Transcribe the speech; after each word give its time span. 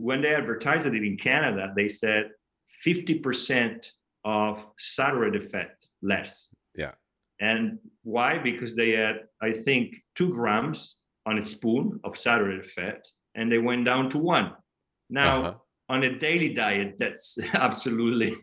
when 0.00 0.20
they 0.22 0.34
advertised 0.34 0.86
it 0.86 0.94
in 0.94 1.16
Canada, 1.16 1.72
they 1.76 1.88
said 1.88 2.30
50% 2.86 3.90
of 4.24 4.64
saturated 4.78 5.50
fat 5.50 5.76
less. 6.02 6.48
Yeah. 6.74 6.92
And 7.40 7.78
why? 8.02 8.38
Because 8.38 8.74
they 8.74 8.90
had, 8.90 9.16
I 9.42 9.52
think, 9.52 9.94
two 10.14 10.30
grams 10.30 10.96
on 11.26 11.38
a 11.38 11.44
spoon 11.44 12.00
of 12.04 12.18
saturated 12.18 12.70
fat, 12.70 13.06
and 13.34 13.50
they 13.50 13.58
went 13.58 13.84
down 13.84 14.10
to 14.10 14.18
one. 14.18 14.52
Now, 15.08 15.40
uh-huh. 15.40 15.54
on 15.88 16.04
a 16.04 16.18
daily 16.18 16.54
diet, 16.54 16.96
that's 16.98 17.38
absolutely 17.54 18.36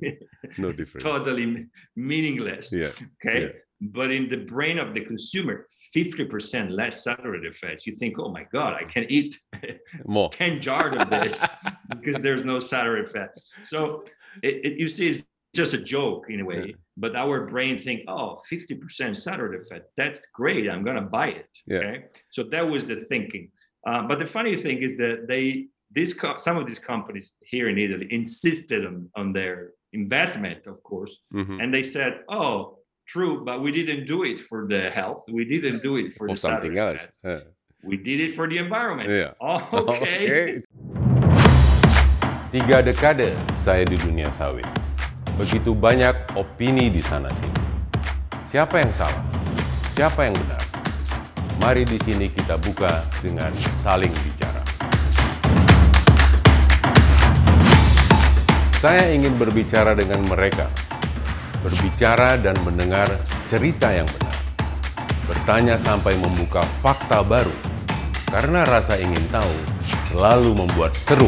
no 0.58 0.72
different, 0.72 1.04
totally 1.04 1.68
meaningless. 1.96 2.74
Yeah. 2.74 2.92
Okay. 3.26 3.42
Yeah. 3.42 3.50
But 3.80 4.12
in 4.12 4.28
the 4.28 4.38
brain 4.38 4.80
of 4.80 4.94
the 4.94 5.02
consumer, 5.02 5.68
50% 5.96 6.72
less 6.72 7.04
saturated 7.04 7.56
fats. 7.56 7.86
You 7.86 7.96
think, 7.96 8.18
oh 8.18 8.30
my 8.30 8.46
God, 8.52 8.74
I 8.74 8.84
can 8.86 9.06
eat 9.10 9.38
more 10.06 10.30
10 10.30 10.62
jars 10.62 11.00
of 11.00 11.10
this 11.10 11.46
because 11.90 12.22
there's 12.22 12.44
no 12.44 12.60
saturated 12.60 13.12
fat. 13.12 13.30
So 13.68 14.04
it, 14.42 14.66
it, 14.66 14.80
you 14.80 14.88
see, 14.88 15.10
it's 15.10 15.24
just 15.56 15.74
a 15.74 15.78
joke 15.78 16.26
in 16.30 16.40
a 16.40 16.46
way. 16.46 16.64
Yeah. 16.68 16.76
But 16.98 17.16
our 17.16 17.46
brain 17.46 17.80
think, 17.80 18.02
oh, 18.08 18.42
50% 18.52 19.16
saturated 19.16 19.68
fat. 19.68 19.84
That's 19.96 20.26
great. 20.34 20.70
I'm 20.70 20.84
gonna 20.84 21.02
buy 21.02 21.28
it. 21.28 21.50
Yeah. 21.68 21.78
Okay. 21.78 22.06
So 22.32 22.44
that 22.52 22.68
was 22.68 22.88
the 22.88 23.02
thinking. 23.02 23.52
Uh, 23.86 24.04
but 24.08 24.18
the 24.20 24.26
funny 24.26 24.56
thing 24.56 24.82
is 24.82 24.98
that 24.98 25.26
they 25.28 25.68
this 25.92 26.14
co- 26.14 26.38
some 26.38 26.58
of 26.58 26.66
these 26.66 26.80
companies 26.80 27.32
here 27.42 27.70
in 27.70 27.78
Italy 27.78 28.08
insisted 28.12 28.86
on, 28.86 29.10
on 29.16 29.34
their 29.34 29.72
investment, 29.94 30.68
of 30.68 30.84
course, 30.84 31.16
mm-hmm. 31.34 31.60
and 31.62 31.74
they 31.74 31.84
said, 31.84 32.22
"Oh, 32.28 32.80
True, 33.08 33.40
but 33.48 33.64
we 33.64 33.72
didn't 33.72 34.04
do 34.04 34.28
it 34.28 34.36
for 34.36 34.68
the 34.68 34.92
health. 34.92 35.24
We 35.32 35.48
didn't 35.48 35.80
do 35.80 35.96
it 35.96 36.12
for 36.20 36.28
or 36.28 36.36
the 36.36 36.44
something 36.44 36.76
else. 36.76 37.08
Yeah. 37.24 37.48
We 37.80 37.96
did 37.96 38.20
it 38.20 38.36
for 38.36 38.52
the 38.52 38.60
environment. 38.60 39.08
Yeah. 39.08 39.32
Oh, 39.40 39.64
okay. 39.96 40.20
okay. 40.28 40.48
Tiga 42.52 42.84
dekade 42.84 43.32
saya 43.64 43.88
di 43.88 43.96
dunia 43.96 44.28
sawit. 44.36 44.68
Begitu 45.40 45.72
banyak 45.72 46.36
opini 46.36 46.92
di 46.92 47.00
sana 47.00 47.32
sini. 47.32 47.64
Siapa 48.52 48.84
yang 48.84 48.92
salah? 48.92 49.24
Siapa 49.96 50.28
yang 50.28 50.36
benar? 50.36 50.64
Mari 51.64 51.88
di 51.88 52.00
sini 52.04 52.28
kita 52.28 52.60
buka 52.60 53.08
dengan 53.24 53.56
saling 53.88 54.12
bicara. 54.12 54.64
Saya 58.84 59.16
ingin 59.16 59.32
berbicara 59.40 59.96
dengan 59.96 60.28
mereka 60.28 60.68
berbicara 61.68 62.40
dan 62.40 62.56
mendengar 62.64 63.12
cerita 63.52 63.92
yang 63.92 64.08
benar, 64.08 64.40
bertanya 65.28 65.76
sampai 65.84 66.16
membuka 66.16 66.64
fakta 66.80 67.20
baru, 67.28 67.52
karena 68.32 68.64
rasa 68.64 68.96
ingin 68.96 69.20
tahu 69.28 69.52
selalu 70.08 70.64
membuat 70.64 70.96
seru. 70.96 71.28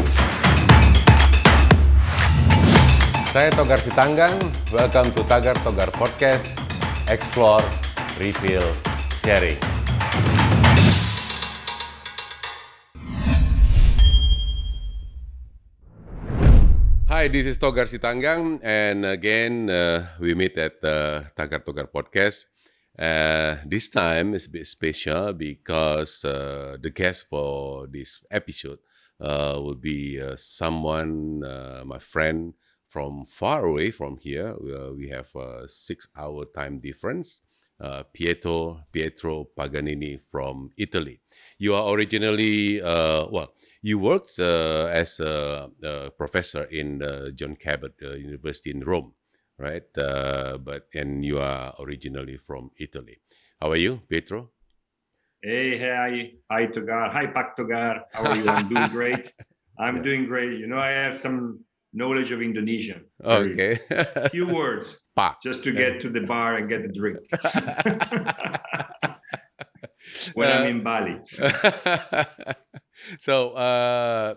Saya 3.30 3.52
Togar 3.52 3.78
Sitanggang, 3.84 4.32
welcome 4.72 5.12
to 5.12 5.22
Tagar 5.28 5.54
Togar 5.60 5.92
Podcast, 5.92 6.48
Explore, 7.06 7.62
Refill, 8.16 8.64
Sharing. 9.22 9.69
Hi, 17.20 17.28
this 17.28 17.44
is 17.44 17.60
Togar 17.60 17.84
Sitanggang, 17.84 18.64
and 18.64 19.04
again, 19.04 19.68
uh, 19.68 20.08
we 20.24 20.32
meet 20.32 20.56
at 20.56 20.80
uh, 20.80 21.28
Tagar 21.36 21.60
Togar 21.60 21.84
podcast. 21.92 22.48
Uh, 22.96 23.60
this 23.68 23.92
time 23.92 24.32
is 24.32 24.48
a 24.48 24.48
bit 24.48 24.64
special 24.64 25.36
because 25.36 26.24
uh, 26.24 26.80
the 26.80 26.88
guest 26.88 27.28
for 27.28 27.84
this 27.92 28.24
episode 28.32 28.80
uh, 29.20 29.52
will 29.60 29.76
be 29.76 30.16
uh, 30.16 30.32
someone, 30.32 31.44
my 31.84 32.00
friend 32.00 32.56
from 32.88 33.28
far 33.28 33.68
away 33.68 33.92
from 33.92 34.16
here. 34.16 34.56
we 34.96 35.12
have 35.12 35.28
a 35.36 35.68
six-hour 35.68 36.48
time 36.56 36.80
difference. 36.80 37.44
Pietro 38.16 38.80
Pietro 38.92 39.44
Paganini 39.56 40.16
from 40.16 40.70
Italy. 40.76 41.20
You 41.58 41.74
are 41.76 41.92
originally 41.92 42.80
well 42.80 43.52
you 43.82 43.98
worked 43.98 44.38
uh, 44.38 44.88
as 44.92 45.20
a, 45.20 45.70
a, 45.82 46.10
professor 46.10 46.64
in 46.64 47.02
uh, 47.02 47.30
John 47.30 47.56
Cabot 47.56 47.94
uh, 48.02 48.12
University 48.12 48.70
in 48.70 48.80
Rome, 48.80 49.14
right? 49.58 49.86
Uh, 49.96 50.58
but 50.58 50.88
and 50.94 51.24
you 51.24 51.38
are 51.38 51.74
originally 51.80 52.36
from 52.36 52.70
Italy. 52.78 53.18
How 53.60 53.70
are 53.70 53.76
you, 53.76 54.00
Pietro? 54.08 54.50
Hey, 55.42 55.78
hi, 55.78 56.32
hi, 56.50 56.66
Togar. 56.66 57.10
Hi, 57.12 57.26
Pak 57.26 57.56
Togar. 57.56 58.02
How 58.12 58.30
are 58.30 58.36
you? 58.36 58.48
I'm 58.48 58.68
doing 58.68 58.88
great. 58.92 59.32
I'm 59.78 59.96
yeah. 59.96 60.02
doing 60.02 60.26
great. 60.26 60.58
You 60.58 60.66
know, 60.66 60.78
I 60.78 60.90
have 60.90 61.18
some 61.18 61.64
knowledge 61.94 62.30
of 62.30 62.42
Indonesian. 62.42 63.06
Okay. 63.24 63.78
few 64.30 64.46
words. 64.46 65.00
Pak. 65.16 65.40
Just 65.42 65.64
to 65.64 65.72
get 65.72 66.00
to 66.02 66.10
the 66.10 66.20
bar 66.20 66.56
and 66.56 66.68
get 66.68 66.82
the 66.82 66.92
drink. 66.92 67.18
when 70.34 70.50
I'm 70.50 70.66
in 70.66 70.82
Bali. 70.82 71.16
so 73.18 73.50
uh, 73.50 74.34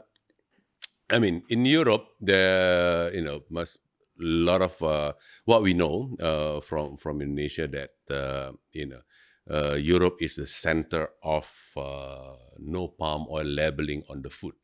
I 1.09 1.19
mean, 1.19 1.43
in 1.49 1.65
Europe, 1.65 2.07
there 2.19 3.13
you 3.13 3.21
know 3.21 3.41
must 3.49 3.77
a 4.19 4.23
lot 4.23 4.61
of 4.61 4.81
uh, 4.83 5.13
what 5.45 5.63
we 5.63 5.73
know 5.73 6.15
uh, 6.21 6.61
from 6.61 6.97
from 6.97 7.21
Indonesia 7.21 7.67
that 7.67 7.93
uh, 8.13 8.51
you 8.71 8.87
know 8.87 9.01
uh, 9.49 9.75
Europe 9.75 10.17
is 10.21 10.35
the 10.35 10.47
center 10.47 11.09
of 11.23 11.49
uh, 11.77 12.35
no 12.59 12.87
palm 12.87 13.27
oil 13.29 13.45
labeling 13.45 14.03
on 14.09 14.21
the 14.21 14.29
food. 14.29 14.55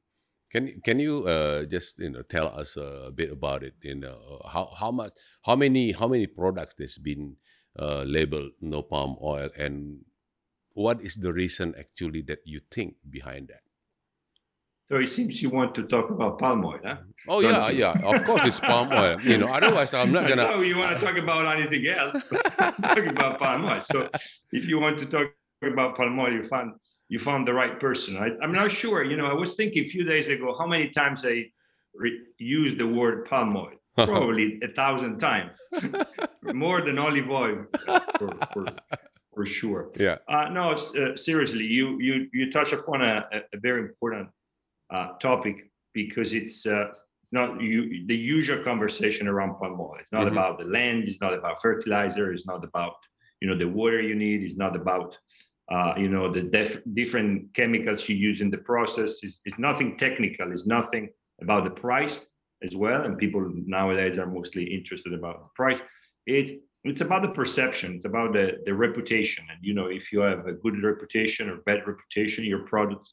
Can 0.52 0.82
can 0.82 1.00
you 1.00 1.26
just 1.70 2.00
you 2.00 2.10
know 2.10 2.24
tell 2.24 2.48
us 2.48 2.78
a 2.78 3.12
bit 3.14 3.32
about 3.32 3.64
it? 3.64 3.76
You 3.82 3.96
know 3.96 4.42
how 4.50 4.74
how 4.74 4.92
much 4.92 5.14
how 5.46 5.56
many 5.56 5.92
how 5.92 6.08
many 6.08 6.26
products 6.26 6.74
there's 6.78 6.98
been 6.98 7.38
labeled 7.78 8.58
no 8.62 8.82
palm 8.82 9.16
oil 9.22 9.50
and 9.58 10.06
what 10.80 11.02
is 11.02 11.16
the 11.16 11.34
reason 11.34 11.76
actually 11.78 12.22
that 12.22 12.40
you 12.46 12.62
think 12.72 12.96
behind 13.10 13.50
that? 13.50 13.60
So 14.88 14.96
it 14.96 15.10
seems 15.10 15.42
you 15.44 15.50
want 15.50 15.76
to 15.76 15.84
talk 15.84 16.10
about 16.10 16.40
palm 16.40 16.66
oil, 16.66 16.80
huh? 16.84 16.96
Oh 17.28 17.42
Don't 17.42 17.52
yeah, 17.52 17.70
you? 17.70 17.80
yeah. 17.80 18.12
Of 18.12 18.24
course, 18.24 18.46
it's 18.46 18.62
palm 18.62 18.90
oil. 18.92 19.20
You 19.22 19.38
know, 19.38 19.50
otherwise 19.60 19.94
I'm 19.94 20.12
not 20.14 20.28
gonna. 20.30 20.48
No, 20.48 20.62
you 20.62 20.78
want 20.78 20.98
to 20.98 21.06
talk 21.06 21.18
about 21.18 21.44
anything 21.58 21.86
else? 21.86 22.16
talk 22.94 23.06
about 23.16 23.40
palm 23.40 23.66
oil. 23.66 23.82
So 23.82 24.10
if 24.54 24.68
you 24.70 24.80
want 24.80 24.98
to 25.00 25.06
talk 25.06 25.28
about 25.62 25.98
palm 25.98 26.18
oil, 26.18 26.32
you 26.32 26.48
found 26.48 26.72
you 27.10 27.20
found 27.20 27.46
the 27.46 27.54
right 27.54 27.78
person. 27.80 28.16
I, 28.18 28.30
am 28.42 28.54
not 28.54 28.72
sure. 28.72 29.04
You 29.04 29.18
know, 29.18 29.28
I 29.28 29.34
was 29.34 29.56
thinking 29.56 29.84
a 29.84 29.90
few 29.90 30.06
days 30.06 30.30
ago 30.30 30.56
how 30.58 30.66
many 30.66 30.88
times 30.90 31.26
I 31.26 31.36
re- 31.94 32.22
used 32.38 32.80
the 32.80 32.88
word 32.88 33.26
palm 33.26 33.56
oil. 33.56 33.76
Probably 34.14 34.62
a 34.64 34.72
thousand 34.80 35.20
times, 35.20 35.52
more 36.54 36.80
than 36.80 36.98
olive 36.98 37.30
oil 37.30 37.66
for, 38.18 38.30
for, 38.54 38.66
for 39.40 39.46
sure. 39.46 39.90
Yeah. 39.96 40.18
Uh, 40.28 40.50
no, 40.50 40.72
uh, 40.72 41.16
seriously, 41.16 41.64
you 41.64 41.98
you 42.08 42.28
you 42.34 42.52
touch 42.52 42.74
upon 42.74 43.02
a, 43.02 43.26
a 43.56 43.58
very 43.68 43.82
important 43.88 44.28
uh, 44.94 45.14
topic 45.28 45.56
because 45.94 46.34
it's 46.34 46.66
uh, 46.66 46.88
not 47.32 47.62
you, 47.62 48.06
the 48.08 48.18
usual 48.18 48.62
conversation 48.66 49.30
around 49.30 49.52
palm 49.58 49.80
oil. 49.80 49.96
It's 50.02 50.12
not 50.12 50.26
mm-hmm. 50.26 50.38
about 50.38 50.60
the 50.60 50.66
land. 50.66 51.06
It's 51.08 51.22
not 51.22 51.34
about 51.34 51.62
fertilizer. 51.62 52.34
It's 52.34 52.46
not 52.46 52.66
about 52.66 52.96
you 53.40 53.48
know 53.48 53.58
the 53.58 53.70
water 53.80 54.02
you 54.02 54.16
need. 54.26 54.44
It's 54.44 54.58
not 54.58 54.76
about 54.76 55.16
uh, 55.72 55.94
you 55.96 56.10
know 56.10 56.26
the 56.38 56.44
def- 56.58 56.84
different 56.94 57.54
chemicals 57.54 58.10
you 58.10 58.18
use 58.18 58.42
in 58.42 58.50
the 58.56 58.64
process. 58.72 59.12
It's, 59.24 59.40
it's 59.46 59.60
nothing 59.70 59.98
technical. 60.06 60.52
It's 60.52 60.68
nothing 60.68 61.08
about 61.42 61.64
the 61.64 61.76
price 61.88 62.30
as 62.62 62.76
well. 62.76 63.04
And 63.06 63.18
people 63.18 63.42
nowadays 63.78 64.20
are 64.20 64.30
mostly 64.40 64.66
interested 64.78 65.14
about 65.14 65.36
the 65.44 65.50
price. 65.56 65.80
It's 66.26 66.52
it's 66.84 67.02
about 67.02 67.24
the 67.24 67.30
perception. 67.30 67.96
It's 67.96 68.06
about 68.06 68.34
the 68.34 68.60
the 68.66 68.74
reputation. 68.74 69.46
And 69.52 69.60
you 69.62 69.74
know 69.74 69.88
if 69.88 70.12
you 70.12 70.20
have 70.22 70.48
a 70.48 70.54
good 70.54 70.82
reputation 70.84 71.50
or 71.50 71.58
bad 71.58 71.88
reputation, 71.88 72.46
your 72.46 72.66
product 72.66 73.08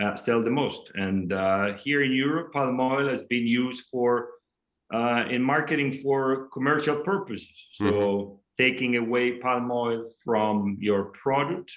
uh, 0.00 0.16
sell 0.16 0.42
the 0.42 0.50
most. 0.50 0.90
And 0.94 1.32
uh, 1.32 1.74
here 1.74 2.02
in 2.02 2.12
Europe, 2.12 2.52
palm 2.52 2.80
oil 2.80 3.08
has 3.08 3.22
been 3.24 3.46
used 3.46 3.86
for 3.90 4.30
uh, 4.92 5.24
in 5.30 5.42
marketing 5.42 5.92
for 6.02 6.48
commercial 6.52 6.96
purposes. 6.96 7.48
So 7.74 7.84
mm-hmm. 7.84 8.34
taking 8.58 8.96
away 8.96 9.38
palm 9.38 9.70
oil 9.70 10.10
from 10.24 10.76
your 10.80 11.04
product 11.22 11.72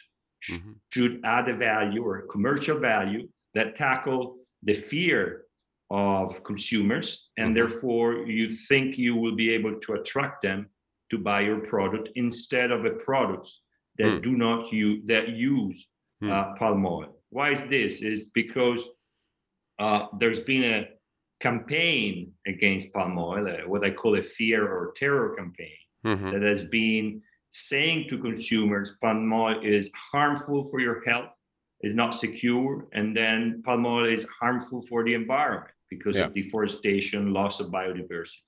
mm-hmm. 0.50 0.72
should 0.90 1.22
add 1.24 1.48
a 1.50 1.56
value 1.56 2.04
or 2.04 2.18
a 2.18 2.28
commercial 2.28 2.80
value 2.80 3.28
that 3.54 3.76
tackle 3.76 4.38
the 4.64 4.74
fear 4.74 5.44
of 5.90 6.44
consumers, 6.44 7.30
and 7.38 7.48
mm-hmm. 7.48 7.56
therefore 7.56 8.14
you 8.26 8.50
think 8.50 8.98
you 8.98 9.16
will 9.16 9.36
be 9.36 9.52
able 9.52 9.80
to 9.80 9.94
attract 9.94 10.42
them 10.42 10.70
to 11.10 11.18
buy 11.18 11.42
your 11.42 11.60
product 11.60 12.10
instead 12.16 12.72
of 12.72 12.86
a 12.86 12.92
products 12.92 13.62
that 13.98 14.08
mm. 14.08 14.24
do 14.24 14.32
not 14.38 14.72
use 14.72 15.02
that 15.08 15.30
use 15.30 15.88
mm. 16.22 16.32
uh, 16.32 16.56
palm 16.58 16.86
oil 16.86 17.18
why 17.30 17.52
is 17.52 17.64
this? 17.68 18.02
Is 18.02 18.32
because 18.34 18.88
uh, 19.80 20.08
there's 20.20 20.40
been 20.42 20.64
a 20.64 20.88
campaign 21.42 22.34
against 22.48 22.94
palm 22.94 23.18
oil, 23.18 23.48
uh, 23.48 23.68
what 23.68 23.86
I 23.86 23.92
call 23.92 24.18
a 24.18 24.24
fear 24.24 24.68
or 24.68 24.94
terror 24.96 25.36
campaign, 25.36 25.78
mm-hmm. 26.06 26.32
that 26.32 26.42
has 26.42 26.66
been 26.66 27.22
saying 27.50 28.10
to 28.10 28.18
consumers 28.18 28.94
palm 29.02 29.32
oil 29.32 29.60
is 29.64 29.90
harmful 30.12 30.64
for 30.66 30.80
your 30.80 31.04
health, 31.06 31.30
is 31.82 31.96
not 31.96 32.16
secure, 32.16 32.88
and 32.94 33.16
then 33.16 33.62
palm 33.66 33.86
oil 33.86 34.06
is 34.06 34.26
harmful 34.40 34.82
for 34.82 35.04
the 35.04 35.14
environment. 35.14 35.72
because 35.90 36.18
Yeah. 36.18 36.26
of 36.26 36.34
deforestation, 36.34 37.32
loss 37.32 37.62
of 37.62 37.68
biodiversity. 37.72 38.44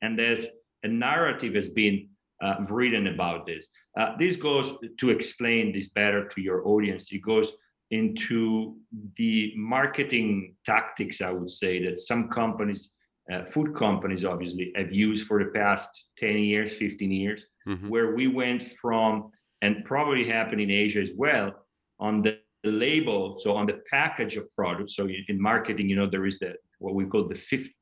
And 0.00 0.18
there's 0.18 0.46
a 0.82 0.88
narrative 0.88 1.54
has 1.54 1.70
been 1.70 2.08
uh, 2.42 2.56
written 2.68 3.08
about 3.08 3.46
this. 3.46 3.68
Uh, 3.98 4.16
this 4.18 4.36
goes 4.36 4.74
to 4.98 5.10
explain 5.10 5.72
this 5.72 5.88
better 5.88 6.28
to 6.28 6.40
your 6.40 6.66
audience. 6.66 7.10
It 7.12 7.22
goes 7.22 7.52
into 7.90 8.76
the 9.16 9.52
marketing 9.56 10.54
tactics, 10.64 11.20
I 11.20 11.30
would 11.32 11.50
say, 11.50 11.82
that 11.84 11.98
some 11.98 12.28
companies, 12.28 12.90
uh, 13.32 13.44
food 13.46 13.74
companies, 13.74 14.24
obviously, 14.24 14.72
have 14.76 14.92
used 14.92 15.26
for 15.26 15.42
the 15.42 15.50
past 15.50 16.10
10 16.18 16.38
years, 16.38 16.72
15 16.72 17.10
years, 17.10 17.46
Mhm. 17.66 17.88
where 17.88 18.14
we 18.14 18.26
went 18.28 18.62
from, 18.62 19.30
and 19.62 19.84
probably 19.84 20.24
happened 20.24 20.60
in 20.60 20.70
Asia 20.70 21.00
as 21.00 21.10
well, 21.16 21.66
on 21.98 22.22
the 22.22 22.38
label, 22.64 23.38
so 23.40 23.52
on 23.56 23.66
the 23.66 23.80
package 23.90 24.36
of 24.36 24.44
products. 24.54 24.94
So 24.96 25.06
in 25.06 25.24
in 25.28 25.40
marketing, 25.40 25.88
you 25.88 25.96
know, 25.96 26.06
there 26.08 26.26
is 26.26 26.38
the 26.38 26.56
what 26.78 26.94
we 26.94 27.04
call 27.06 27.24
the 27.26 27.34
fifth 27.34 27.74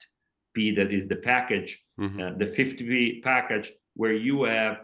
P, 0.56 0.74
that 0.78 0.90
is 0.98 1.04
the 1.08 1.16
package, 1.32 1.70
Mhm. 2.00 2.18
uh, 2.22 2.38
the 2.42 2.46
50P 2.58 3.20
package 3.22 3.72
where 3.94 4.14
you 4.28 4.36
have 4.44 4.76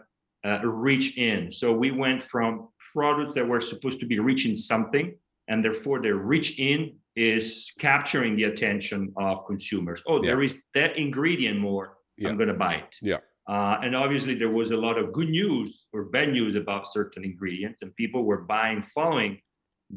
uh, 0.45 0.59
reach 0.89 1.17
in. 1.17 1.39
So 1.53 1.67
we 1.83 1.89
went 1.91 2.21
from 2.33 2.67
products 2.93 3.33
that 3.35 3.47
were 3.47 3.61
supposed 3.61 3.99
to 4.01 4.05
be 4.13 4.19
reaching 4.19 4.55
something, 4.57 5.07
and 5.49 5.63
therefore 5.65 5.97
the 6.01 6.13
reach 6.33 6.49
in 6.59 6.79
is 7.15 7.73
capturing 7.79 8.35
the 8.35 8.43
attention 8.51 9.01
of 9.15 9.45
consumers. 9.51 9.99
Oh, 10.05 10.17
there 10.21 10.41
is 10.47 10.53
that 10.77 10.91
ingredient 11.05 11.57
more. 11.69 11.85
Yeah. 12.17 12.27
I'm 12.29 12.37
going 12.41 12.53
to 12.57 12.61
buy 12.67 12.75
it. 12.85 12.93
Yeah. 13.01 13.21
Uh, 13.53 13.75
and 13.83 13.95
obviously, 13.95 14.35
there 14.35 14.53
was 14.61 14.69
a 14.71 14.77
lot 14.87 14.97
of 15.01 15.05
good 15.17 15.29
news 15.29 15.87
or 15.93 15.99
bad 16.17 16.29
news 16.37 16.53
about 16.63 16.91
certain 16.97 17.23
ingredients, 17.31 17.81
and 17.81 17.89
people 17.95 18.21
were 18.29 18.41
buying 18.55 18.81
following 18.97 19.33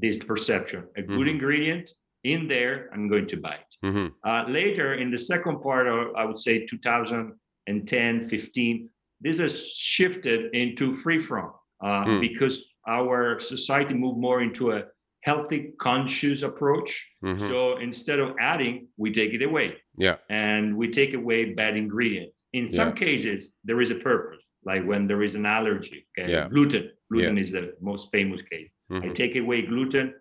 this 0.04 0.18
perception. 0.30 0.80
A 0.96 1.02
good 1.02 1.26
Mhm. 1.26 1.34
ingredient 1.36 1.86
in 2.32 2.48
there, 2.48 2.90
I'm 2.92 3.08
going 3.08 3.28
to 3.28 3.36
buy 3.36 3.56
it. 3.64 3.72
Mhm. 3.84 4.12
Uh, 4.24 4.44
later 4.48 4.94
in 4.94 5.10
the 5.10 5.18
second 5.18 5.60
part 5.60 5.86
of, 5.86 6.14
I 6.16 6.24
would 6.24 6.40
say 6.40 6.66
2010, 6.66 8.28
15, 8.28 8.88
this 9.20 9.38
has 9.38 9.66
shifted 9.72 10.54
into 10.54 10.92
free 10.92 11.18
from 11.18 11.52
uh, 11.82 12.04
Mm. 12.06 12.20
because 12.20 12.54
our 12.88 13.38
society 13.38 13.92
moved 13.94 14.18
more 14.18 14.40
into 14.40 14.72
a 14.72 14.84
healthy, 15.28 15.72
conscious 15.78 16.42
approach. 16.42 16.90
Mhm. 17.22 17.38
So 17.50 17.76
instead 17.78 18.18
of 18.18 18.28
adding, 18.40 18.88
we 18.96 19.12
take 19.12 19.32
it 19.34 19.42
away 19.42 19.68
Yeah. 19.98 20.16
and 20.30 20.76
we 20.80 20.86
take 20.88 21.12
away 21.14 21.52
bad 21.52 21.76
ingredients. 21.76 22.44
In 22.52 22.66
some 22.66 22.88
Yeah. 22.90 22.94
cases, 23.06 23.52
there 23.64 23.80
is 23.84 23.90
a 23.90 23.96
purpose, 24.10 24.42
like 24.64 24.84
when 24.90 25.06
there 25.06 25.22
is 25.22 25.34
an 25.34 25.44
allergy. 25.44 26.06
Okay? 26.18 26.30
Yeah. 26.32 26.48
Gluten. 26.48 26.84
Gluten 27.10 27.36
is 27.38 27.50
the 27.52 27.64
most 27.80 28.04
famous 28.10 28.40
case. 28.52 28.70
I 28.90 28.94
Mhm. 28.94 29.14
take 29.14 29.34
away 29.36 29.58
gluten, 29.62 30.14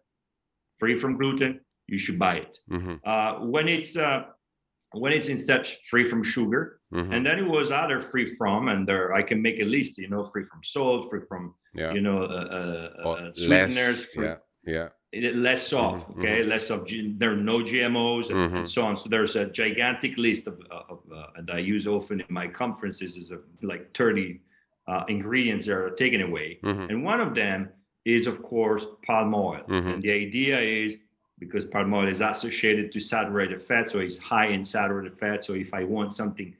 free 0.79 0.95
from 0.99 1.17
gluten, 1.17 1.61
you 1.87 1.97
should 1.99 2.17
buy 2.19 2.35
it 2.37 2.59
Mhm. 2.69 2.99
uh, 3.05 3.45
when 3.45 3.67
it's 3.67 3.95
uh, 3.97 4.23
when 4.93 5.11
it's 5.11 5.29
instead 5.29 5.67
free 5.89 6.05
from 6.05 6.23
sugar 6.23 6.79
Mhm. 6.93 7.11
and 7.13 7.25
then 7.25 7.37
it 7.39 7.47
was 7.57 7.71
other 7.71 7.99
free 8.11 8.27
from 8.37 8.67
and 8.69 8.87
there 8.87 9.13
i 9.13 9.21
can 9.21 9.41
make 9.41 9.59
a 9.59 9.65
list 9.77 9.97
you 9.97 10.07
know 10.09 10.23
free 10.31 10.45
from 10.45 10.61
salt 10.63 11.09
free 11.09 11.21
from 11.29 11.53
Yeah. 11.73 11.93
you 11.93 12.01
know 12.01 12.19
uh, 12.23 12.47
uh, 12.59 13.09
uh, 13.09 13.31
less. 13.35 13.73
sweeteners 13.73 14.05
free, 14.13 14.25
Yeah. 14.27 14.37
Yeah. 14.75 14.89
less 15.47 15.65
of 15.73 15.95
Mhm, 16.07 16.17
okay 16.17 16.37
less 16.43 16.69
of 16.75 16.79
there 17.19 17.31
are 17.35 17.43
no 17.53 17.57
gmos 17.69 18.25
and, 18.31 18.39
and 18.57 18.67
so 18.75 18.81
on 18.87 18.93
so 18.97 19.05
there's 19.09 19.35
a 19.35 19.45
gigantic 19.63 20.13
list 20.17 20.43
of, 20.51 20.55
of 20.91 20.99
uh, 21.11 21.37
and 21.37 21.47
i 21.57 21.59
use 21.73 21.83
often 21.97 22.17
in 22.25 22.29
my 22.41 22.47
conferences 22.63 23.11
is 23.21 23.29
of 23.31 23.41
like 23.61 23.83
30 23.97 24.41
uh, 24.91 25.03
ingredients 25.15 25.65
that 25.65 25.77
are 25.83 25.91
taken 26.03 26.21
away 26.29 26.49
Mhm. 26.63 26.89
and 26.89 26.97
one 27.11 27.19
of 27.27 27.33
them 27.35 27.59
is, 28.05 28.27
of 28.27 28.37
course, 28.43 28.85
palm 29.07 29.33
oil. 29.33 29.63
And 29.67 29.99
the 30.05 30.11
idea 30.25 30.57
is 30.85 30.91
because 31.39 31.65
palm 31.65 31.93
oil 31.93 32.07
is 32.07 32.21
associated 32.21 32.91
to 32.93 32.99
saturated 32.99 33.61
fat, 33.61 33.89
so 33.89 33.99
it's 33.99 34.17
high 34.17 34.47
in 34.47 34.63
saturated 34.63 35.17
fat. 35.17 35.43
So 35.43 35.53
if 35.53 35.73
I 35.73 35.83
want 35.83 36.13
something 36.13 36.53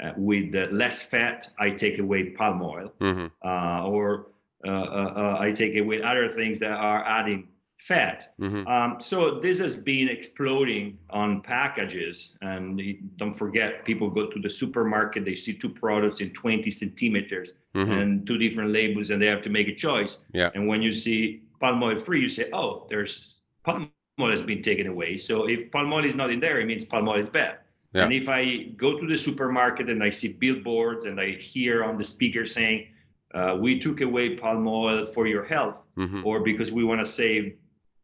uh, 0.00 0.12
with 0.16 0.54
uh, 0.54 0.68
less 0.70 1.02
fat, 1.02 1.48
I 1.58 1.70
take 1.70 1.98
away 1.98 2.30
palm 2.30 2.62
oil, 2.62 2.92
Mhm. 3.00 3.30
uh, 3.44 3.84
or 3.86 4.28
uh, 4.64 4.70
uh, 4.70 5.12
uh, 5.16 5.36
I 5.40 5.52
take 5.52 5.76
away 5.76 6.02
other 6.02 6.28
things 6.32 6.58
that 6.60 6.72
are 6.72 7.04
adding 7.04 7.48
fat. 7.78 8.34
Mhm. 8.40 8.66
Um, 8.66 9.00
so 9.00 9.38
this 9.40 9.58
has 9.60 9.76
been 9.76 10.08
exploding 10.08 10.98
on 11.10 11.42
packages, 11.42 12.34
and 12.42 12.80
don't 13.16 13.34
forget, 13.34 13.84
people 13.84 14.10
go 14.10 14.26
to 14.28 14.38
the 14.40 14.50
supermarket, 14.50 15.24
they 15.24 15.36
see 15.36 15.52
two 15.54 15.68
products 15.68 16.20
in 16.20 16.30
20 16.30 16.70
centimeters 16.72 17.54
Mhm. 17.74 18.00
and 18.02 18.26
two 18.26 18.36
different 18.38 18.70
labels, 18.72 19.10
and 19.10 19.22
they 19.22 19.26
have 19.26 19.42
to 19.42 19.50
make 19.50 19.68
a 19.68 19.74
choice. 19.74 20.24
Yeah. 20.32 20.50
And 20.54 20.66
when 20.66 20.82
you 20.82 20.92
see 20.92 21.42
palm 21.60 21.82
oil 21.82 21.96
free, 21.98 22.20
you 22.20 22.28
say, 22.28 22.48
"Oh, 22.52 22.86
there's 22.90 23.40
palm 23.64 23.90
oil 24.20 24.30
has 24.30 24.42
been 24.42 24.62
taken 24.62 24.86
away." 24.86 25.16
So 25.16 25.48
if 25.48 25.70
palm 25.70 25.92
oil 25.92 26.04
is 26.04 26.14
not 26.14 26.30
in 26.30 26.40
there, 26.40 26.60
it 26.60 26.66
means 26.66 26.84
palm 26.84 27.08
oil 27.08 27.20
is 27.20 27.28
bad. 27.28 27.58
Yeah. 27.94 28.04
And 28.04 28.12
if 28.12 28.28
I 28.28 28.42
go 28.76 28.98
to 29.00 29.06
the 29.06 29.16
supermarket 29.16 29.88
and 29.88 30.02
I 30.02 30.10
see 30.10 30.28
billboards 30.32 31.06
and 31.06 31.18
I 31.20 31.32
hear 31.32 31.82
on 31.84 31.96
the 31.98 32.04
speaker 32.04 32.44
saying, 32.46 32.88
uh, 33.34 33.56
"We 33.60 33.78
took 33.78 34.00
away 34.00 34.36
palm 34.36 34.66
oil 34.66 35.06
for 35.06 35.26
your 35.26 35.44
health," 35.44 35.78
Mhm. 35.96 36.24
or 36.24 36.40
because 36.40 36.70
we 36.72 36.84
want 36.84 37.00
to 37.00 37.06
save 37.06 37.54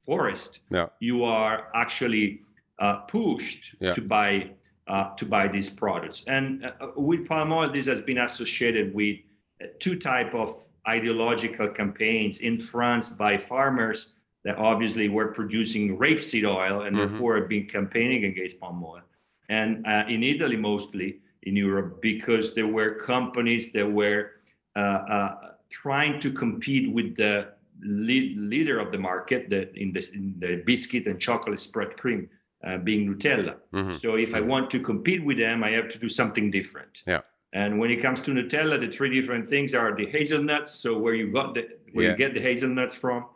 forest, 0.06 0.61
Yeah. 0.70 0.88
you 1.00 1.25
are 1.25 1.69
actually 1.75 2.40
uh, 2.81 2.96
pushed 3.06 3.76
Yeah. 3.81 3.94
to 3.94 4.00
buy 4.02 4.50
uh, 4.87 5.14
to 5.16 5.25
buy 5.25 5.49
these 5.49 5.70
products. 5.70 6.25
And 6.26 6.46
uh, 6.66 6.88
with 6.96 7.26
palm 7.26 7.52
oil, 7.52 7.70
this 7.72 7.87
has 7.87 8.02
been 8.02 8.19
associated 8.19 8.93
with 8.93 9.16
two 9.78 9.96
type 9.96 10.34
of 10.34 10.61
ideological 10.87 11.69
campaigns 11.69 12.40
in 12.40 12.61
France 12.61 13.08
by 13.11 13.38
farmers 13.38 14.12
that 14.44 14.56
obviously 14.58 15.08
were 15.08 15.29
producing 15.29 15.96
rapeseed 15.99 16.44
oil 16.44 16.82
and 16.82 16.94
Mhm. 16.94 17.08
therefore 17.08 17.37
have 17.37 17.49
been 17.49 17.67
campaigning 17.67 18.25
against 18.25 18.61
palm 18.61 18.82
oil. 18.85 19.02
And 19.49 19.87
uh, 19.87 20.05
in 20.08 20.23
Italy, 20.23 20.56
mostly 20.56 21.20
in 21.43 21.56
Europe, 21.56 22.00
because 22.00 22.55
there 22.55 22.67
were 22.69 22.91
companies 22.94 23.73
that 23.73 23.91
were 23.91 24.31
uh, 24.76 24.81
uh, 24.81 25.35
trying 25.70 26.19
to 26.20 26.31
compete 26.32 26.91
with 26.93 27.17
the 27.17 27.46
lead, 27.81 28.37
leader 28.37 28.79
of 28.81 28.91
the 28.91 28.99
market, 28.99 29.49
the, 29.50 29.73
in, 29.82 29.93
the, 29.93 30.02
in 30.12 30.35
the 30.38 30.56
biscuit 30.67 31.06
and 31.06 31.20
chocolate 31.20 31.61
spread 31.61 31.97
cream, 31.97 32.29
uh, 32.64 32.79
being 32.79 33.02
Nutella. 33.08 33.55
Mhm. 33.73 33.94
So 33.94 34.17
if 34.17 34.35
I 34.35 34.40
want 34.40 34.70
to 34.73 34.81
compete 34.81 35.23
with 35.25 35.38
them, 35.38 35.62
I 35.62 35.70
have 35.70 35.88
to 35.90 35.99
do 35.99 36.08
something 36.08 36.50
different. 36.50 37.02
Yeah. 37.06 37.20
And 37.52 37.79
when 37.79 37.90
it 37.93 38.02
comes 38.02 38.20
to 38.23 38.32
Nutella, 38.32 38.81
the 38.81 38.88
three 38.90 39.11
different 39.20 39.49
things 39.49 39.75
are 39.76 39.94
the 39.94 40.06
hazelnuts. 40.06 40.75
So 40.75 40.99
where 40.99 41.14
you 41.14 41.31
got 41.31 41.55
the 41.55 41.69
where 41.93 42.06
Yeah. 42.06 42.11
you 42.12 42.17
get 42.17 42.35
the 42.35 42.40
hazelnuts 42.40 42.97
from, 42.97 43.26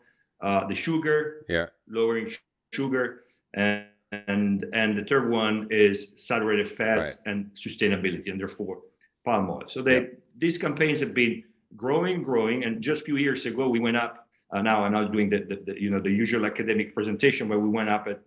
uh, 0.41 0.67
the 0.67 0.75
sugar, 0.75 1.45
Yeah. 1.49 1.67
lowering 1.89 2.29
sh- 2.29 2.39
sugar, 2.73 3.25
and 3.55 3.85
and 4.13 4.65
and 4.73 4.97
the 4.97 5.05
third 5.05 5.29
one 5.31 5.67
is 5.71 6.13
saturated 6.17 6.67
fats 6.71 7.21
and 7.27 7.51
sustainability, 7.55 8.31
and 8.31 8.41
therefore 8.41 8.81
palm 9.25 9.51
oil. 9.51 9.65
So 9.69 9.83
they 9.83 10.01
Yeah. 10.01 10.07
these 10.39 10.57
campaigns 10.57 11.01
have 11.01 11.13
been 11.15 11.45
growing, 11.77 12.23
growing, 12.23 12.65
and 12.65 12.81
just 12.81 13.03
a 13.03 13.05
few 13.05 13.17
years 13.17 13.45
ago 13.47 13.69
we 13.69 13.81
went 13.81 13.97
up. 13.99 14.27
Uh, 14.51 14.63
now 14.63 14.83
I'm 14.83 14.93
not 14.93 15.13
doing 15.13 15.29
the, 15.29 15.41
the, 15.41 15.57
the 15.67 15.75
you 15.83 15.91
know 15.91 16.01
the 16.01 16.11
usual 16.11 16.47
academic 16.47 16.95
presentation, 16.95 17.49
where 17.51 17.59
we 17.59 17.69
went 17.69 17.91
up 17.91 18.07
at 18.09 18.21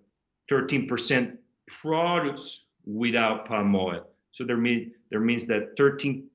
13% 0.51 1.37
products 1.81 2.65
without 2.85 3.45
palm 3.47 3.75
oil. 3.75 4.05
So 4.33 4.43
there 4.43 4.57
mean 4.57 4.93
there 5.09 5.19
means 5.19 5.47
that 5.47 5.75
13, 5.77 6.29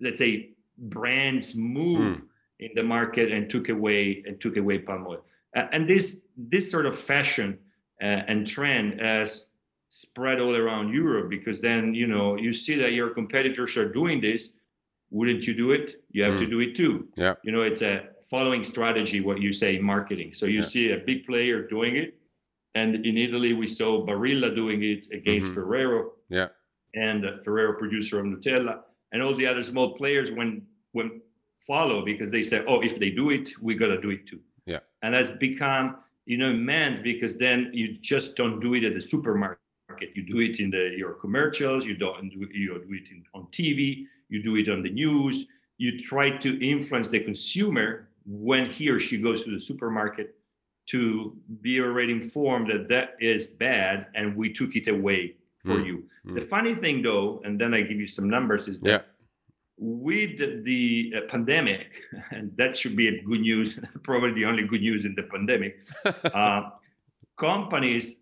let's 0.00 0.18
say, 0.18 0.50
brands 0.76 1.54
moved 1.56 2.20
in 2.60 2.70
the 2.74 2.82
market 2.82 3.32
and 3.32 3.48
took 3.50 3.68
away 3.68 4.22
and 4.26 4.40
took 4.40 4.56
away 4.56 4.78
palm 4.78 5.06
oil. 5.08 5.24
Uh, 5.56 5.66
and 5.72 5.88
this 5.88 6.22
this 6.36 6.70
sort 6.70 6.86
of 6.86 6.96
fashion 6.98 7.58
uh, 8.02 8.22
and 8.30 8.46
trend 8.46 9.00
has 9.00 9.46
spread 9.88 10.38
all 10.40 10.54
around 10.54 10.92
Europe 10.94 11.28
because 11.28 11.60
then 11.60 11.92
you 11.94 12.06
know 12.06 12.36
you 12.36 12.52
see 12.54 12.76
that 12.76 12.92
your 12.92 13.10
competitors 13.10 13.76
are 13.76 13.88
doing 14.00 14.20
this. 14.20 14.52
Wouldn't 15.10 15.44
you 15.48 15.54
do 15.54 15.72
it? 15.72 16.04
You 16.12 16.22
have 16.22 16.38
to 16.38 16.46
Mm. 16.46 16.50
do 16.54 16.60
it 16.60 16.76
too. 16.76 17.08
Yeah. 17.16 17.34
You 17.42 17.50
know, 17.54 17.62
it's 17.62 17.82
a 17.82 17.94
following 18.32 18.62
strategy. 18.62 19.20
What 19.20 19.40
you 19.40 19.52
say 19.52 19.70
in 19.76 19.82
marketing. 19.82 20.30
So 20.34 20.46
you 20.46 20.60
Yeah. 20.60 20.72
see 20.74 20.84
a 20.92 20.98
big 21.10 21.26
player 21.26 21.66
doing 21.76 21.96
it, 21.96 22.10
and 22.76 22.90
in 23.08 23.16
Italy 23.26 23.52
we 23.62 23.66
saw 23.66 24.06
Barilla 24.06 24.54
doing 24.54 24.80
it 24.92 25.02
against 25.18 25.48
Mhm. 25.50 25.54
Ferrero 25.54 26.00
Yeah. 26.28 26.48
and 26.94 27.20
uh, 27.26 27.30
Ferrero 27.44 27.72
producer 27.82 28.20
of 28.20 28.26
Nutella, 28.26 28.74
and 29.12 29.18
all 29.24 29.34
the 29.34 29.46
other 29.52 29.64
small 29.72 29.88
players 30.00 30.30
when 30.30 30.50
when 30.92 31.08
follow 31.66 32.04
because 32.04 32.30
they 32.30 32.42
say, 32.42 32.62
oh, 32.66 32.80
if 32.80 32.98
they 32.98 33.10
do 33.10 33.30
it, 33.30 33.50
we 33.60 33.74
gotta 33.74 34.00
do 34.00 34.10
it 34.10 34.26
too. 34.26 34.40
Yeah. 34.66 34.80
And 35.02 35.14
that's 35.14 35.32
become 35.32 35.96
you 36.26 36.36
know 36.38 36.50
immense 36.50 37.00
because 37.00 37.36
then 37.38 37.70
you 37.72 37.96
just 38.00 38.36
don't 38.36 38.60
do 38.60 38.74
it 38.74 38.84
at 38.84 38.94
the 38.94 39.00
supermarket. 39.00 39.58
You 40.14 40.22
do 40.22 40.40
it 40.40 40.60
in 40.60 40.70
the 40.70 40.94
your 40.96 41.12
commercials. 41.14 41.84
You 41.86 41.96
don't 41.96 42.28
do 42.30 42.48
you 42.52 42.82
do 42.86 42.94
it 42.94 43.10
in, 43.10 43.24
on 43.34 43.46
TV. 43.52 44.06
You 44.28 44.42
do 44.42 44.56
it 44.56 44.68
on 44.68 44.82
the 44.82 44.90
news. 44.90 45.46
You 45.78 46.00
try 46.00 46.30
to 46.38 46.50
influence 46.66 47.08
the 47.08 47.20
consumer 47.20 48.08
when 48.26 48.70
he 48.70 48.88
or 48.88 49.00
she 49.00 49.20
goes 49.20 49.42
to 49.44 49.50
the 49.50 49.60
supermarket 49.60 50.36
to 50.86 51.36
be 51.62 51.80
already 51.80 52.12
informed 52.12 52.70
that 52.70 52.88
that 52.88 53.16
is 53.20 53.46
bad 53.46 54.06
and 54.14 54.36
we 54.36 54.52
took 54.52 54.76
it 54.76 54.88
away 54.88 55.36
for 55.64 55.76
Mm. 55.76 55.86
you. 55.86 56.04
Mm. 56.26 56.34
The 56.34 56.40
funny 56.42 56.74
thing, 56.74 57.02
though, 57.02 57.40
and 57.44 57.60
then 57.60 57.74
I 57.74 57.82
give 57.82 57.98
you 58.00 58.06
some 58.06 58.28
numbers, 58.28 58.66
is 58.68 58.80
that 58.80 58.88
Yeah. 58.90 59.02
With 59.80 60.64
the 60.64 61.12
uh, 61.16 61.20
pandemic, 61.30 61.86
and 62.30 62.54
that 62.56 62.76
should 62.76 62.94
be 62.94 63.08
a 63.08 63.22
good 63.22 63.40
news, 63.40 63.78
probably 64.02 64.32
the 64.32 64.44
only 64.44 64.64
good 64.64 64.82
news 64.82 65.04
in 65.04 65.14
the 65.14 65.22
pandemic, 65.22 65.78
uh, 66.34 66.70
companies 67.38 68.16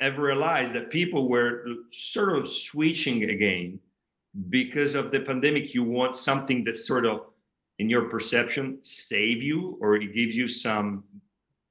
have 0.00 0.18
realized 0.18 0.72
that 0.74 0.90
people 0.90 1.28
were 1.28 1.64
sort 1.92 2.36
of 2.36 2.52
switching 2.52 3.30
again 3.30 3.78
because 4.50 4.94
of 4.94 5.10
the 5.10 5.20
pandemic. 5.20 5.72
You 5.72 5.82
want 5.84 6.16
something 6.16 6.64
that 6.64 6.76
sort 6.76 7.06
of, 7.06 7.22
in 7.78 7.88
your 7.88 8.02
perception, 8.10 8.78
save 8.82 9.42
you 9.42 9.78
or 9.80 9.96
it 9.96 10.12
gives 10.14 10.36
you 10.36 10.48
some 10.48 11.04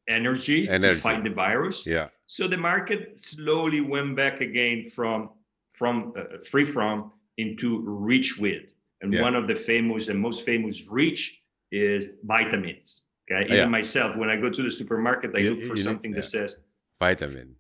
energy, 0.08 0.70
Energy. 0.70 0.96
to 0.96 1.01
fight 1.01 1.24
the 1.24 1.29
virus. 1.29 1.86
Yeah. 1.86 2.08
So 2.27 2.48
the 2.48 2.58
market 2.58 3.20
slowly 3.20 3.82
went 3.82 4.15
back 4.15 4.41
again 4.41 4.89
from 4.89 5.29
from 5.74 6.13
uh, 6.17 6.38
free 6.50 6.63
from 6.63 7.12
into 7.38 7.82
rich 7.86 8.38
with, 8.39 8.63
and 9.01 9.13
Yeah. 9.13 9.22
one 9.22 9.36
of 9.36 9.48
the 9.48 9.56
famous 9.56 10.10
and 10.10 10.20
most 10.20 10.46
famous 10.46 10.86
reach 10.88 11.42
is 11.72 12.18
vitamins. 12.24 13.04
Okay, 13.30 13.44
even 13.46 13.56
Yeah. 13.58 13.68
myself, 13.68 14.16
when 14.16 14.30
I 14.30 14.38
go 14.38 14.50
to 14.50 14.63
the 14.63 14.72
supermarket, 14.72 15.32
I 15.36 15.39
You- 15.39 15.50
look 15.51 15.62
for 15.63 15.75
you 15.75 15.82
something 15.84 16.12
that 16.13 16.25
says 16.25 16.58
Vitamin. 17.00 17.56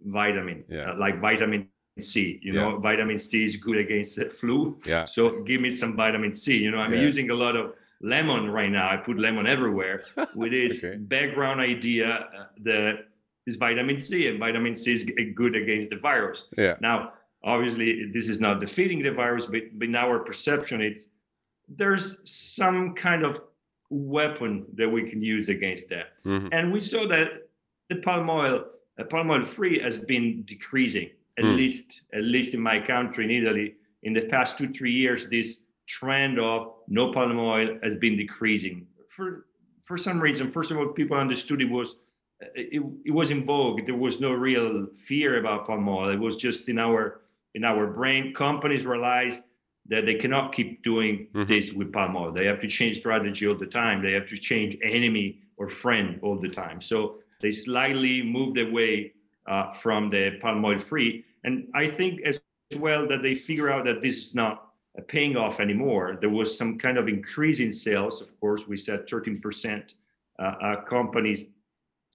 vitamin, 0.00 0.64
Yeah. 0.68 0.90
uh, 0.92 0.96
like 1.04 1.20
vitamin 1.20 1.68
C. 1.98 2.40
You 2.42 2.52
know, 2.54 2.78
vitamin 2.78 3.18
C 3.18 3.44
is 3.44 3.56
good 3.56 3.76
against 3.78 4.16
the 4.16 4.26
flu. 4.38 4.80
Yeah. 4.86 5.04
So 5.16 5.42
give 5.42 5.60
me 5.60 5.70
some 5.70 5.94
vitamin 5.96 6.32
C. 6.32 6.56
You 6.64 6.70
know, 6.72 6.78
I'm 6.78 6.92
Yeah. 6.94 7.02
using 7.08 7.30
a 7.30 7.34
lot 7.34 7.54
of 7.56 7.74
lemon 8.00 8.50
right 8.50 8.70
now. 8.70 8.90
I 8.90 8.96
put 8.96 9.16
lemon 9.18 9.46
everywhere 9.46 10.02
with 10.34 10.52
this 10.52 10.82
Okay. 10.84 10.96
background 10.96 11.60
idea 11.60 12.08
uh, 12.08 12.46
that 12.64 12.94
is 13.46 13.56
vitamin 13.56 13.98
C, 13.98 14.26
and 14.28 14.38
vitamin 14.38 14.74
C 14.74 14.92
is 14.92 15.04
good 15.34 15.54
against 15.54 15.90
the 15.90 15.96
virus. 15.96 16.46
Yeah. 16.58 16.76
Now, 16.80 17.12
obviously, 17.44 18.10
this 18.12 18.28
is 18.28 18.40
not 18.40 18.58
defeating 18.60 19.02
the 19.02 19.10
virus, 19.10 19.46
but, 19.46 19.62
but 19.78 19.86
in 19.88 19.94
our 19.94 20.18
perception, 20.20 20.80
it's 20.80 21.08
there's 21.68 22.16
some 22.24 22.94
kind 22.94 23.24
of 23.24 23.40
weapon 23.90 24.66
that 24.74 24.88
we 24.88 25.08
can 25.08 25.22
use 25.22 25.48
against 25.48 25.88
that. 25.90 26.22
Mhm. 26.24 26.48
And 26.52 26.72
we 26.72 26.80
saw 26.80 27.06
that 27.08 27.48
the 27.88 27.96
palm 27.96 28.28
oil, 28.28 28.64
uh, 28.98 29.04
palm 29.04 29.30
oil 29.30 29.44
free, 29.44 29.78
has 29.78 29.98
been 29.98 30.42
decreasing. 30.44 31.10
At 31.38 31.44
Hmm. 31.44 31.56
least, 31.56 32.02
at 32.12 32.22
least 32.22 32.54
in 32.54 32.60
my 32.60 32.78
country, 32.80 33.24
in 33.24 33.30
Italy, 33.30 33.74
in 34.04 34.12
the 34.12 34.22
past 34.22 34.56
two 34.58 34.68
three 34.68 34.92
years, 34.92 35.28
this 35.28 35.62
trend 35.86 36.38
of 36.38 36.74
no 36.88 37.12
palm 37.12 37.38
oil 37.38 37.78
has 37.82 37.96
been 37.98 38.16
decreasing 38.16 38.86
for 39.08 39.46
for 39.82 39.98
some 39.98 40.18
reason. 40.20 40.50
First 40.50 40.70
of 40.70 40.78
all, 40.78 40.88
people 40.88 41.16
understood 41.16 41.60
it 41.60 41.70
was 41.70 41.98
it, 42.54 42.82
it 43.04 43.10
was 43.10 43.30
in 43.30 43.44
vogue. 43.44 43.84
There 43.86 43.96
was 43.96 44.20
no 44.20 44.32
real 44.32 44.86
fear 44.96 45.38
about 45.40 45.66
palm 45.66 45.88
oil. 45.88 46.08
It 46.10 46.18
was 46.20 46.36
just 46.36 46.68
in 46.68 46.78
our 46.78 47.20
in 47.54 47.64
our 47.64 47.86
brain. 47.86 48.34
Companies 48.34 48.84
realized 48.84 49.42
that 49.86 50.06
they 50.06 50.14
cannot 50.14 50.52
keep 50.54 50.82
doing 50.82 51.28
Mhm. 51.34 51.46
this 51.46 51.72
with 51.72 51.92
palm 51.92 52.16
oil. 52.16 52.32
They 52.32 52.46
have 52.46 52.60
to 52.62 52.68
change 52.68 52.98
strategy 52.98 53.46
all 53.46 53.54
the 53.54 53.66
time. 53.66 54.02
They 54.02 54.12
have 54.12 54.28
to 54.28 54.36
change 54.36 54.76
enemy 54.82 55.40
or 55.56 55.68
friend 55.68 56.18
all 56.22 56.38
the 56.38 56.48
time. 56.48 56.80
So 56.80 57.18
they 57.40 57.50
slightly 57.50 58.22
moved 58.22 58.58
away 58.58 59.12
uh, 59.46 59.72
from 59.72 60.08
the 60.08 60.38
palm 60.40 60.64
oil 60.64 60.78
free. 60.78 61.22
And 61.44 61.68
I 61.74 61.86
think 61.86 62.22
as 62.22 62.40
well 62.78 63.06
that 63.08 63.20
they 63.20 63.34
figure 63.34 63.70
out 63.70 63.84
that 63.84 64.00
this 64.00 64.16
is 64.16 64.34
not 64.34 64.72
paying 65.06 65.36
off 65.36 65.60
anymore. 65.60 66.16
There 66.18 66.30
was 66.30 66.56
some 66.56 66.78
kind 66.78 66.96
of 66.96 67.08
increase 67.08 67.60
in 67.60 67.70
sales. 67.70 68.22
Of 68.22 68.40
course, 68.40 68.66
we 68.66 68.78
said 68.78 69.06
13% 69.06 69.94
uh, 70.38 70.42
uh, 70.42 70.80
companies 70.86 71.46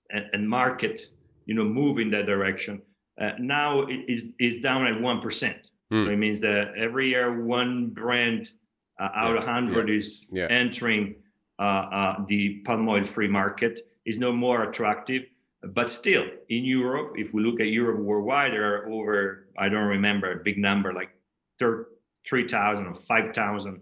and, 0.10 0.25
and 0.34 0.50
market, 0.50 1.08
you 1.46 1.53
know, 1.53 1.63
move 1.65 2.00
in 2.00 2.10
that 2.12 2.25
direction. 2.25 2.81
Uh, 3.20 3.32
now 3.40 3.82
it 3.82 4.06
is 4.08 4.30
is 4.40 4.60
down 4.62 4.88
at 4.88 5.00
one 5.02 5.20
percent. 5.22 5.68
Hmm. 5.92 6.06
So 6.06 6.12
it 6.12 6.18
means 6.18 6.40
that 6.42 6.74
every 6.78 7.10
year 7.10 7.44
one 7.44 7.90
brand 7.90 8.52
uh, 9.00 9.10
out 9.16 9.38
of 9.38 9.44
Yeah, 9.44 9.54
hundred 9.54 9.90
is 9.90 10.26
yeah. 10.32 10.48
entering 10.50 11.16
uh, 11.60 11.62
uh, 11.64 12.26
the 12.28 12.60
palm 12.66 12.88
oil 12.88 13.04
free 13.04 13.28
market 13.28 13.82
is 14.06 14.18
no 14.18 14.32
more 14.32 14.64
attractive. 14.64 15.24
But 15.62 15.90
still, 15.90 16.24
in 16.48 16.64
Europe, 16.64 17.16
if 17.18 17.34
we 17.34 17.44
look 17.44 17.60
at 17.60 17.68
Europe 17.68 18.00
worldwide, 18.00 18.54
there 18.54 18.76
are 18.76 18.90
over 18.90 19.48
I 19.58 19.68
don't 19.68 19.88
remember 19.88 20.32
a 20.32 20.38
big 20.38 20.58
number 20.58 20.94
like 20.94 21.10
3,000 21.60 22.86
or 22.88 22.94
5,000 22.96 23.82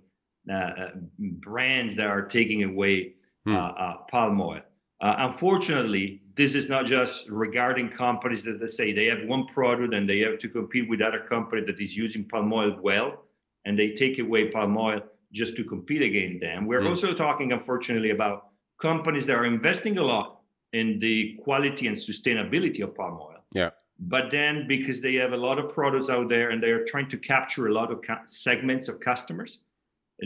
uh, 0.50 0.54
uh, 0.54 0.90
brands 1.20 1.96
that 1.98 2.08
are 2.08 2.24
taking 2.24 2.64
away 2.64 3.14
Hmm. 3.46 3.56
uh, 3.56 3.60
uh, 3.60 3.98
palm 4.12 4.42
oil. 4.42 4.62
Uh, 5.00 5.16
unfortunately, 5.20 6.22
this 6.38 6.54
is 6.56 6.70
not 6.70 6.86
just 6.86 7.28
regarding 7.30 7.90
companies 7.90 8.44
that 8.44 8.60
they 8.60 8.68
say 8.68 8.94
they 8.94 9.06
have 9.06 9.24
one 9.28 9.48
product 9.48 9.94
and 9.94 10.08
they 10.08 10.20
have 10.20 10.38
to 10.40 10.48
compete 10.48 10.88
with 10.88 11.02
other 11.02 11.20
company 11.28 11.64
that 11.66 11.80
is 11.80 11.98
using 11.98 12.24
palm 12.26 12.54
oil 12.54 12.78
well, 12.82 13.24
and 13.66 13.78
they 13.78 13.92
take 13.92 14.20
away 14.20 14.50
palm 14.50 14.78
oil 14.78 15.02
just 15.34 15.56
to 15.58 15.64
compete 15.64 16.02
against 16.02 16.40
them. 16.42 16.66
We're 16.68 16.82
Hmm. 16.82 16.88
also 16.88 17.14
talking, 17.14 17.52
unfortunately, 17.52 18.12
about 18.12 18.48
companies 18.82 19.26
that 19.26 19.36
are 19.36 19.46
investing 19.46 19.98
a 19.98 20.04
lot 20.04 20.42
in 20.74 21.00
the 21.00 21.36
quality 21.44 21.88
and 21.88 21.98
sustainability 21.98 22.82
of 22.84 22.96
palm 22.96 23.16
oil. 23.20 23.44
Yeah. 23.54 23.72
But 24.00 24.30
then, 24.30 24.68
because 24.68 25.02
they 25.02 25.16
have 25.16 25.34
a 25.34 25.38
lot 25.38 25.58
of 25.58 25.74
products 25.74 26.10
out 26.10 26.30
there 26.30 26.52
and 26.52 26.62
they 26.62 26.70
are 26.70 26.86
trying 26.86 27.10
to 27.10 27.18
capture 27.18 27.66
a 27.68 27.74
lot 27.74 27.92
of 27.92 28.02
ca- 28.04 28.22
segments 28.28 28.88
of 28.88 29.00
customers, 29.00 29.58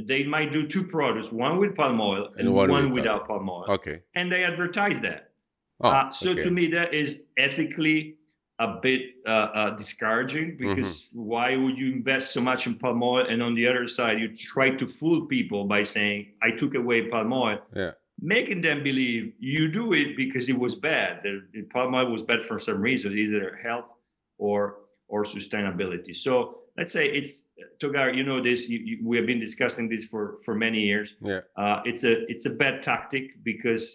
they 0.08 0.24
might 0.24 0.52
do 0.52 0.68
two 0.68 0.84
products, 0.84 1.32
one 1.32 1.58
with 1.58 1.76
palm 1.76 2.02
oil 2.02 2.28
and, 2.38 2.48
And 2.48 2.54
one 2.54 2.92
without 2.92 3.28
palm 3.28 3.50
oil. 3.50 3.66
Okay. 3.70 4.02
And 4.14 4.30
they 4.32 4.44
advertise 4.44 5.00
that. 5.02 5.31
Oh, 5.84 5.90
Uh, 5.90 6.10
so 6.12 6.32
okay. 6.32 6.44
to 6.44 6.50
me, 6.52 6.68
that 6.72 6.94
is 6.94 7.20
ethically 7.38 8.16
a 8.60 8.80
bit 8.82 9.02
uh, 9.26 9.30
uh, 9.30 9.70
discouraging 9.78 10.48
Mm-hmm. 10.58 10.76
because 10.76 11.10
why 11.14 11.56
would 11.56 11.78
you 11.78 11.92
invest 11.92 12.32
so 12.34 12.42
much 12.42 12.68
in 12.68 12.76
palm 12.78 13.02
oil 13.02 13.26
and 13.28 13.42
on 13.42 13.56
the 13.56 13.66
other 13.68 13.88
side 13.88 14.20
you 14.20 14.28
try 14.36 14.70
to 14.82 14.86
fool 14.88 15.26
people 15.26 15.66
by 15.66 15.82
saying 15.84 16.34
I 16.44 16.52
took 16.52 16.76
away 16.76 17.08
palm 17.14 17.34
oil, 17.34 17.60
Yeah. 17.76 17.92
making 18.20 18.62
them 18.62 18.84
believe 18.84 19.34
you 19.40 19.68
do 19.82 19.94
it 19.94 20.16
because 20.16 20.46
it 20.54 20.58
was 20.66 20.76
bad. 20.76 21.12
The, 21.24 21.34
the 21.54 21.64
palm 21.74 21.96
oil 21.96 22.12
was 22.12 22.22
bad 22.22 22.42
for 22.50 22.60
some 22.60 22.80
reason, 22.82 23.18
either 23.18 23.58
health 23.64 23.90
or 24.38 24.62
or 25.14 25.26
sustainability. 25.26 26.16
So 26.16 26.34
let's 26.78 26.94
say 26.98 27.06
it's 27.20 27.32
Togar. 27.82 28.16
You 28.18 28.24
know 28.24 28.40
this. 28.42 28.70
You, 28.70 28.80
you, 28.90 28.96
we 29.10 29.18
have 29.18 29.26
been 29.26 29.40
discussing 29.40 29.90
this 29.90 30.06
for 30.06 30.38
for 30.46 30.54
many 30.56 30.82
years. 30.92 31.10
Yeah. 31.32 31.42
Uh, 31.62 31.78
it's 31.90 32.04
a 32.12 32.14
it's 32.32 32.46
a 32.46 32.54
bad 32.64 32.76
tactic 32.90 33.26
because 33.44 33.86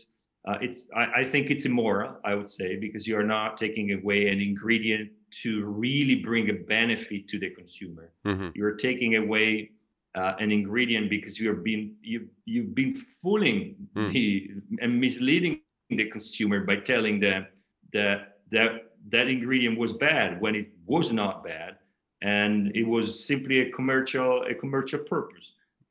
uh, 0.47 0.59
it's 0.61 0.85
I, 0.95 1.21
I 1.21 1.25
think 1.25 1.51
it's 1.51 1.65
immoral. 1.67 2.17
I 2.25 2.35
would 2.35 2.51
say 2.51 2.77
because 2.77 3.07
you 3.09 3.17
are 3.19 3.25
not 3.25 3.57
taking 3.57 3.93
away 3.93 4.29
an 4.29 4.41
ingredient 4.41 5.11
to 5.43 5.65
really 5.65 6.17
bring 6.17 6.51
a 6.51 6.55
benefit 6.55 7.29
to 7.29 7.39
the 7.39 7.51
consumer. 7.51 8.13
Mhm. 8.25 8.53
You're 8.55 8.77
taking 8.77 9.17
away 9.17 9.71
uh, 10.15 10.35
an 10.39 10.51
ingredient 10.53 11.11
because 11.11 11.41
you're 11.41 11.61
being 11.69 11.97
you 12.03 12.29
you've 12.45 12.75
been 12.75 12.95
fooling 13.23 13.77
Mm. 13.95 14.13
the 14.13 14.51
and 14.83 15.01
misleading 15.01 15.61
the 15.91 16.07
consumer 16.11 16.59
by 16.65 16.77
telling 16.77 17.21
them 17.21 17.47
that 17.93 18.39
that 18.51 18.71
that 19.11 19.27
ingredient 19.29 19.79
was 19.79 19.93
bad 19.93 20.41
when 20.41 20.55
it 20.55 20.69
was 20.87 21.13
not 21.13 21.45
bad 21.45 21.77
and 22.23 22.75
it 22.75 22.83
was 22.95 23.07
simply 23.25 23.61
a 23.61 23.71
commercial 23.71 24.43
a 24.53 24.55
commercial 24.55 25.01
purpose 25.15 25.47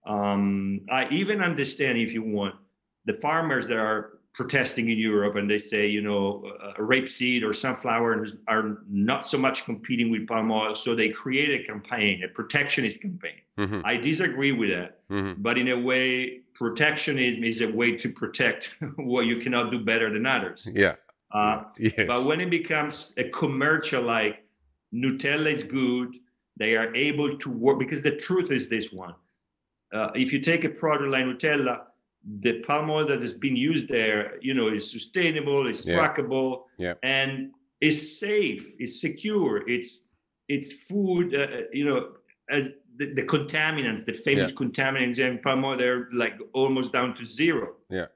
um, 0.05 0.81
i 0.91 1.07
even 1.09 1.41
understand 1.41 1.97
if 1.97 2.11
you 2.13 2.23
want 2.23 2.55
the 3.05 3.13
farmers 3.21 3.67
that 3.67 3.77
are 3.77 4.19
protesting 4.35 4.89
in 4.89 4.97
europe 4.97 5.35
and 5.37 5.49
they 5.49 5.57
say 5.57 5.87
you 5.87 6.01
know 6.01 6.43
a 6.77 6.81
rapeseed 6.81 7.41
or 7.43 7.53
sunflower 7.53 8.27
are 8.49 8.79
not 8.89 9.25
so 9.25 9.37
much 9.37 9.63
competing 9.63 10.11
with 10.11 10.27
palm 10.27 10.51
oil 10.51 10.75
so 10.75 10.93
they 10.93 11.09
create 11.09 11.51
a 11.61 11.63
campaign 11.65 12.21
a 12.23 12.27
protectionist 12.27 13.01
campaign 13.01 13.39
Mhm. 13.57 13.81
i 13.85 13.95
disagree 13.95 14.51
with 14.51 14.69
that 14.77 14.91
Mhm. 15.09 15.35
but 15.41 15.57
in 15.57 15.69
a 15.69 15.79
way 15.89 16.41
protectionism 16.53 17.43
is 17.45 17.61
a 17.61 17.69
way 17.79 17.95
to 18.03 18.07
protect 18.09 18.61
what 19.11 19.25
you 19.25 19.37
cannot 19.43 19.71
do 19.71 19.79
better 19.91 20.09
than 20.15 20.25
others 20.25 20.67
Yeah. 20.83 20.95
uh, 21.31 21.63
Yes. 21.79 22.07
but 22.11 22.25
when 22.25 22.39
it 22.41 22.49
becomes 22.49 23.13
a 23.17 23.25
commercial 23.41 24.03
like 24.03 24.35
nutella 24.93 25.49
is 25.57 25.63
good 25.63 26.09
they 26.57 26.75
are 26.75 26.93
able 26.95 27.37
to 27.43 27.49
work 27.49 27.77
because 27.79 28.01
the 28.01 28.15
truth 28.27 28.51
is 28.51 28.67
this 28.67 28.91
one 28.91 29.15
uh, 29.93 30.09
if 30.23 30.33
you 30.33 30.39
take 30.51 30.63
a 30.65 30.69
product 30.81 31.09
like 31.15 31.23
nutella 31.25 31.75
the 32.41 32.53
palm 32.61 32.89
oil 32.89 33.05
that 33.07 33.21
has 33.21 33.33
been 33.33 33.55
used 33.55 33.87
there 33.87 34.37
you 34.41 34.53
know 34.53 34.67
is 34.69 34.89
sustainable 34.89 35.67
it's 35.67 35.85
Yeah. 35.85 35.95
trackable 35.95 36.63
Yeah. 36.77 36.95
and 37.03 37.51
is 37.81 38.19
safe 38.19 38.65
it's 38.79 38.99
secure 38.99 39.67
it's 39.69 40.09
it's 40.49 40.71
food 40.73 41.35
uh, 41.35 41.47
you 41.71 41.85
know 41.85 42.13
as 42.49 42.73
the, 42.97 43.13
the 43.13 43.23
contaminants 43.23 44.05
the 44.05 44.13
famous 44.13 44.51
contaminants 44.53 45.19
in 45.19 45.39
palm 45.39 45.63
oil 45.65 45.77
they're 45.77 46.07
like 46.13 46.35
almost 46.53 46.91
down 46.91 47.15
to 47.17 47.25
zero 47.25 47.75
Yeah. 47.91 48.07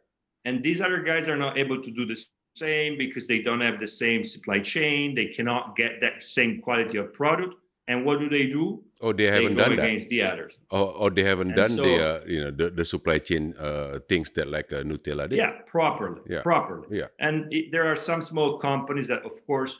and 0.45 0.63
these 0.63 0.81
other 0.81 1.01
guys 1.03 1.27
are 1.27 1.37
not 1.37 1.57
able 1.57 1.81
to 1.83 1.91
do 1.91 2.05
the 2.05 2.17
same 2.55 2.97
because 2.97 3.27
they 3.27 3.39
don't 3.43 3.61
have 3.61 3.79
the 3.79 3.87
same 3.87 4.23
supply 4.23 4.59
chain 4.59 5.13
they 5.13 5.27
cannot 5.27 5.75
get 5.75 6.01
that 6.01 6.23
same 6.23 6.61
quality 6.61 6.97
of 6.97 7.13
product 7.13 7.53
and 7.89 7.97
what 8.05 8.15
do 8.23 8.27
they 8.35 8.45
do 8.59 8.63
oh, 9.01 9.11
they 9.11 9.25
they 9.25 9.31
haven't 9.35 9.55
go 9.57 9.63
done 9.63 9.75
that. 9.75 9.85
against 9.85 10.07
the 10.13 10.21
others 10.31 10.53
Or, 10.77 10.85
or 11.01 11.09
they 11.17 11.25
haven't 11.31 11.51
And 11.53 11.59
done 11.63 11.75
the 11.85 11.93
uh, 12.09 12.19
you 12.33 12.39
know 12.43 12.51
the, 12.61 12.67
the 12.79 12.85
supply 12.93 13.17
chain 13.27 13.43
uh, 13.67 13.99
things 14.11 14.27
that 14.35 14.47
like 14.55 14.69
uh, 14.77 14.83
Nutella 14.89 15.23
did. 15.29 15.37
yeah 15.43 15.53
properly 15.75 16.21
Yeah. 16.35 16.41
properly 16.51 16.87
Yeah. 17.01 17.09
and 17.27 17.35
it, 17.57 17.63
there 17.73 17.85
are 17.91 17.99
some 18.09 18.21
small 18.31 18.49
companies 18.69 19.07
that 19.11 19.21
of 19.31 19.35
course 19.49 19.73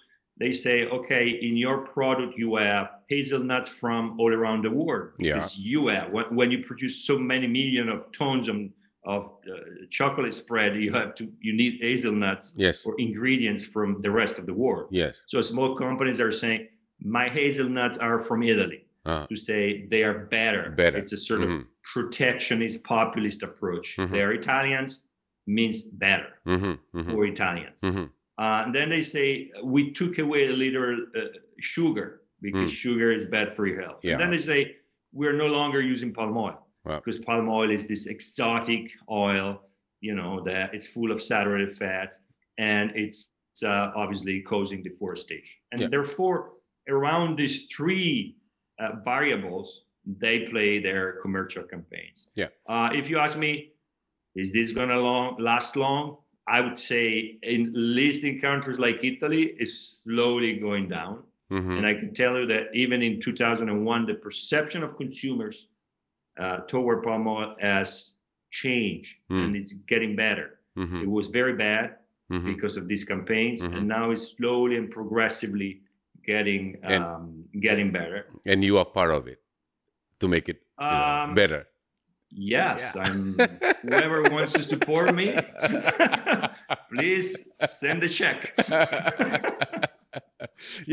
they 0.43 0.51
say 0.65 0.77
okay 0.97 1.25
in 1.47 1.53
your 1.65 1.77
product 1.95 2.31
you 2.43 2.49
have 2.67 2.85
hazelnuts 3.13 3.69
from 3.81 4.01
all 4.19 4.31
around 4.39 4.59
the 4.67 4.73
world 4.81 5.07
Yeah. 5.29 5.47
you 5.71 5.81
have 5.93 6.07
when, 6.15 6.25
when 6.39 6.49
you 6.53 6.59
produce 6.69 6.95
so 7.09 7.15
many 7.33 7.47
million 7.59 7.87
of 7.95 7.99
tons 8.21 8.45
of, 8.53 8.57
of 9.15 9.21
uh, 9.47 9.55
chocolate 9.97 10.33
spread, 10.43 10.71
you 10.85 10.91
have 10.99 11.11
to 11.19 11.23
you 11.47 11.53
need 11.61 11.73
hazelnuts 11.87 12.45
Yes. 12.65 12.75
or 12.85 12.91
ingredients 13.07 13.63
from 13.73 13.87
the 14.05 14.11
rest 14.21 14.35
of 14.41 14.45
the 14.49 14.53
world. 14.63 14.87
Yes. 15.03 15.13
So 15.33 15.37
small 15.53 15.69
companies 15.85 16.19
are 16.25 16.33
saying 16.43 16.61
my 17.01 17.29
hazelnuts 17.29 17.97
are 17.97 18.19
from 18.25 18.43
Italy 18.43 18.85
Uh, 19.05 19.25
to 19.27 19.35
say 19.37 19.87
they 19.89 20.03
are 20.03 20.25
better. 20.25 20.71
Better. 20.71 20.97
It's 20.97 21.13
a 21.13 21.17
sort 21.17 21.41
of 21.41 21.49
mhm, 21.49 21.65
protectionist 21.93 22.83
populist 22.83 23.43
approach. 23.43 23.95
Mhm. 23.97 24.11
They 24.11 24.21
are 24.21 24.33
Italians 24.33 24.91
means 25.47 25.77
better 26.05 26.29
mhm, 26.45 26.77
mhm, 26.93 27.11
for 27.11 27.25
Italians. 27.25 27.81
mhm, 27.81 28.09
Uh, 28.37 28.63
and 28.65 28.73
then 28.75 28.89
they 28.89 29.01
say 29.01 29.51
we 29.63 29.91
took 29.99 30.17
away 30.25 30.47
a 30.47 30.53
little 30.65 30.93
uh, 31.19 31.21
sugar 31.59 32.07
because 32.41 32.71
sugar 32.71 33.09
is 33.11 33.25
bad 33.25 33.47
for 33.55 33.63
your 33.67 33.81
health. 33.81 33.99
Mm. 34.01 34.05
Yeah. 34.05 34.11
And 34.13 34.19
then 34.21 34.31
they 34.35 34.43
say 34.51 34.59
we're 35.19 35.33
no 35.45 35.47
longer 35.59 35.81
using 35.81 36.13
palm 36.13 36.37
oil 36.37 36.57
Wow. 36.85 36.97
because 36.99 37.19
palm 37.29 37.47
oil 37.49 37.69
is 37.77 37.83
this 37.87 38.03
exotic 38.15 38.83
oil, 39.09 39.49
you 40.07 40.13
know, 40.19 40.33
that 40.49 40.73
it's 40.75 40.87
full 40.95 41.11
of 41.15 41.19
saturated 41.21 41.71
fats 41.81 42.15
and 42.57 42.85
it's 43.03 43.19
uh, 43.63 43.91
obviously 44.01 44.35
causing 44.53 44.79
deforestation. 44.89 45.57
And 45.71 45.81
Yeah. 45.81 45.89
therefore, 45.95 46.39
around 46.87 47.37
these 47.37 47.65
three 47.65 48.35
uh, 48.79 48.91
variables, 49.03 49.83
they 50.05 50.47
play 50.47 50.79
their 50.81 51.13
commercial 51.21 51.63
campaigns. 51.63 52.27
Yeah. 52.35 52.47
Uh, 52.67 52.89
if 52.93 53.09
you 53.09 53.19
ask 53.19 53.37
me, 53.37 53.71
is 54.35 54.51
this 54.51 54.71
going 54.71 54.89
to 54.89 54.99
long, 54.99 55.35
last 55.39 55.75
long? 55.75 56.17
I 56.47 56.61
would 56.61 56.79
say, 56.79 57.37
in, 57.43 57.67
at 57.67 57.73
least 57.75 58.23
in 58.23 58.39
countries 58.39 58.79
like 58.79 59.03
Italy, 59.03 59.55
it's 59.59 59.97
slowly 60.03 60.53
going 60.59 60.89
down. 60.89 61.23
mhm. 61.51 61.77
And 61.77 61.85
I 61.85 61.93
can 61.95 62.13
tell 62.13 62.37
you 62.39 62.45
that 62.47 62.67
even 62.73 63.01
in 63.01 63.19
2001, 63.19 64.05
the 64.05 64.13
perception 64.15 64.83
of 64.83 64.95
consumers 64.97 65.67
uh, 66.39 66.59
toward 66.67 67.03
palm 67.03 67.27
oil 67.27 67.55
has 67.59 68.13
changed 68.51 69.15
Mm. 69.29 69.43
and 69.45 69.55
it's 69.55 69.73
getting 69.87 70.15
better. 70.15 70.59
Mhm, 70.77 71.01
It 71.03 71.09
was 71.09 71.27
very 71.27 71.53
bad 71.53 71.97
mhm. 72.31 72.45
because 72.45 72.77
of 72.77 72.87
these 72.87 73.03
campaigns, 73.03 73.61
Mhm. 73.61 73.77
and 73.77 73.87
now 73.87 74.11
it's 74.11 74.27
slowly 74.37 74.75
and 74.77 74.89
progressively 74.89 75.81
getting 76.33 76.63
And- 76.83 77.03
um, 77.03 77.25
getting 77.67 77.89
better. 77.99 78.19
And 78.51 78.63
you 78.67 78.77
are 78.79 78.85
part 78.99 79.11
of 79.17 79.27
it 79.27 79.39
to 80.21 80.27
make 80.27 80.45
it 80.53 80.59
you 80.79 80.85
know, 80.85 81.25
Um, 81.25 81.35
better. 81.41 81.61
Yes, 82.31 82.79
Yeah. 82.95 83.03
I'm. 83.05 83.19
Whoever 83.89 84.17
wants 84.35 84.53
to 84.53 84.63
support 84.73 85.07
me, 85.19 85.27
please 86.93 87.27
send 87.81 87.99
a 88.09 88.09
check. 88.19 88.37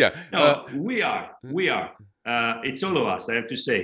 yeah. 0.01 0.11
No, 0.33 0.39
uh, 0.39 0.67
we 0.89 1.03
are. 1.03 1.25
We 1.43 1.69
are. 1.69 1.89
Uh, 2.25 2.55
it's 2.69 2.83
all 2.83 2.97
of 2.97 3.07
us. 3.07 3.29
I 3.29 3.35
have 3.35 3.49
to 3.49 3.57
say. 3.69 3.79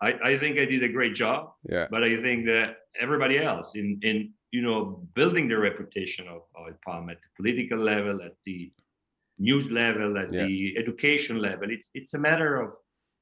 I, 0.00 0.10
I 0.30 0.38
think 0.40 0.58
I 0.58 0.64
did 0.64 0.82
a 0.82 0.88
great 0.88 1.14
job, 1.14 1.52
yeah. 1.68 1.86
but 1.90 2.02
I 2.02 2.12
think 2.20 2.46
that 2.46 2.68
everybody 3.00 3.36
else 3.38 3.68
in 3.76 3.98
in 4.02 4.16
you 4.50 4.62
know 4.62 4.78
building 5.14 5.46
the 5.52 5.58
reputation 5.58 6.24
of 6.34 6.40
oil 6.58 6.74
palm 6.84 7.10
at 7.12 7.18
the 7.24 7.30
political 7.36 7.78
level, 7.78 8.16
at 8.28 8.34
the 8.46 8.72
news 9.38 9.70
level, 9.70 10.16
at 10.18 10.30
Yeah. 10.30 10.38
the 10.38 10.76
education 10.78 11.38
level. 11.38 11.70
It's 11.70 11.90
it's 11.94 12.14
a 12.14 12.18
matter 12.18 12.60
of 12.60 12.72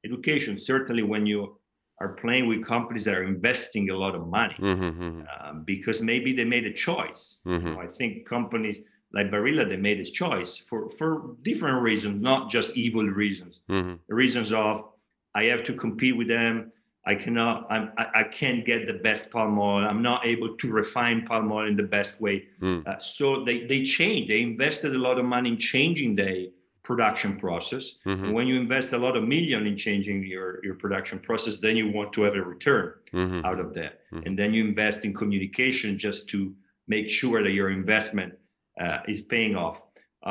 education. 0.04 0.60
Certainly, 0.60 1.02
when 1.04 1.26
you 1.26 1.58
are 2.00 2.14
playing 2.14 2.46
with 2.48 2.64
companies 2.66 3.04
that 3.04 3.14
are 3.16 3.24
investing 3.24 3.90
a 3.90 3.96
lot 3.96 4.14
of 4.14 4.26
money, 4.26 4.56
Mhm, 4.58 4.92
mhm, 4.98 5.26
um, 5.40 5.64
because 5.64 6.02
maybe 6.02 6.34
they 6.34 6.44
made 6.44 6.66
a 6.66 6.72
choice. 6.72 7.38
You 7.58 7.58
mhm. 7.58 7.74
know, 7.74 7.80
I 7.80 7.86
think 7.98 8.28
companies 8.28 8.78
like 9.12 9.30
Barilla 9.30 9.68
they 9.68 9.76
made 9.76 10.00
this 10.00 10.10
choice 10.10 10.56
for 10.68 10.90
for 10.98 11.36
different 11.42 11.82
reasons, 11.82 12.20
not 12.22 12.50
just 12.50 12.76
evil 12.76 13.04
reasons. 13.06 13.60
Mhm, 13.68 14.00
reasons 14.08 14.52
of 14.52 14.90
I 15.34 15.44
have 15.44 15.62
to 15.64 15.74
compete 15.74 16.16
with 16.16 16.28
them. 16.28 16.72
I 17.04 17.14
cannot. 17.16 17.66
I'm, 17.70 17.92
I 17.98 18.04
I 18.20 18.24
can't 18.24 18.64
get 18.64 18.86
the 18.86 18.98
best 19.08 19.30
palm 19.32 19.58
oil. 19.58 19.84
I'm 19.84 20.02
not 20.02 20.24
able 20.24 20.56
to 20.56 20.70
refine 20.70 21.26
palm 21.26 21.50
oil 21.50 21.66
in 21.66 21.76
the 21.76 21.82
best 21.82 22.20
way. 22.20 22.46
Mm. 22.60 22.86
Uh, 22.86 22.98
so 23.00 23.44
they 23.44 23.66
they 23.66 23.82
changed. 23.82 24.30
They 24.30 24.42
invested 24.42 24.94
a 24.94 24.98
lot 24.98 25.18
of 25.18 25.24
money 25.24 25.50
in 25.50 25.58
changing 25.58 26.14
the 26.16 26.52
production 26.84 27.38
process. 27.38 27.84
mhm, 28.04 28.24
And 28.24 28.34
when 28.34 28.46
you 28.48 28.56
invest 28.64 28.92
a 28.92 28.98
lot 28.98 29.16
of 29.16 29.22
million 29.24 29.66
in 29.66 29.76
changing 29.76 30.24
your 30.24 30.64
your 30.64 30.74
production 30.74 31.18
process, 31.18 31.58
then 31.58 31.76
you 31.76 31.86
want 31.90 32.12
to 32.14 32.22
have 32.22 32.34
a 32.34 32.42
return 32.42 32.86
mhm. 33.12 33.44
out 33.44 33.58
of 33.64 33.74
that. 33.74 33.92
Mhm. 34.12 34.26
And 34.26 34.38
then 34.38 34.54
you 34.54 34.64
invest 34.64 35.04
in 35.04 35.12
communication 35.14 35.98
just 35.98 36.28
to 36.32 36.38
make 36.86 37.08
sure 37.08 37.42
that 37.42 37.52
your 37.52 37.70
investment 37.70 38.32
uh, 38.80 38.98
is 39.14 39.22
paying 39.22 39.54
off. 39.56 39.78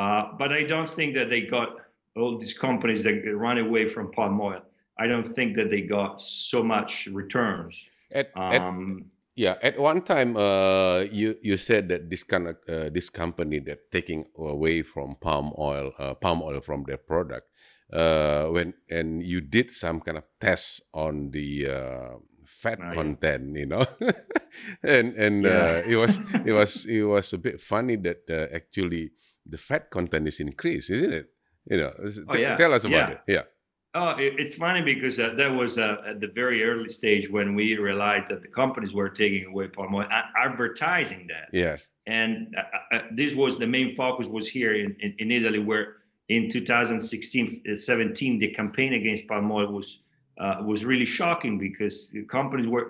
Uh, 0.00 0.22
but 0.40 0.52
I 0.52 0.62
don't 0.72 0.88
think 0.98 1.14
that 1.14 1.28
they 1.28 1.42
got 1.42 1.68
all 2.16 2.38
these 2.38 2.56
companies 2.66 3.02
that 3.04 3.14
run 3.46 3.58
away 3.58 3.84
from 3.86 4.10
palm 4.10 4.40
oil. 4.40 4.62
I 5.02 5.06
don't 5.08 5.34
think 5.34 5.56
that 5.56 5.68
they 5.70 5.82
got 5.82 6.20
so 6.20 6.62
much 6.62 7.08
returns. 7.12 7.74
At, 8.14 8.26
at 8.36 8.60
Um, 8.60 9.10
Yeah, 9.34 9.56
at 9.62 9.78
one 9.80 10.02
time, 10.04 10.36
uh, 10.36 11.08
you 11.10 11.36
you 11.40 11.56
said 11.56 11.88
that 11.88 12.10
this 12.12 12.22
kind 12.32 12.48
of 12.52 12.56
uh, 12.68 12.92
this 12.92 13.08
company 13.10 13.60
that 13.64 13.78
taking 13.90 14.28
away 14.36 14.82
from 14.84 15.16
palm 15.16 15.52
oil, 15.56 15.92
uh, 15.98 16.12
palm 16.20 16.42
oil 16.42 16.60
from 16.60 16.84
their 16.84 17.00
product, 17.00 17.48
uh, 17.92 18.52
when 18.52 18.74
and 18.92 19.24
you 19.24 19.40
did 19.40 19.70
some 19.72 20.00
kind 20.04 20.18
of 20.20 20.24
tests 20.36 20.82
on 20.92 21.30
the 21.32 21.48
uh, 21.64 22.12
fat 22.44 22.76
Oh, 22.78 22.84
yeah. 22.84 22.94
content, 22.94 23.56
you 23.56 23.66
know, 23.72 23.86
and 24.84 25.16
and 25.16 25.46
uh, 25.46 25.80
Yeah. 25.80 25.92
it 25.92 25.96
was 25.96 26.20
it 26.48 26.52
was 26.52 26.84
it 26.86 27.02
was 27.02 27.32
a 27.32 27.38
bit 27.40 27.56
funny 27.60 27.96
that 28.04 28.28
uh, 28.28 28.52
actually 28.54 29.12
the 29.48 29.56
fat 29.58 29.88
content 29.90 30.28
is 30.28 30.40
increased, 30.40 30.90
isn't 30.92 31.12
it? 31.12 31.26
You 31.64 31.76
know, 31.80 31.92
Oh, 32.28 32.36
yeah. 32.36 32.56
tell 32.60 32.74
us 32.76 32.84
about 32.84 33.08
it. 33.16 33.20
Yeah. 33.26 33.44
Oh, 33.94 34.10
it, 34.10 34.34
it's 34.38 34.54
funny 34.54 34.80
because 34.80 35.20
uh, 35.20 35.34
that 35.36 35.48
was 35.54 35.78
uh, 35.78 35.96
at 36.06 36.20
the 36.20 36.28
very 36.28 36.64
early 36.64 36.88
stage 36.90 37.30
when 37.30 37.54
we 37.54 37.76
realized 37.76 38.28
that 38.30 38.40
the 38.40 38.48
companies 38.48 38.92
were 38.94 39.10
taking 39.10 39.44
away 39.46 39.68
palm 39.68 39.94
oil, 39.94 40.06
advertising 40.42 41.26
that. 41.28 41.48
Yes. 41.52 41.88
and 42.06 42.54
uh, 42.56 42.96
uh, 42.96 43.00
this 43.12 43.34
was 43.34 43.58
the 43.58 43.66
main 43.66 43.94
focus 43.94 44.26
was 44.26 44.48
here 44.48 44.72
in, 44.74 44.96
in, 45.00 45.14
in 45.18 45.30
italy 45.30 45.58
where 45.60 45.84
in 46.30 46.48
2016 46.50 47.62
uh, 47.72 47.76
17 47.76 48.38
the 48.38 48.48
campaign 48.48 48.94
against 48.94 49.28
palm 49.28 49.50
oil 49.52 49.68
was 49.78 49.98
uh, 50.38 50.56
was 50.64 50.84
really 50.84 51.04
shocking 51.04 51.58
because 51.58 52.08
the 52.14 52.22
companies 52.38 52.66
were 52.66 52.86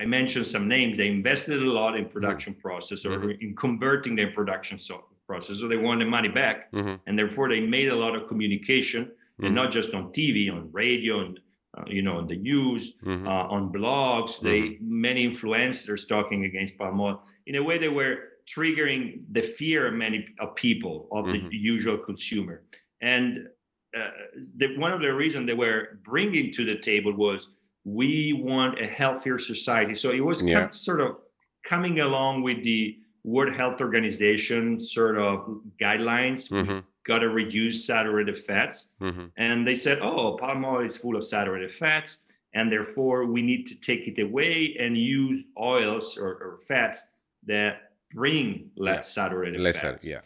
i 0.00 0.04
mentioned 0.04 0.46
some 0.46 0.66
names 0.66 0.96
they 0.96 1.08
invested 1.08 1.62
a 1.62 1.72
lot 1.80 1.92
in 1.96 2.04
production 2.16 2.52
process 2.54 3.04
or 3.04 3.10
Mhm. 3.18 3.40
in 3.44 3.54
converting 3.54 4.16
their 4.16 4.32
production 4.38 4.76
so, 4.80 5.04
process 5.28 5.54
so 5.60 5.68
they 5.68 5.76
wanted 5.88 6.06
money 6.18 6.28
back 6.42 6.56
hmm 6.72 6.94
and 7.06 7.12
therefore 7.20 7.46
they 7.52 7.60
made 7.60 7.88
a 7.96 7.98
lot 8.04 8.12
of 8.18 8.22
communication 8.32 9.02
and 9.44 9.54
Mhm. 9.54 9.54
not 9.54 9.72
just 9.72 9.94
on 9.94 10.12
tv 10.12 10.50
on 10.52 10.70
radio 10.72 11.20
and 11.24 11.40
uh, 11.76 11.84
you 11.86 12.02
know 12.02 12.16
on 12.18 12.26
the 12.26 12.36
news 12.36 12.96
hmm 13.02 13.26
uh, 13.26 13.46
on 13.56 13.72
blogs. 13.72 14.40
They 14.40 14.78
many 14.80 15.28
influencers 15.28 16.08
talking 16.08 16.44
against 16.44 16.78
palm 16.78 17.00
oil. 17.00 17.22
In 17.46 17.54
a 17.56 17.62
way, 17.62 17.78
they 17.78 17.88
were 17.88 18.14
triggering 18.46 19.24
the 19.30 19.42
fear 19.42 19.86
of 19.88 19.94
many 19.94 20.26
of 20.40 20.54
people 20.54 21.08
of 21.12 21.30
the 21.30 21.40
usual 21.50 21.98
consumer. 21.98 22.64
And 23.02 23.48
uh, 23.96 24.10
the, 24.56 24.76
one 24.78 24.92
of 24.92 25.00
the 25.00 25.12
reasons 25.14 25.46
they 25.46 25.54
were 25.54 26.00
bringing 26.04 26.52
to 26.52 26.64
the 26.64 26.78
table 26.78 27.12
was 27.14 27.48
we 27.84 28.32
want 28.32 28.80
a 28.80 28.86
healthier 28.86 29.38
society. 29.38 29.94
So 29.94 30.10
it 30.10 30.20
was 30.20 30.42
Yeah. 30.42 30.54
kind 30.54 30.70
of 30.70 30.76
sort 30.76 31.00
of 31.00 31.18
coming 31.64 32.00
along 32.00 32.42
with 32.42 32.62
the 32.64 32.98
World 33.24 33.54
Health 33.54 33.80
Organization 33.80 34.82
sort 34.84 35.18
of 35.18 35.60
guidelines. 35.80 36.50
We 36.50 36.62
hmm 36.64 36.78
got 37.08 37.20
to 37.20 37.30
reduce 37.30 37.84
saturated 37.84 38.38
fats 38.48 38.94
hmm 39.00 39.26
and 39.36 39.66
they 39.66 39.74
said, 39.74 39.98
"Oh, 40.00 40.36
palm 40.40 40.64
oil 40.64 40.84
is 40.84 40.96
full 40.96 41.16
of 41.16 41.24
saturated 41.24 41.72
fats, 41.82 42.10
and 42.52 42.70
therefore 42.70 43.24
we 43.34 43.40
need 43.50 43.66
to 43.70 43.80
take 43.80 44.02
it 44.10 44.18
away 44.28 44.76
and 44.82 44.96
use 44.96 45.38
oils 45.58 46.06
or, 46.18 46.30
or 46.44 46.52
fats 46.68 46.98
that 47.46 47.72
bring 48.14 48.70
less 48.76 49.04
saturated 49.18 49.60
Less 49.60 49.80
fats." 49.80 50.04
yeah. 50.06 50.20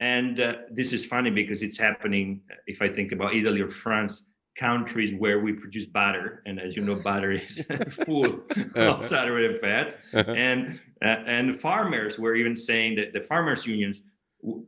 And 0.00 0.40
uh, 0.40 0.54
this 0.78 0.92
is 0.92 1.06
funny 1.06 1.30
because 1.30 1.62
it's 1.62 1.78
happening. 1.78 2.40
If 2.66 2.82
I 2.82 2.88
think 2.88 3.12
about 3.12 3.34
Italy 3.34 3.60
or 3.60 3.70
France, 3.70 4.26
countries 4.56 5.14
where 5.18 5.38
we 5.40 5.52
produce 5.52 5.86
butter, 5.86 6.42
and 6.46 6.60
as 6.60 6.76
you 6.76 6.82
know, 6.82 6.96
butter 6.96 7.32
is 7.32 7.62
full 8.06 8.40
of 8.74 9.06
saturated 9.06 9.60
fats, 9.60 9.98
and 10.12 10.80
uh, 11.02 11.36
and 11.36 11.60
farmers 11.60 12.18
were 12.18 12.34
even 12.34 12.54
saying 12.56 12.96
that 12.96 13.12
the 13.12 13.20
farmers 13.20 13.66
unions 13.66 13.96
"W- 13.98 14.11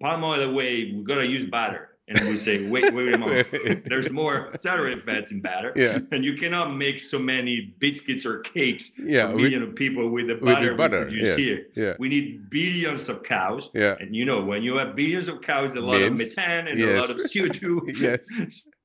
palm 0.01 0.25
oil 0.25 0.43
away 0.43 0.93
we 0.95 1.03
gotta 1.05 1.27
use 1.27 1.45
butter 1.47 1.91
and 2.07 2.21
we 2.29 2.37
say 2.37 2.69
wait 2.69 2.93
wait 2.95 3.15
a 3.15 3.19
moment 3.19 3.49
there's 3.89 4.11
more 4.11 4.51
saturated 4.59 5.03
fats 5.03 5.33
in 5.33 5.41
batter 5.41 5.73
Yeah. 5.75 5.99
and 6.13 6.25
you 6.25 6.35
cannot 6.37 6.75
make 6.77 7.01
so 7.01 7.19
many 7.19 7.75
biscuits 7.81 8.25
or 8.27 8.41
cakes 8.41 8.93
Yeah, 8.99 9.29
for 9.29 9.35
with- 9.37 9.43
million 9.45 9.63
of 9.63 9.75
people 9.75 10.09
with 10.11 10.27
the 10.29 10.35
with 10.35 10.43
butter, 10.43 10.71
the 10.71 10.77
butter. 10.77 10.99
we 11.01 11.05
produce 11.07 11.29
Yes. 11.31 11.39
here 11.39 11.67
Yeah. 11.75 11.95
we 11.99 12.09
need 12.09 12.51
billions 12.51 13.09
of 13.09 13.23
cows 13.23 13.71
Yeah. 13.75 13.97
and 14.01 14.15
you 14.15 14.25
know 14.25 14.45
when 14.45 14.63
you 14.63 14.77
have 14.77 14.95
billions 14.95 15.29
of 15.29 15.41
cows 15.41 15.75
a 15.75 15.81
lot 15.81 16.03
of 16.03 16.13
methane 16.13 16.69
and 16.69 16.79
a 16.81 17.01
lot 17.01 17.11
of 17.11 17.17
co2 17.17 17.65
Yes. 18.01 18.21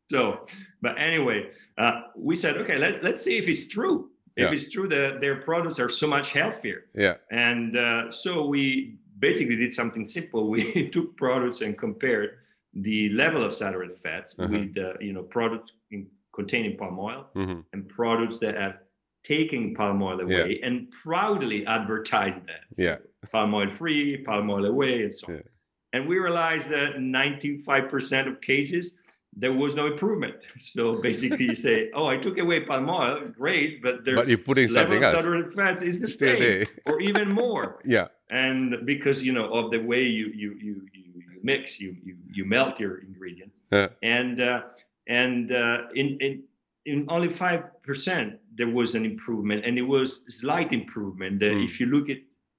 so 0.09 0.45
but 0.81 0.97
anyway 0.97 1.39
uh, 1.77 2.01
we 2.15 2.35
said 2.35 2.57
okay 2.57 2.77
let, 2.77 3.03
let's 3.03 3.21
see 3.23 3.37
if 3.37 3.47
it's 3.47 3.67
true 3.67 4.09
if 4.37 4.45
Yeah. 4.45 4.53
it's 4.55 4.69
true 4.69 4.87
that 4.87 5.19
their 5.19 5.37
products 5.41 5.77
are 5.83 5.89
so 6.01 6.07
much 6.07 6.31
healthier 6.31 6.85
Yeah. 6.95 7.15
and 7.31 7.75
uh, 7.75 8.09
so 8.11 8.45
we 8.45 8.95
basically 9.19 9.55
did 9.55 9.73
something 9.73 10.05
simple. 10.05 10.49
We 10.49 10.89
took 10.95 11.15
products 11.17 11.61
and 11.61 11.77
compared 11.77 12.29
the 12.73 13.09
level 13.09 13.43
of 13.43 13.51
saturated 13.53 13.97
fats 13.97 14.29
Uh-huh. 14.39 14.49
with 14.51 14.77
uh, 14.77 14.93
you 15.07 15.13
know 15.13 15.23
products 15.23 15.71
in, 15.91 16.07
containing 16.39 16.77
palm 16.77 16.97
oil 16.99 17.21
hmm 17.33 17.59
and 17.73 17.81
products 17.89 18.37
that 18.43 18.55
have 18.55 18.75
taking 19.23 19.75
palm 19.75 20.01
oil 20.01 20.19
away 20.21 20.59
and 20.63 20.75
proudly 21.03 21.59
advertised 21.65 22.39
that. 22.51 22.63
Yeah. 22.77 22.97
Palm 23.33 23.53
oil 23.53 23.69
free, 23.69 24.05
palm 24.29 24.49
oil 24.49 24.65
away, 24.73 25.03
and 25.03 25.13
so 25.13 25.27
on. 25.27 25.33
Yeah. 25.35 25.41
And 25.93 26.07
we 26.07 26.15
realized 26.19 26.67
that 26.69 26.89
95% 26.97 28.27
of 28.31 28.39
cases, 28.39 28.95
there 29.35 29.51
was 29.53 29.75
no 29.75 29.85
improvement. 29.87 30.35
So 30.73 31.01
basically, 31.01 31.45
you 31.51 31.55
say, 31.55 31.77
"Oh, 31.93 32.07
I 32.13 32.17
took 32.25 32.37
away 32.45 32.57
palm 32.61 32.87
oil, 32.89 33.15
great, 33.41 33.71
but 33.85 33.95
there's 34.05 34.19
But 34.19 34.27
you're 34.29 34.37
putting 34.49 34.67
level 34.69 34.75
something 34.81 34.97
of 35.03 35.03
else. 35.13 35.15
saturated 35.23 35.53
fats 35.53 35.81
is 35.81 35.95
the 36.03 36.07
Still 36.07 36.35
same, 36.37 36.39
there. 36.39 36.65
or 36.89 36.95
even 37.09 37.27
more." 37.43 37.65
Yeah. 37.95 38.07
And 38.29 38.85
because 38.85 39.23
you 39.23 39.33
know 39.33 39.51
of 39.53 39.71
the 39.71 39.79
way 39.79 40.03
you 40.03 40.27
you 40.27 40.51
you 40.53 40.87
you, 40.93 41.03
you 41.33 41.39
mix, 41.43 41.79
you, 41.79 41.95
you 42.03 42.15
you 42.31 42.45
melt 42.45 42.79
your 42.79 42.99
ingredients, 42.99 43.61
Yeah. 43.71 43.87
and 44.03 44.39
uh, 44.41 44.61
and 45.07 45.51
uh, 45.51 45.77
in 45.95 46.17
in 46.21 46.43
in 46.85 47.05
only 47.09 47.27
five 47.27 47.81
percent 47.83 48.39
there 48.55 48.69
was 48.69 48.93
an 48.95 49.05
improvement, 49.05 49.65
and 49.65 49.77
it 49.77 49.87
was 49.95 50.23
slight 50.29 50.71
improvement. 50.73 51.41
Mm. 51.41 51.65
If 51.65 51.79
you 51.79 51.87
look 51.87 52.09
at 52.09 52.17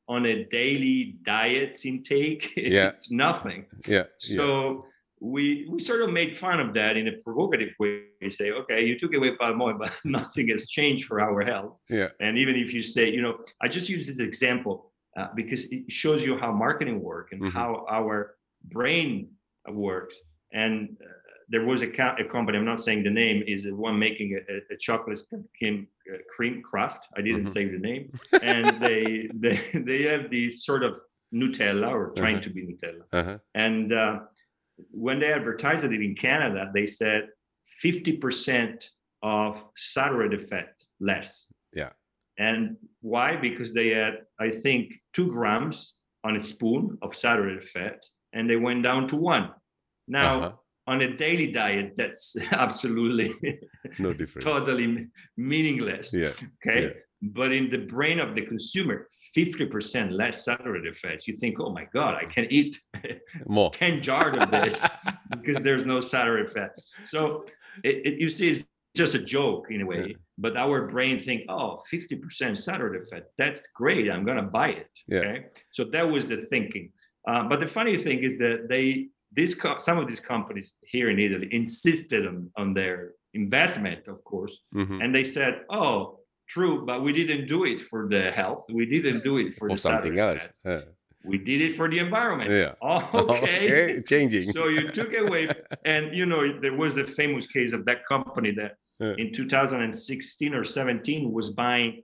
on 0.08 0.26
a 0.26 0.44
daily 0.44 1.18
diet 1.24 1.78
intake, 1.84 2.52
Yeah. 2.56 2.88
it's 2.88 3.10
nothing. 3.12 3.66
Yeah. 3.86 4.04
So 4.18 4.44
yeah. 4.44 4.76
we 5.20 5.66
we 5.70 5.78
sort 5.80 6.02
of 6.02 6.10
made 6.10 6.36
fun 6.36 6.58
of 6.58 6.74
that 6.74 6.96
in 6.96 7.06
a 7.06 7.12
provocative 7.22 7.74
way. 7.78 8.02
We 8.20 8.30
say, 8.30 8.50
okay, 8.50 8.84
you 8.84 8.98
took 8.98 9.14
away 9.14 9.36
palm 9.36 9.62
oil, 9.62 9.76
but 9.78 9.92
nothing 10.04 10.48
has 10.48 10.66
changed 10.66 11.04
for 11.06 11.20
our 11.20 11.42
health. 11.44 11.76
Yeah. 11.88 12.08
And 12.18 12.36
even 12.38 12.56
if 12.56 12.74
you 12.74 12.82
say, 12.82 13.08
you 13.10 13.22
know, 13.22 13.38
I 13.62 13.68
just 13.68 13.88
use 13.88 14.08
this 14.08 14.18
example 14.18 14.89
uh, 15.16 15.28
because 15.34 15.70
it 15.72 15.90
shows 15.90 16.24
you 16.24 16.36
how 16.38 16.52
marketing 16.52 17.00
work 17.02 17.28
and 17.32 17.42
Mhm. 17.42 17.52
how 17.52 17.84
our 17.90 18.36
brain 18.64 19.30
works. 19.68 20.16
And 20.52 20.96
uh, 21.00 21.06
there 21.48 21.64
was 21.64 21.82
a, 21.82 21.88
co- 21.88 22.14
a 22.18 22.24
company, 22.24 22.58
I'm 22.58 22.64
not 22.64 22.82
saying 22.82 23.02
the 23.04 23.10
name, 23.10 23.42
is 23.46 23.64
the 23.64 23.74
one 23.74 23.98
making 23.98 24.28
a, 24.38 24.40
a, 24.52 24.56
a 24.74 24.76
chocolate 24.78 25.20
cream, 25.58 25.88
uh, 26.12 26.18
cream 26.34 26.62
craft. 26.62 27.06
I 27.16 27.22
didn't 27.22 27.44
Mhm. 27.46 27.48
say 27.56 27.64
the 27.66 27.78
name. 27.78 28.04
And 28.42 28.80
they, 28.80 29.28
they, 29.34 29.56
they 29.74 30.02
have 30.02 30.30
this 30.30 30.64
sort 30.64 30.82
of 30.84 30.92
Nutella 31.34 31.88
or 31.90 32.12
trying 32.16 32.36
Uh-huh. 32.36 32.44
to 32.44 32.50
be 32.50 32.62
Nutella. 32.68 33.04
Uh-huh. 33.12 33.38
And 33.54 33.92
uh, 33.92 34.20
when 35.04 35.18
they 35.20 35.32
advertised 35.32 35.84
it 35.84 35.92
in 35.92 36.14
Canada, 36.14 36.70
they 36.74 36.86
said 36.86 37.28
50% 37.84 38.88
of 39.22 39.62
saturated 39.76 40.48
fat 40.48 40.70
less. 41.00 41.46
Yeah. 41.72 41.90
And 42.46 42.60
why? 43.12 43.28
Because 43.46 43.70
they 43.78 43.88
had, 44.00 44.14
I 44.46 44.48
think, 44.64 44.84
two 45.16 45.28
grams 45.36 45.76
on 46.26 46.32
a 46.36 46.42
spoon 46.52 46.84
of 47.04 47.14
saturated 47.24 47.68
fat, 47.74 47.98
and 48.34 48.48
they 48.48 48.56
went 48.68 48.82
down 48.88 49.02
to 49.10 49.16
one. 49.34 49.46
Now, 50.18 50.30
Uh-huh. 50.36 50.52
on 50.92 50.98
a 51.08 51.10
daily 51.24 51.48
diet, 51.62 51.88
that's 52.00 52.24
absolutely 52.64 53.28
No 54.06 54.10
difference. 54.20 54.44
totally 54.52 54.86
meaningless. 55.36 56.06
Yeah. 56.22 56.32
Okay. 56.58 56.80
yeah. 56.84 56.94
But 57.40 57.50
in 57.58 57.64
the 57.74 57.82
brain 57.94 58.18
of 58.26 58.30
the 58.36 58.44
consumer, 58.52 58.96
50% 59.36 60.10
less 60.22 60.36
saturated 60.48 60.94
fats. 61.02 61.28
You 61.28 61.34
think, 61.42 61.54
oh 61.60 61.70
my 61.78 61.86
God, 61.98 62.12
I 62.22 62.24
can 62.34 62.46
eat 62.58 62.72
More. 63.46 63.70
10 63.70 64.02
jars 64.08 64.34
of 64.42 64.50
this 64.50 64.78
because 65.36 65.58
there's 65.66 65.84
no 65.84 65.98
saturated 66.00 66.50
fat. 66.54 66.70
So 67.12 67.20
it, 67.88 67.96
it, 68.08 68.14
you 68.22 68.28
see, 68.36 68.48
it's 68.52 68.64
just 68.96 69.14
a 69.14 69.18
joke 69.18 69.66
in 69.70 69.80
a 69.82 69.86
way, 69.86 70.04
Yeah. 70.08 70.16
but 70.38 70.56
our 70.56 70.88
brain 70.88 71.20
think, 71.22 71.42
oh, 71.48 71.80
50% 71.92 72.58
saturated 72.58 73.08
fat. 73.08 73.24
That's 73.38 73.68
great. 73.74 74.10
I'm 74.10 74.24
going 74.24 74.36
to 74.36 74.42
buy 74.60 74.68
it. 74.70 74.90
Yeah. 75.06 75.18
Okay. 75.20 75.44
So 75.72 75.84
that 75.92 76.02
was 76.08 76.28
the 76.28 76.38
thinking. 76.42 76.90
Uh, 77.28 77.44
but 77.48 77.60
the 77.60 77.66
funny 77.66 77.96
thing 77.96 78.22
is 78.24 78.36
that 78.38 78.66
they, 78.68 79.08
this 79.32 79.54
co- 79.54 79.78
some 79.78 79.98
of 79.98 80.08
these 80.08 80.20
companies 80.20 80.74
here 80.82 81.10
in 81.10 81.18
Italy 81.18 81.48
insisted 81.52 82.26
on, 82.26 82.50
on 82.56 82.74
their 82.74 83.12
investment, 83.34 84.08
of 84.08 84.24
course, 84.24 84.58
Mhm. 84.74 85.04
and 85.04 85.14
they 85.14 85.24
said, 85.24 85.62
oh, 85.70 86.18
true, 86.48 86.84
but 86.84 87.04
we 87.04 87.12
didn't 87.12 87.46
do 87.46 87.64
it 87.64 87.80
for 87.80 88.08
the 88.08 88.32
health. 88.32 88.64
We 88.72 88.86
didn't 88.86 89.22
do 89.22 89.36
it 89.38 89.54
for 89.54 89.76
something 89.76 90.18
else. 90.18 90.50
fat. 90.64 90.84
We 91.24 91.36
did 91.38 91.60
it 91.60 91.74
for 91.76 91.88
the 91.88 91.98
environment. 91.98 92.50
yeah. 92.50 92.72
Oh, 92.82 93.08
okay. 93.36 94.00
Changing. 94.06 94.52
so 94.52 94.68
you 94.68 94.88
took 94.98 95.12
away, 95.14 95.48
and 95.84 96.14
you 96.16 96.24
know, 96.26 96.58
there 96.60 96.74
was 96.74 96.96
a 96.96 97.06
famous 97.06 97.46
case 97.46 97.72
of 97.72 97.84
that 97.86 98.06
company 98.06 98.52
that 98.52 98.76
Yeah. 99.00 99.14
in 99.16 99.32
2016 99.32 100.54
or 100.54 100.64
17 100.64 101.32
was 101.32 101.50
buying 101.50 102.02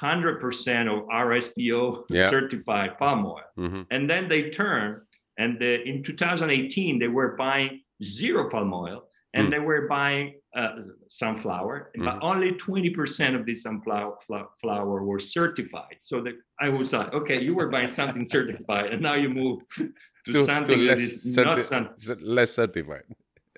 100% 0.00 0.88
of 0.88 1.06
RSPO 1.08 2.04
Yeah. 2.10 2.30
certified 2.30 2.98
palm 2.98 3.24
oil. 3.26 3.42
Mhm. 3.56 3.86
And 3.90 4.08
then 4.10 4.28
they 4.28 4.50
turned, 4.50 5.02
and 5.38 5.58
the, 5.58 5.82
in 5.82 6.02
2018, 6.02 6.98
they 6.98 7.08
were 7.08 7.36
buying 7.36 7.80
zero 8.04 8.50
palm 8.50 8.72
oil 8.74 9.08
and 9.34 9.46
Hmm. 9.46 9.50
they 9.52 9.58
were 9.58 9.86
buying 9.88 10.37
uh, 10.56 10.76
sunflower, 11.08 11.90
but 11.96 12.14
Mhm. 12.16 12.18
only 12.22 12.52
20% 12.52 13.34
of 13.34 13.44
the 13.44 13.54
sunflower 13.54 14.16
flour 14.62 15.04
were 15.04 15.18
certified. 15.18 15.96
So 16.00 16.20
that 16.22 16.34
I 16.58 16.68
was 16.70 16.92
like, 16.92 17.12
okay, 17.12 17.38
you 17.42 17.54
were 17.54 17.68
buying 17.68 17.90
something 17.90 18.24
certified, 18.36 18.92
and 18.92 19.02
now 19.02 19.14
you 19.14 19.28
move 19.28 19.60
to, 19.76 20.32
To- 20.32 20.44
something 20.44 20.78
to 20.78 20.86
that 20.88 20.98
is 20.98 21.36
not 21.36 21.60
sun, 21.60 21.90
less 22.20 22.52
certified. 22.54 23.04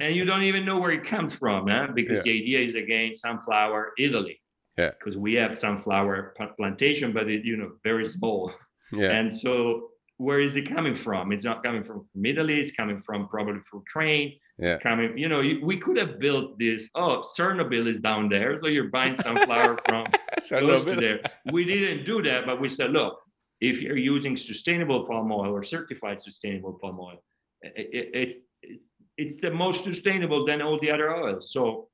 and 0.00 0.16
you 0.16 0.24
don't 0.24 0.42
even 0.42 0.64
know 0.64 0.78
where 0.80 0.90
it 1.00 1.04
comes 1.04 1.32
from, 1.34 1.68
huh? 1.68 1.88
because 1.94 2.18
Yeah. 2.18 2.32
the 2.32 2.40
idea 2.42 2.58
is 2.68 2.74
again 2.74 3.14
sunflower 3.14 3.92
Italy. 3.98 4.36
Yeah. 4.78 4.90
Because 4.98 5.16
we 5.16 5.34
have 5.34 5.56
sunflower 5.56 6.34
pl- 6.36 6.54
plantation, 6.58 7.12
but 7.12 7.28
it, 7.28 7.44
you 7.44 7.56
know, 7.56 7.70
very 7.84 8.06
small. 8.06 8.52
Yeah. 8.92 9.10
And 9.18 9.32
so 9.32 9.90
where 10.16 10.40
is 10.40 10.56
it 10.56 10.66
coming 10.74 10.94
from? 10.94 11.32
It's 11.32 11.44
not 11.44 11.62
coming 11.62 11.84
from, 11.84 11.98
from 12.12 12.24
Italy. 12.26 12.60
It's 12.60 12.72
coming 12.72 13.00
from 13.06 13.28
probably 13.28 13.60
from 13.68 13.80
Ukraine. 13.86 14.28
Yeah. 14.60 14.74
It's 14.74 14.82
coming, 14.82 15.16
you 15.16 15.28
know, 15.28 15.40
we 15.62 15.78
could 15.78 15.96
have 15.96 16.18
built 16.18 16.58
this. 16.58 16.88
Oh, 16.94 17.22
Chernobyl 17.36 17.88
is 17.88 18.00
down 18.00 18.28
there. 18.28 18.60
So 18.60 18.68
you're 18.68 18.88
buying 18.90 19.14
sunflower 19.14 19.78
from 19.88 20.06
close 20.48 20.84
to 20.84 20.96
there. 20.96 21.20
We 21.50 21.64
didn't 21.64 22.04
do 22.04 22.20
that, 22.22 22.44
but 22.46 22.60
we 22.60 22.68
said, 22.68 22.90
look, 22.90 23.18
if 23.60 23.80
you're 23.80 23.96
using 23.96 24.36
sustainable 24.36 25.06
palm 25.06 25.32
oil 25.32 25.50
or 25.54 25.62
certified 25.62 26.20
sustainable 26.20 26.78
palm 26.82 26.98
oil, 27.00 27.18
i- 27.64 27.68
i- 27.68 28.10
it's, 28.22 28.34
it's, 28.62 28.86
it's 29.16 29.40
the 29.40 29.50
most 29.50 29.84
sustainable 29.84 30.44
than 30.44 30.60
all 30.60 30.78
the 30.80 30.90
other 30.90 31.14
oils. 31.14 31.52
So 31.52 31.88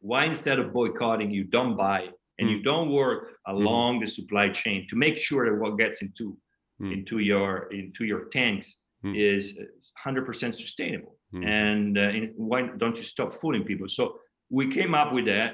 why 0.00 0.24
instead 0.26 0.58
of 0.58 0.72
boycotting, 0.74 1.30
you 1.30 1.44
don't 1.44 1.76
buy 1.76 2.08
and 2.38 2.50
you 2.50 2.62
don't 2.62 2.90
work 2.92 3.30
along 3.46 4.00
the 4.00 4.06
supply 4.08 4.50
chain 4.50 4.86
to 4.90 4.96
make 4.96 5.16
sure 5.16 5.50
that 5.50 5.58
what 5.62 5.78
gets 5.78 6.02
into 6.02 6.36
Mm. 6.78 6.92
into 6.92 7.20
your 7.20 7.72
into 7.72 8.04
your 8.04 8.26
tanks 8.26 8.76
Mm. 9.02 9.14
is 9.16 9.58
100% 10.06 10.54
sustainable 10.54 11.15
Mm. 11.34 11.44
and 11.44 11.98
uh, 11.98 12.12
why 12.36 12.60
don't 12.80 12.96
you 12.96 13.02
stop 13.02 13.34
fooling 13.34 13.64
people 13.64 13.88
so 13.88 14.20
we 14.48 14.64
came 14.72 14.94
up 14.94 15.12
with 15.12 15.26
that 15.26 15.50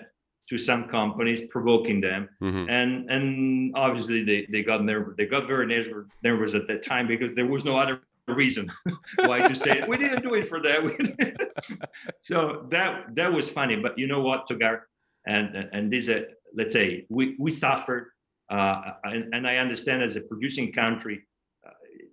to 0.51 0.59
some 0.59 0.83
companies 0.89 1.41
provoking 1.47 1.99
them 2.09 2.29
Mhm. 2.43 2.65
and 2.69 2.91
and 3.11 3.73
obviously 3.75 4.23
they, 4.23 4.47
they 4.53 4.63
got 4.63 4.85
nervous 4.85 5.15
they 5.17 5.25
got 5.25 5.47
very 5.47 5.67
nervous, 5.67 6.05
nervous 6.23 6.53
at 6.55 6.67
that 6.69 6.83
time 6.85 7.07
because 7.07 7.35
there 7.35 7.47
was 7.47 7.65
no 7.65 7.75
other 7.83 8.03
reason 8.29 8.71
why 9.25 9.39
to 9.49 9.55
say 9.57 9.83
we 9.89 9.97
didn't 9.97 10.23
do 10.29 10.35
it 10.35 10.47
for 10.47 10.61
that 10.61 10.81
so 12.21 12.67
that 12.71 13.15
that 13.17 13.33
was 13.33 13.49
funny 13.49 13.77
but 13.77 13.99
you 13.99 14.07
know 14.07 14.21
what 14.21 14.47
togar 14.49 14.81
and 15.27 15.57
and 15.73 15.93
this 15.93 16.09
uh, 16.09 16.21
let's 16.55 16.73
say 16.73 17.07
we 17.09 17.35
we 17.39 17.51
suffered 17.51 18.05
uh, 18.51 18.93
and, 19.05 19.33
and 19.35 19.47
i 19.47 19.57
understand 19.57 20.03
as 20.03 20.17
a 20.17 20.21
producing 20.31 20.71
country 20.73 21.17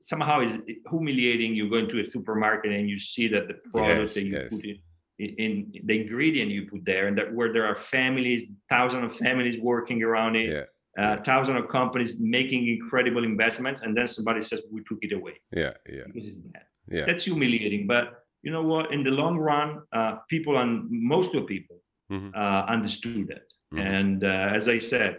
somehow 0.01 0.41
is 0.41 0.53
humiliating 0.89 1.53
you 1.55 1.69
go 1.69 1.77
into 1.77 1.99
a 1.99 2.09
supermarket 2.09 2.71
and 2.71 2.89
you 2.89 2.97
see 2.97 3.27
that 3.27 3.47
the 3.47 3.55
product 3.71 3.99
Yes, 3.99 4.13
that 4.15 4.25
you 4.25 4.33
yes. 4.33 4.49
put 4.49 4.65
in 4.65 4.77
in 5.19 5.51
the 5.87 5.95
ingredient 6.01 6.49
you 6.49 6.61
put 6.71 6.85
there 6.85 7.07
and 7.07 7.17
that 7.17 7.33
where 7.33 7.51
there 7.51 7.65
are 7.65 7.75
families 7.75 8.41
thousands 8.69 9.03
of 9.07 9.11
families 9.17 9.55
working 9.61 10.01
around 10.01 10.33
it 10.37 10.49
Yeah. 10.49 10.65
uh, 11.01 11.15
thousands 11.23 11.57
of 11.61 11.65
companies 11.79 12.11
making 12.21 12.61
incredible 12.77 13.23
investments 13.33 13.81
and 13.81 13.91
then 13.97 14.07
somebody 14.07 14.41
says 14.41 14.59
we 14.71 14.81
took 14.89 14.99
it 15.07 15.11
away 15.19 15.35
Yeah. 15.63 15.73
Yeah. 15.95 16.03
because 16.07 16.25
it's 16.29 16.37
bad 16.37 16.65
Yeah. 16.97 17.05
that's 17.07 17.23
humiliating 17.25 17.83
but 17.93 18.05
you 18.45 18.51
know 18.55 18.63
what 18.71 18.85
in 18.95 19.01
the 19.07 19.11
long 19.21 19.35
run 19.37 19.69
uh, 19.97 20.11
people 20.33 20.53
and 20.61 20.71
most 21.15 21.31
of 21.35 21.41
people 21.55 21.77
Mhm. 22.11 22.31
uh, 22.41 22.63
understood 22.75 23.27
that 23.31 23.43
Mhm. 23.73 23.81
and 23.97 24.19
uh, 24.23 24.57
as 24.59 24.65
i 24.75 24.79
said 24.93 25.13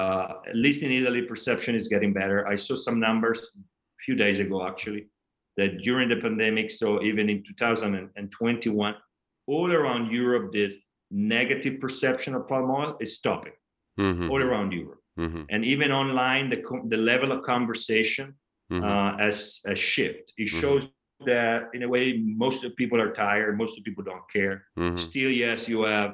uh, 0.00 0.24
at 0.50 0.56
least 0.64 0.82
in 0.86 0.90
italy 1.00 1.22
perception 1.32 1.72
is 1.80 1.86
getting 1.94 2.12
better 2.20 2.38
i 2.54 2.56
saw 2.66 2.74
some 2.86 2.98
numbers 3.08 3.40
few 4.04 4.14
days 4.14 4.38
ago 4.38 4.66
actually 4.66 5.08
that 5.56 5.78
during 5.82 6.08
the 6.08 6.16
pandemic 6.16 6.70
so 6.70 7.02
even 7.02 7.28
in 7.30 7.42
2021 7.42 8.94
all 9.46 9.72
around 9.72 10.10
europe 10.10 10.52
this 10.52 10.74
negative 11.10 11.80
perception 11.80 12.34
of 12.34 12.46
palm 12.48 12.70
oil 12.70 12.96
is 13.00 13.16
stopping 13.16 13.52
Mhm. 13.98 14.28
all 14.30 14.42
around 14.42 14.72
europe 14.72 15.00
Mhm. 15.18 15.46
and 15.48 15.64
even 15.64 15.90
online 15.90 16.50
the, 16.50 16.60
the 16.88 16.96
level 16.96 17.32
of 17.32 17.42
conversation 17.44 18.34
Mhm. 18.70 18.82
uh, 18.82 19.16
as 19.28 19.62
a 19.66 19.76
shift. 19.76 20.34
It 20.36 20.48
Mhm. 20.50 20.60
shows 20.60 20.82
that 21.24 21.70
in 21.72 21.82
a 21.84 21.88
way 21.88 22.04
most 22.18 22.56
of 22.64 22.70
the 22.70 22.76
people 22.82 23.00
are 23.00 23.12
tired, 23.14 23.56
most 23.56 23.70
of 23.70 23.76
the 23.84 23.86
people 23.88 24.04
don't 24.04 24.28
care. 24.36 24.66
Mhm. 24.76 24.98
Still, 24.98 25.30
yes, 25.30 25.68
you 25.68 25.82
have 25.84 26.12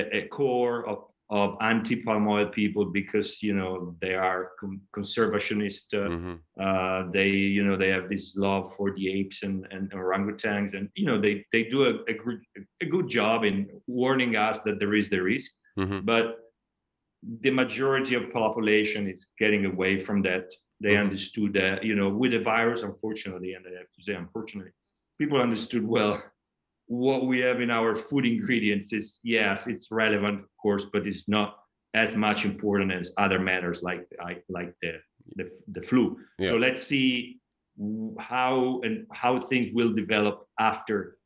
a, 0.00 0.02
a 0.18 0.22
core 0.28 0.78
of, 0.90 0.98
of 1.30 1.56
anti-palm 1.60 2.26
oil 2.26 2.46
people 2.46 2.84
because 2.84 3.40
you 3.42 3.54
know 3.54 3.94
they 4.00 4.14
are 4.14 4.50
con- 4.60 4.80
conservationist. 4.96 5.86
Uh, 5.94 6.08
Mhm. 6.10 6.38
uh, 6.66 7.10
they 7.12 7.28
you 7.56 7.64
know 7.64 7.76
they 7.76 7.88
have 7.96 8.08
this 8.08 8.36
love 8.36 8.74
for 8.76 8.92
the 8.96 9.08
apes 9.18 9.42
and, 9.44 9.66
and 9.70 9.90
orangutans, 9.92 10.74
and 10.74 10.88
you 10.94 11.06
know 11.06 11.20
they 11.20 11.44
they 11.52 11.62
do 11.64 11.84
a, 11.84 11.92
a, 12.12 12.14
good, 12.14 12.40
a 12.82 12.86
good 12.86 13.08
job 13.08 13.44
in 13.44 13.68
warning 13.86 14.34
us 14.36 14.60
that 14.64 14.78
there 14.80 14.94
is 14.94 15.08
the 15.08 15.20
risk. 15.22 15.50
Mhm. 15.78 16.04
But 16.04 16.26
the 17.42 17.50
majority 17.50 18.14
of 18.16 18.32
population 18.32 19.06
is 19.08 19.26
getting 19.38 19.66
away 19.66 19.98
from 20.00 20.22
that. 20.22 20.46
They 20.82 20.94
Mhm. 20.94 21.04
understood 21.06 21.52
that, 21.52 21.84
you 21.84 21.94
know, 21.94 22.08
with 22.08 22.32
the 22.32 22.40
virus, 22.40 22.82
unfortunately, 22.82 23.52
and 23.54 23.64
I 23.66 23.72
have 23.78 23.92
to 23.96 24.02
say, 24.02 24.14
unfortunately, 24.14 24.72
people 25.18 25.38
understood 25.40 25.84
well 25.86 26.14
what 26.90 27.26
we 27.26 27.38
have 27.38 27.60
in 27.60 27.70
our 27.70 27.94
food 27.94 28.26
ingredients 28.26 28.92
is 28.92 29.20
yes, 29.22 29.68
it's 29.68 29.92
relevant, 29.92 30.40
of 30.40 30.56
course, 30.60 30.82
but 30.92 31.06
it's 31.06 31.28
not 31.28 31.56
as 31.94 32.16
much 32.16 32.44
important 32.44 32.90
as 32.90 33.12
other 33.16 33.38
matters 33.38 33.80
like 33.84 34.08
I 34.20 34.38
like 34.48 34.74
the 34.82 34.94
the, 35.36 35.48
the 35.68 35.82
flu. 35.82 36.18
Yeah. 36.40 36.50
So 36.50 36.56
let's 36.56 36.82
see 36.82 37.38
how 38.18 38.80
and 38.82 39.06
how 39.12 39.38
things 39.38 39.72
will 39.72 39.92
develop 39.92 40.48
after 40.58 41.18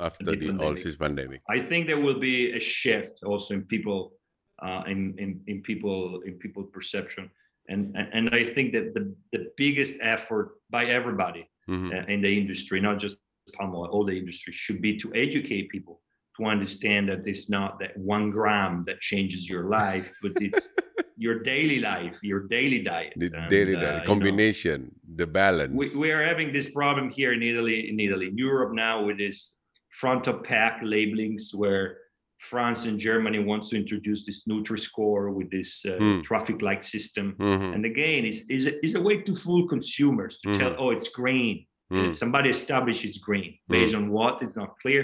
after 0.00 0.24
the 0.24 0.34
the 0.36 0.64
all 0.64 0.74
this 0.74 0.96
pandemic. 0.96 1.40
I 1.48 1.60
think 1.60 1.86
there 1.86 2.00
will 2.00 2.18
be 2.18 2.56
a 2.56 2.60
shift 2.60 3.22
also 3.22 3.54
in 3.54 3.62
people, 3.62 4.14
uh, 4.60 4.82
in, 4.88 5.14
in 5.18 5.40
in 5.46 5.62
people 5.62 6.20
in 6.26 6.32
people 6.34 6.64
perception, 6.64 7.30
and 7.68 7.94
and, 7.96 8.08
and 8.12 8.24
I 8.34 8.44
think 8.44 8.72
that 8.72 8.92
the 8.92 9.14
the 9.30 9.52
biggest 9.56 9.98
effort 10.00 10.46
by 10.68 10.86
everybody 10.86 11.48
Mhm. 11.68 11.90
uh, 11.92 12.06
in 12.12 12.20
the 12.22 12.32
industry, 12.42 12.80
not 12.80 12.98
just 12.98 13.16
palm 13.54 13.74
oil, 13.74 13.86
all 13.86 14.04
the 14.04 14.16
industry, 14.16 14.52
should 14.52 14.80
be 14.82 14.96
to 14.98 15.12
educate 15.14 15.68
people 15.70 16.00
to 16.38 16.44
understand 16.46 17.08
that 17.08 17.26
it's 17.26 17.48
not 17.48 17.78
that 17.80 17.96
one 17.96 18.30
gram 18.30 18.84
that 18.86 19.00
changes 19.00 19.48
your 19.48 19.64
life, 19.70 20.12
but 20.22 20.32
it's 20.36 20.68
your 21.16 21.42
daily 21.42 21.78
life, 21.80 22.14
your 22.22 22.46
daily 22.46 22.82
diet. 22.82 23.14
The 23.16 23.30
And, 23.34 23.48
daily 23.48 23.74
uh, 23.76 23.80
diet, 23.80 23.94
you 23.94 23.98
know, 24.00 24.04
combination, 24.06 24.94
the 25.14 25.26
balance. 25.26 25.72
we, 25.72 25.98
we 25.98 26.10
are 26.10 26.22
having 26.24 26.52
this 26.52 26.70
problem 26.70 27.08
here 27.10 27.32
in 27.32 27.42
Italy, 27.42 27.88
in 27.88 27.98
Italy, 28.00 28.28
in 28.28 28.36
Europe 28.36 28.74
now 28.74 29.04
with 29.04 29.16
this 29.18 29.56
front 29.98 30.26
of 30.26 30.42
pack 30.44 30.80
labelings 30.82 31.52
where 31.54 31.96
France 32.38 32.84
and 32.84 33.00
Germany 33.00 33.38
wants 33.38 33.70
to 33.70 33.76
introduce 33.76 34.26
this 34.26 34.44
Nutri-Score 34.46 35.30
with 35.30 35.50
this 35.50 35.86
uh, 35.86 35.96
Hmm. 35.96 36.20
traffic 36.20 36.60
light 36.60 36.84
system. 36.84 37.34
Mhm. 37.38 37.74
And 37.74 37.86
again, 37.86 38.26
is 38.26 38.44
is 38.50 38.66
a, 38.66 38.84
is 38.84 38.94
a 38.94 39.00
way 39.00 39.22
to 39.22 39.34
fool 39.34 39.66
consumers 39.66 40.38
to 40.44 40.52
tell, 40.52 40.72
Mhm. 40.72 40.76
oh, 40.78 40.90
it's 40.90 41.08
green. 41.08 41.64
Mm. 41.92 42.14
Somebody 42.14 42.50
establishes 42.50 43.18
green 43.18 43.58
based 43.68 43.94
on 43.94 44.10
what? 44.10 44.42
It's 44.42 44.56
not 44.56 44.78
clear. 44.82 45.02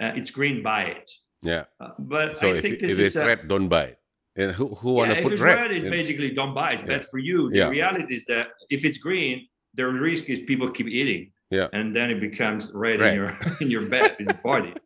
Uh, 0.00 0.12
it's 0.18 0.30
green, 0.30 0.62
buy 0.62 0.82
it. 0.84 1.10
Yeah. 1.42 1.64
Uh, 1.78 1.90
but 1.98 2.38
So 2.38 2.48
I 2.48 2.56
if, 2.56 2.62
think 2.62 2.74
if 2.76 2.80
this 2.80 2.98
it's 2.98 3.16
is 3.16 3.22
a, 3.22 3.26
red, 3.26 3.46
don't 3.48 3.68
buy 3.68 3.84
it. 3.92 3.98
And 4.36 4.50
who, 4.52 4.74
who 4.74 4.92
yeah, 4.92 4.96
want 4.98 5.10
to 5.12 5.16
if 5.18 5.22
put 5.24 5.32
it's 5.34 5.42
red? 5.42 5.58
red, 5.60 5.70
it's 5.72 5.88
basically 5.90 6.30
don't 6.30 6.54
buy. 6.54 6.72
It's 6.72 6.82
Yeah. 6.82 6.88
bad 6.98 7.06
for 7.10 7.18
you. 7.18 7.50
The 7.50 7.56
Yeah. 7.58 7.68
reality 7.68 8.14
is 8.14 8.24
that 8.26 8.46
if 8.70 8.84
it's 8.84 8.98
green, 8.98 9.46
the 9.74 9.84
risk 9.86 10.30
is 10.30 10.40
people 10.40 10.70
keep 10.70 10.88
eating. 10.88 11.30
Yeah. 11.50 11.68
And 11.72 11.94
then 11.94 12.10
it 12.10 12.20
becomes 12.20 12.70
red, 12.72 12.98
Red. 13.00 13.12
in 13.12 13.18
your 13.20 13.30
in 13.62 13.70
your 13.70 13.84
bed 13.94 14.16
in 14.18 14.26
your 14.26 14.40
body. 14.42 14.72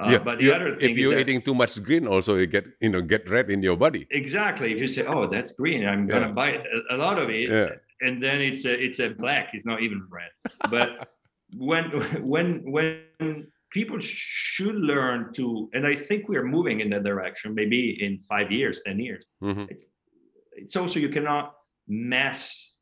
Uh, 0.00 0.08
yeah, 0.10 0.18
but 0.24 0.38
the 0.38 0.44
you- 0.46 0.54
other 0.54 0.74
thing 0.74 0.90
if 0.90 0.96
you're 0.96 1.18
eating 1.18 1.40
too 1.42 1.54
much 1.54 1.76
green, 1.82 2.06
also 2.08 2.36
you 2.40 2.46
get 2.46 2.64
you 2.80 2.88
know 2.88 3.02
get 3.02 3.28
red 3.28 3.50
in 3.50 3.60
your 3.62 3.76
body. 3.76 4.06
exactly 4.10 4.72
if 4.72 4.80
you 4.80 4.88
say, 4.88 5.04
"Oh, 5.04 5.28
that's 5.28 5.52
green," 5.52 5.84
I'm 5.86 6.06
gonna 6.06 6.32
buy 6.32 6.48
a, 6.90 6.96
a 6.96 6.96
lot 6.96 7.18
of 7.22 7.28
it, 7.28 7.50
Yeah. 7.50 7.68
And 8.02 8.22
then 8.22 8.40
it's 8.40 8.64
a 8.64 8.74
it's 8.86 9.00
a 9.00 9.08
black. 9.10 9.50
It's 9.54 9.64
not 9.64 9.82
even 9.82 10.06
red. 10.10 10.30
But 10.70 11.08
when 11.56 11.84
when 12.34 12.48
when 12.70 13.46
people 13.70 13.98
should 14.00 14.74
learn 14.74 15.32
to, 15.34 15.70
and 15.72 15.86
I 15.86 15.96
think 15.96 16.28
we 16.28 16.36
are 16.36 16.44
moving 16.44 16.80
in 16.80 16.90
that 16.90 17.04
direction. 17.04 17.54
Maybe 17.54 18.02
in 18.04 18.20
five 18.22 18.50
years, 18.52 18.82
ten 18.84 18.98
years. 18.98 19.24
Mhm. 19.42 19.68
it's 20.54 20.76
also 20.76 21.00
you 21.00 21.08
cannot 21.08 21.54
mass 21.88 22.74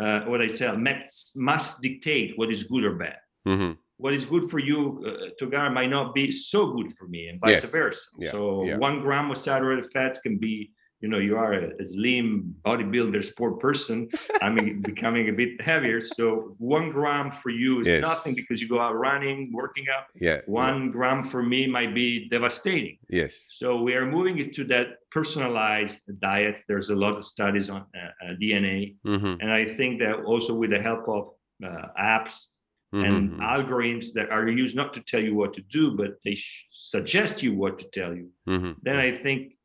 uh, 0.00 0.20
what 0.30 0.40
I 0.40 0.46
say 0.46 0.70
mass, 0.76 1.32
mass 1.34 1.80
dictate 1.80 2.38
what 2.38 2.52
is 2.52 2.62
good 2.64 2.84
or 2.84 2.94
bad. 2.94 3.18
Mhm. 3.46 3.76
What 3.96 4.14
is 4.14 4.24
good 4.24 4.48
for 4.48 4.60
you, 4.60 4.78
uh, 5.08 5.30
Togar, 5.40 5.72
might 5.74 5.90
not 5.90 6.14
be 6.14 6.30
so 6.30 6.60
good 6.76 6.90
for 6.96 7.08
me, 7.08 7.26
and 7.28 7.40
vice 7.40 7.62
Yes. 7.64 7.72
versa. 7.72 8.00
Yeah, 8.16 8.30
So 8.30 8.64
yeah. 8.64 8.76
one 8.76 9.00
gram 9.00 9.28
of 9.32 9.38
saturated 9.38 9.86
fats 9.92 10.20
can 10.20 10.38
be, 10.38 10.70
you 11.00 11.08
know, 11.08 11.18
you 11.18 11.36
are 11.36 11.52
a, 11.52 11.86
slim 11.86 12.54
bodybuilder 12.64 13.24
sport 13.24 13.60
person. 13.60 14.08
I'm 14.42 14.80
becoming 14.90 15.28
a 15.28 15.32
bit 15.32 15.60
heavier, 15.60 16.00
so 16.00 16.54
one 16.58 16.90
gram 16.90 17.30
for 17.32 17.50
you 17.50 17.80
is 17.80 17.86
Yes. 17.86 18.02
nothing 18.02 18.34
because 18.34 18.60
you 18.60 18.68
go 18.68 18.80
out 18.80 18.94
running, 18.96 19.50
working 19.52 19.86
out. 19.96 20.04
Yeah. 20.20 20.40
One 20.46 20.90
gram 20.90 21.22
for 21.24 21.42
me 21.42 21.66
might 21.66 21.94
be 21.94 22.28
devastating. 22.28 22.98
Yes. 23.08 23.48
So 23.60 23.80
we 23.82 23.94
are 23.94 24.06
moving 24.06 24.38
it 24.38 24.54
to 24.56 24.64
that 24.64 24.86
personalized 25.10 26.02
diets. 26.20 26.64
There's 26.66 26.90
a 26.90 26.96
lot 26.96 27.16
of 27.16 27.24
studies 27.24 27.70
on 27.70 27.82
uh, 27.94 28.24
uh, 28.24 28.34
DNA, 28.40 28.96
Mhm. 29.06 29.38
and 29.40 29.50
I 29.52 29.64
think 29.66 30.00
that 30.00 30.16
also 30.24 30.52
with 30.54 30.70
the 30.70 30.80
help 30.82 31.08
of 31.08 31.22
uh, 31.64 31.88
apps 32.00 32.48
and 32.92 33.32
Mhm. 33.32 33.38
algorithms 33.40 34.12
that 34.14 34.30
are 34.30 34.48
used 34.48 34.74
not 34.76 34.94
to 34.94 35.02
tell 35.02 35.20
you 35.20 35.34
what 35.34 35.52
to 35.54 35.62
do, 35.62 35.90
but 36.00 36.10
they 36.24 36.34
sh- 36.36 36.66
suggest 36.70 37.42
you 37.42 37.52
what 37.52 37.78
to 37.80 37.86
tell 37.90 38.14
you. 38.14 38.30
Mhm. 38.48 38.76
Then 38.82 38.96
I 38.96 39.10
think 39.12 39.57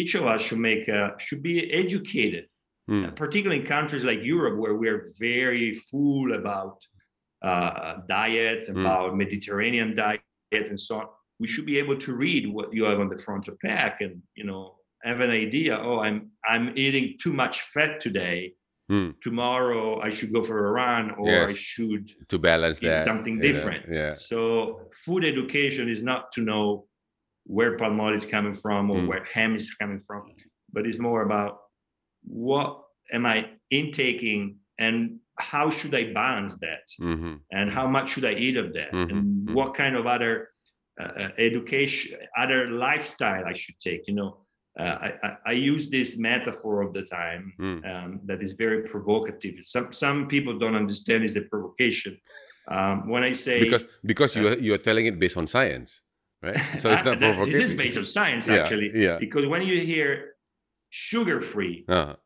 each 0.00 0.12
of 0.18 0.24
us 0.32 0.40
should 0.46 0.62
make 0.70 0.84
uh, 0.98 1.08
should 1.26 1.42
be 1.50 1.56
educated, 1.82 2.44
Mm. 2.90 3.14
particularly 3.24 3.60
in 3.62 3.66
countries 3.76 4.04
like 4.10 4.20
Europe 4.34 4.56
where 4.62 4.74
we're 4.82 5.02
very 5.30 5.68
full 5.88 6.28
about 6.40 6.76
uh, 7.50 7.90
diets, 8.08 8.66
Mm. 8.68 8.80
about 8.80 9.16
Mediterranean 9.24 9.90
diet, 10.04 10.22
and 10.70 10.80
so 10.86 10.94
on. 11.00 11.06
We 11.42 11.46
should 11.52 11.66
be 11.72 11.78
able 11.82 11.98
to 12.06 12.10
read 12.26 12.42
what 12.56 12.68
you 12.76 12.82
have 12.88 12.98
on 13.04 13.08
the 13.14 13.20
front 13.26 13.44
of 13.50 13.54
pack, 13.68 13.94
and 14.04 14.14
you 14.38 14.44
know 14.48 14.62
have 15.08 15.20
an 15.26 15.30
idea. 15.46 15.72
Oh, 15.88 15.98
I'm 16.06 16.18
I'm 16.52 16.66
eating 16.84 17.06
too 17.22 17.32
much 17.42 17.56
fat 17.74 17.92
today. 18.06 18.38
Mm. 18.90 19.10
Tomorrow 19.28 19.84
I 20.06 20.10
should 20.16 20.32
go 20.36 20.42
for 20.48 20.58
a 20.66 20.70
run, 20.82 21.04
or 21.22 21.28
I 21.50 21.52
should 21.72 22.04
To 22.32 22.38
balance 22.50 22.78
eat 22.82 22.88
that. 22.88 23.06
something 23.06 23.36
different. 23.48 23.82
Yeah. 24.00 24.14
So 24.30 24.40
food 25.04 25.22
education 25.32 25.84
is 25.94 26.02
not 26.10 26.22
to 26.34 26.40
know 26.50 26.64
where 27.56 27.76
palm 27.78 27.98
oil 28.00 28.14
is 28.14 28.26
coming 28.26 28.54
from 28.62 28.90
or 28.92 29.00
Mm. 29.00 29.06
where 29.10 29.24
ham 29.34 29.52
is 29.60 29.66
coming 29.80 30.00
from, 30.06 30.22
but 30.74 30.86
it's 30.86 31.00
more 31.08 31.22
about 31.28 31.52
what 32.22 32.70
am 33.16 33.24
I 33.34 33.36
intaking 33.70 34.42
and 34.78 34.98
how 35.50 35.70
should 35.70 35.94
I 35.94 36.04
balance 36.12 36.54
that 36.66 36.84
Mhm. 37.00 37.40
and 37.56 37.66
how 37.78 37.86
much 37.96 38.06
should 38.12 38.26
I 38.32 38.34
eat 38.46 38.56
of 38.64 38.68
that 38.78 38.92
Mhm, 38.92 39.10
and 39.10 39.20
mhm. 39.48 39.54
what 39.56 39.74
kind 39.74 39.96
of 39.96 40.06
other 40.06 40.32
uh, 41.00 41.04
uh, 41.22 41.30
education, 41.38 42.18
other 42.36 42.60
lifestyle 42.86 43.44
I 43.52 43.54
should 43.62 43.78
take. 43.78 44.02
You 44.08 44.14
know, 44.18 44.30
uh, 44.82 44.96
I, 45.06 45.08
I, 45.26 45.30
I 45.46 45.52
use 45.52 45.88
this 45.96 46.18
metaphor 46.18 46.82
of 46.86 46.90
the 46.92 47.04
time 47.20 47.42
Mm. 47.58 47.80
um, 47.90 48.20
that 48.28 48.42
is 48.42 48.52
very 48.64 48.80
provocative. 48.92 49.54
Some 49.74 49.92
some 49.92 50.18
people 50.26 50.58
don't 50.62 50.74
understand 50.84 51.20
is 51.22 51.36
a 51.36 51.42
provocation. 51.52 52.12
Um, 52.76 52.96
when 53.12 53.22
I 53.30 53.32
say 53.46 53.60
Because 53.60 53.86
because 54.12 54.30
you 54.38 54.44
are 54.50 54.58
you 54.66 54.74
are 54.74 54.82
telling 54.88 55.06
it 55.06 55.16
based 55.22 55.36
on 55.36 55.46
science, 55.46 55.90
right? 56.42 56.60
So 56.78 56.90
it's 56.92 57.04
not 57.04 57.16
Uh, 57.16 57.20
that- 57.20 57.34
provocative. 57.36 57.60
This 57.60 57.70
is 57.72 57.76
based 57.76 57.98
on 57.98 58.06
science, 58.06 58.48
actually. 58.48 58.90
yeah. 58.94 59.18
Because 59.18 59.46
when 59.46 59.62
you 59.62 59.80
hear 59.80 60.34
sugar 60.90 61.40
free, 61.40 61.84
Uh-huh. 61.88 62.16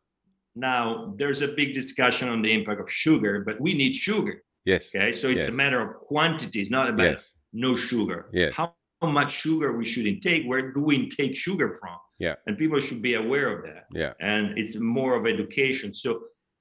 now 0.55 1.15
there's 1.19 1.43
a 1.43 1.49
big 1.49 1.75
discussion 1.75 2.29
on 2.29 2.43
the 2.43 2.53
impact 2.53 2.81
of 2.81 2.91
sugar, 2.91 3.43
but 3.47 3.61
we 3.61 3.75
need 3.75 3.95
sugar. 3.95 4.43
Yes. 4.65 4.95
Okay. 4.95 5.13
So 5.13 5.29
it's 5.29 5.41
Yes. 5.47 5.49
a 5.49 5.57
matter 5.63 5.81
of 5.81 5.89
quantity, 6.11 6.61
it's 6.63 6.71
not 6.71 6.89
about 6.89 7.13
Yes. 7.13 7.35
no 7.53 7.75
sugar. 7.77 8.29
Yes. 8.33 8.53
How, 8.55 8.75
much 9.23 9.33
sugar 9.47 9.77
we 9.77 9.85
should 9.85 10.07
intake, 10.07 10.45
where 10.51 10.71
do 10.75 10.79
we 10.89 10.95
intake 10.95 11.35
sugar 11.35 11.69
from? 11.81 11.97
Yeah. 12.21 12.37
And 12.47 12.57
people 12.57 12.79
should 12.79 13.03
be 13.03 13.15
aware 13.15 13.49
of 13.55 13.65
that. 13.65 13.87
Yeah. 13.93 14.13
And 14.21 14.57
it's 14.61 14.77
more 14.77 15.17
of 15.19 15.27
education. 15.27 15.93
So, 15.93 16.09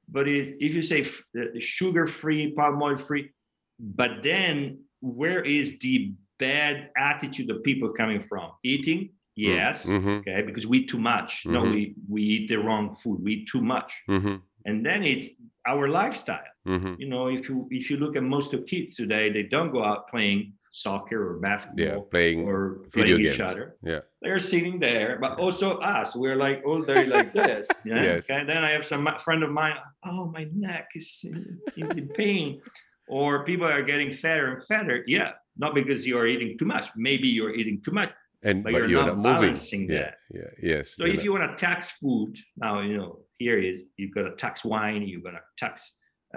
but 0.10 0.28
if, 0.28 0.46
if 0.60 0.74
you 0.74 0.82
say 0.82 1.00
sugar 1.60 2.08
free, 2.08 2.52
palm 2.58 2.82
oil 2.82 2.98
free, 2.98 3.30
but 3.78 4.24
then 4.24 4.56
where 5.02 5.44
is 5.46 5.78
the 5.78 6.14
bad 6.50 6.74
attitude 7.10 7.50
of 7.54 7.58
people 7.70 7.90
coming 8.02 8.22
from? 8.30 8.48
Eating, 8.74 9.02
yes, 9.36 9.76
Mhm. 9.90 10.14
okay, 10.20 10.40
because 10.48 10.66
we 10.72 10.76
eat 10.80 10.90
too 10.94 11.02
much. 11.14 11.32
No, 11.56 11.62
Mhm. 11.64 11.72
we 11.76 11.82
we 12.16 12.22
eat 12.36 12.46
the 12.54 12.58
wrong 12.66 12.86
food. 13.02 13.18
We 13.26 13.32
eat 13.36 13.46
too 13.54 13.64
much, 13.76 13.92
Mhm. 14.16 14.36
and 14.68 14.78
then 14.88 15.00
it's 15.12 15.28
our 15.74 15.86
lifestyle. 16.02 16.52
Mhm. 16.76 16.92
You 17.02 17.08
know, 17.14 17.24
if 17.38 17.44
you 17.50 17.58
if 17.80 17.84
you 17.90 17.98
look 18.04 18.14
at 18.20 18.24
most 18.38 18.50
of 18.56 18.60
kids 18.74 18.92
today, 19.02 19.26
they 19.36 19.46
don't 19.56 19.72
go 19.78 19.82
out 19.90 20.02
playing 20.14 20.42
soccer 20.86 21.20
or 21.30 21.34
Yeah. 21.36 21.48
basketball 21.50 22.02
Playing 22.16 22.40
or 22.50 22.60
video 22.96 23.16
playing 23.16 23.22
games. 23.24 23.36
each 23.36 23.42
other. 23.52 23.66
Yeah. 23.92 24.02
They're 24.22 24.44
sitting 24.54 24.76
there, 24.88 25.10
but 25.24 25.32
also 25.44 25.68
us. 25.98 26.10
We're 26.22 26.40
like 26.48 26.60
all 26.68 26.82
day 26.94 27.04
like 27.16 27.30
this. 27.42 27.66
Yeah? 27.90 28.02
Yes. 28.08 28.20
Okay. 28.30 28.42
Then 28.52 28.62
I 28.68 28.72
have 28.76 28.86
some 28.94 29.04
friend 29.26 29.42
of 29.48 29.52
mine. 29.62 29.76
Oh, 30.10 30.24
my 30.38 30.46
neck 30.68 30.86
is 31.00 31.08
in, 31.28 31.36
is 31.84 31.92
in 32.02 32.08
pain, 32.24 32.48
or 33.18 33.30
people 33.50 33.68
are 33.76 33.84
getting 33.92 34.12
fatter 34.24 34.46
and 34.54 34.60
fatter. 34.72 34.98
Yeah, 35.16 35.32
not 35.62 35.74
because 35.80 36.06
you 36.08 36.18
are 36.18 36.28
eating 36.34 36.58
too 36.58 36.66
much. 36.76 36.86
Maybe 37.08 37.28
you're 37.38 37.54
eating 37.60 37.78
too 37.86 37.92
much. 38.00 38.10
And 38.44 38.64
But 38.64 38.72
but, 38.74 38.78
you're 38.80 38.90
you're 38.94 39.06
not 39.06 39.18
not, 39.20 39.28
moving. 39.28 39.42
balancing 39.42 39.84
yeah. 39.90 39.98
that. 40.00 40.16
Yeah. 40.40 40.52
Yes. 40.72 40.86
So 40.98 41.06
if 41.06 41.16
not- 41.18 41.24
you 41.26 41.32
want 41.36 41.46
to 41.52 41.56
tax 41.68 41.80
food, 42.02 42.32
now 42.58 42.74
you 42.90 42.96
know 42.98 43.10
here 43.44 43.60
is 43.70 43.78
you've 43.98 44.14
got 44.18 44.24
to 44.30 44.34
tax 44.46 44.56
wine, 44.74 45.02
you're 45.10 45.26
gonna 45.28 45.46
tax 45.64 45.76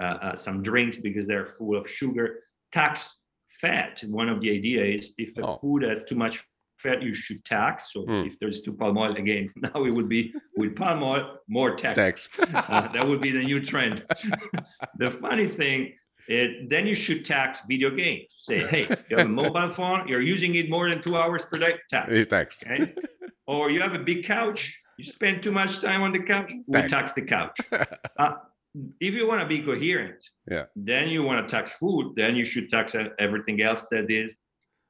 uh, 0.03 0.17
uh, 0.25 0.35
some 0.45 0.57
drinks 0.69 0.97
because 1.07 1.25
they're 1.29 1.49
full 1.57 1.75
of 1.81 1.85
sugar. 1.99 2.25
Tax 2.79 2.95
fat. 3.61 3.93
One 4.21 4.29
of 4.33 4.37
the 4.43 4.49
idea 4.59 4.81
is 4.97 5.03
if 5.25 5.29
the 5.37 5.43
Oh. 5.47 5.55
food 5.61 5.81
has 5.89 5.99
too 6.09 6.17
much 6.25 6.35
fat, 6.83 7.01
you 7.07 7.13
should 7.23 7.41
tax. 7.55 7.75
So 7.93 7.99
Hmm. 8.05 8.23
if 8.29 8.33
there's 8.39 8.59
too 8.65 8.73
palm 8.81 8.97
oil 9.03 9.15
again, 9.23 9.45
now 9.67 9.77
it 9.89 9.93
would 9.97 10.09
be 10.17 10.21
with 10.59 10.71
palm 10.75 11.01
oil 11.13 11.23
more 11.57 11.71
tax. 11.83 11.95
tax. 11.97 12.17
Uh, 12.39 12.87
that 12.93 13.03
would 13.07 13.21
be 13.27 13.31
the 13.39 13.45
new 13.51 13.59
trend. 13.71 13.95
the 15.03 15.09
funny 15.25 15.47
thing 15.47 15.79
is 16.27 16.67
then 16.69 16.85
you 16.87 16.95
should 16.95 17.23
tax 17.25 17.61
video 17.67 17.89
games. 17.89 18.27
Say, 18.37 18.59
hey, 18.59 18.83
you 19.09 19.17
have 19.17 19.25
a 19.27 19.29
mobile 19.29 19.69
phone, 19.69 20.07
you're 20.07 20.21
using 20.21 20.55
it 20.55 20.69
more 20.69 20.89
than 20.89 21.01
two 21.01 21.15
hours 21.17 21.43
per 21.45 21.57
day, 21.59 21.75
tax. 21.89 22.27
Tax. 22.27 22.63
Okay? 22.63 22.93
or 23.47 23.69
you 23.69 23.79
have 23.81 23.93
a 23.93 23.99
big 23.99 24.25
couch, 24.25 24.81
You 24.97 25.03
spend 25.05 25.43
too 25.43 25.51
much 25.51 25.81
time 25.81 26.01
on 26.01 26.11
the 26.13 26.19
couch, 26.19 26.51
we 26.67 26.79
Tax. 26.79 26.91
tax 26.91 27.13
the 27.13 27.21
couch. 27.21 27.57
Uh, 28.17 28.33
if 28.99 29.13
you 29.13 29.27
want 29.27 29.39
to 29.41 29.47
be 29.47 29.61
coherent, 29.61 30.21
Yeah. 30.49 30.65
then 30.75 31.07
you 31.09 31.21
want 31.23 31.47
to 31.47 31.55
tax 31.55 31.71
food, 31.71 32.13
then 32.15 32.35
you 32.35 32.43
should 32.45 32.69
tax 32.69 32.95
everything 33.19 33.61
else 33.61 33.87
that 33.91 34.09
is 34.09 34.33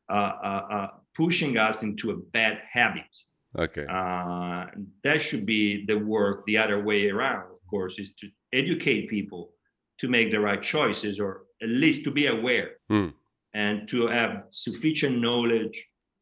uh, 0.09 0.13
uh, 0.13 0.63
uh, 0.75 0.87
pushing 1.15 1.57
us 1.57 1.83
into 1.83 2.11
a 2.11 2.17
bad 2.37 2.59
habit. 2.71 3.11
okay. 3.57 3.85
Uh, 3.89 4.65
that 5.03 5.19
should 5.21 5.45
be 5.45 5.85
the 5.87 5.97
work 6.15 6.45
the 6.45 6.57
other 6.57 6.81
way 6.83 7.09
around, 7.09 7.43
of 7.51 7.61
course, 7.69 7.95
is 7.99 8.09
to 8.21 8.27
educate 8.53 9.09
people 9.09 9.51
to 9.99 10.07
make 10.07 10.31
the 10.31 10.39
right 10.39 10.61
choices 10.61 11.19
or 11.19 11.31
at 11.61 11.69
least 11.69 12.03
to 12.03 12.11
be 12.11 12.25
aware 12.27 12.69
Hmm. 12.89 13.09
and 13.53 13.87
to 13.89 14.07
have 14.07 14.31
sufficient 14.49 15.15
knowledge 15.25 15.77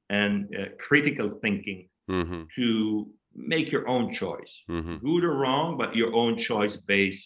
and 0.09 0.33
uh, 0.55 0.65
critical 0.87 1.29
thinking 1.41 1.89
hmm 2.07 2.43
to 2.55 3.07
make 3.35 3.71
your 3.75 3.87
own 3.87 4.05
choice 4.21 4.53
hmm 4.67 4.95
good 5.07 5.23
or 5.29 5.35
wrong 5.41 5.77
but 5.81 5.95
your 5.95 6.11
own 6.21 6.37
choice 6.37 6.75
based 6.95 7.25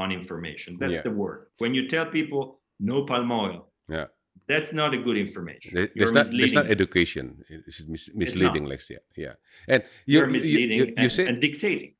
on 0.00 0.12
information 0.20 0.70
that's 0.80 0.94
Yeah. 0.98 1.06
the 1.08 1.14
word 1.22 1.40
when 1.62 1.72
you 1.74 1.82
tell 1.94 2.06
people 2.18 2.42
no 2.90 2.96
palm 3.10 3.30
oil 3.44 3.60
Yeah. 3.96 4.06
that's 4.52 4.72
not 4.80 4.90
a 4.98 5.00
good 5.06 5.18
information 5.26 5.68
You're 5.74 5.88
There's 5.98 6.12
not, 6.20 6.26
not 6.62 6.70
education. 6.76 7.26
It's 7.68 7.86
mis- 7.94 8.12
misleading, 8.22 8.64
like 8.72 8.82
yeah, 8.94 9.02
yeah. 9.24 9.34
And 9.72 9.80
you, 10.06 10.18
you're 10.18 10.26
you, 10.30 10.36
misleading 10.36 10.78
you, 10.80 10.84
you 10.84 11.08
and, 11.08 11.12
said 11.16 11.26
and 11.30 11.36
dictating 11.46 11.92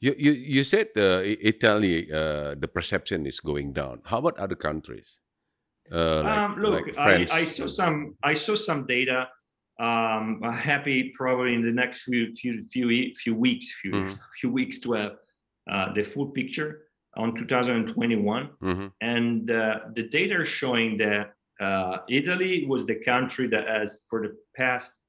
you, 0.00 0.14
you, 0.18 0.32
you 0.32 0.64
said 0.64 0.88
uh, 0.96 1.20
Italy, 1.22 2.10
uh, 2.12 2.54
the 2.58 2.68
perception 2.68 3.26
is 3.26 3.38
going 3.40 3.72
down. 3.72 4.00
How 4.04 4.18
about 4.18 4.38
other 4.38 4.54
countries? 4.56 5.20
Uh, 5.92 6.22
like, 6.22 6.38
um, 6.38 6.56
look, 6.58 6.86
like 6.86 6.98
I. 6.98 7.26
I 7.30 7.44
saw 7.44 7.66
some. 7.66 8.16
I 8.22 8.34
saw 8.34 8.54
some 8.54 8.86
data. 8.86 9.28
Um, 9.78 10.40
I'm 10.44 10.52
happy 10.52 11.12
probably 11.16 11.54
in 11.54 11.62
the 11.64 11.72
next 11.72 12.02
few 12.02 12.34
few 12.34 12.64
few 12.70 13.14
few 13.16 13.34
weeks, 13.34 13.66
few 13.80 13.92
Mhm. 13.92 14.18
few 14.40 14.50
weeks 14.52 14.78
to 14.80 14.92
have 14.92 15.12
uh, 15.70 15.92
the 15.94 16.02
full 16.02 16.28
picture 16.30 16.86
on 17.16 17.34
2021, 17.34 18.50
Mhm, 18.62 18.92
and 19.00 19.50
uh, 19.50 19.80
the 19.94 20.04
data 20.04 20.36
are 20.36 20.44
showing 20.44 20.96
that 20.98 21.32
uh, 21.60 21.98
Italy 22.08 22.66
was 22.66 22.86
the 22.86 22.94
country 23.04 23.48
that 23.48 23.66
has, 23.66 24.06
for 24.08 24.22
the 24.22 24.36
past 24.56 24.99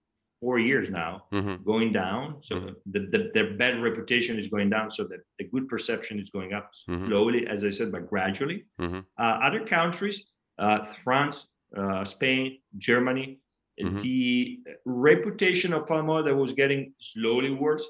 four 0.41 0.57
years 0.59 0.89
now, 0.89 1.11
mhm, 1.31 1.63
going 1.63 1.93
down. 1.93 2.41
So 2.41 2.55
Mhm. 2.55 2.75
the, 2.93 2.99
the 3.13 3.19
their 3.35 3.49
bad 3.61 3.81
reputation 3.81 4.37
is 4.39 4.47
going 4.47 4.69
down. 4.71 4.91
So 4.91 5.03
that 5.11 5.21
the 5.39 5.45
good 5.53 5.67
perception 5.69 6.19
is 6.19 6.29
going 6.31 6.51
up 6.53 6.71
Mhm. 6.89 7.05
slowly, 7.07 7.47
as 7.47 7.63
I 7.63 7.69
said, 7.69 7.91
but 7.91 8.09
gradually. 8.09 8.65
Mhm. 8.79 9.05
Uh, 9.23 9.35
other 9.47 9.65
countries, 9.77 10.17
uh, 10.57 10.79
France, 11.03 11.47
uh, 11.77 12.03
Spain, 12.03 12.59
Germany, 12.89 13.39
Mhm. 13.79 14.01
the 14.01 14.59
reputation 14.85 15.73
of 15.73 15.87
palm 15.87 16.09
oil 16.09 16.23
that 16.23 16.35
was 16.35 16.53
getting 16.53 16.93
slowly 16.99 17.51
worse 17.51 17.87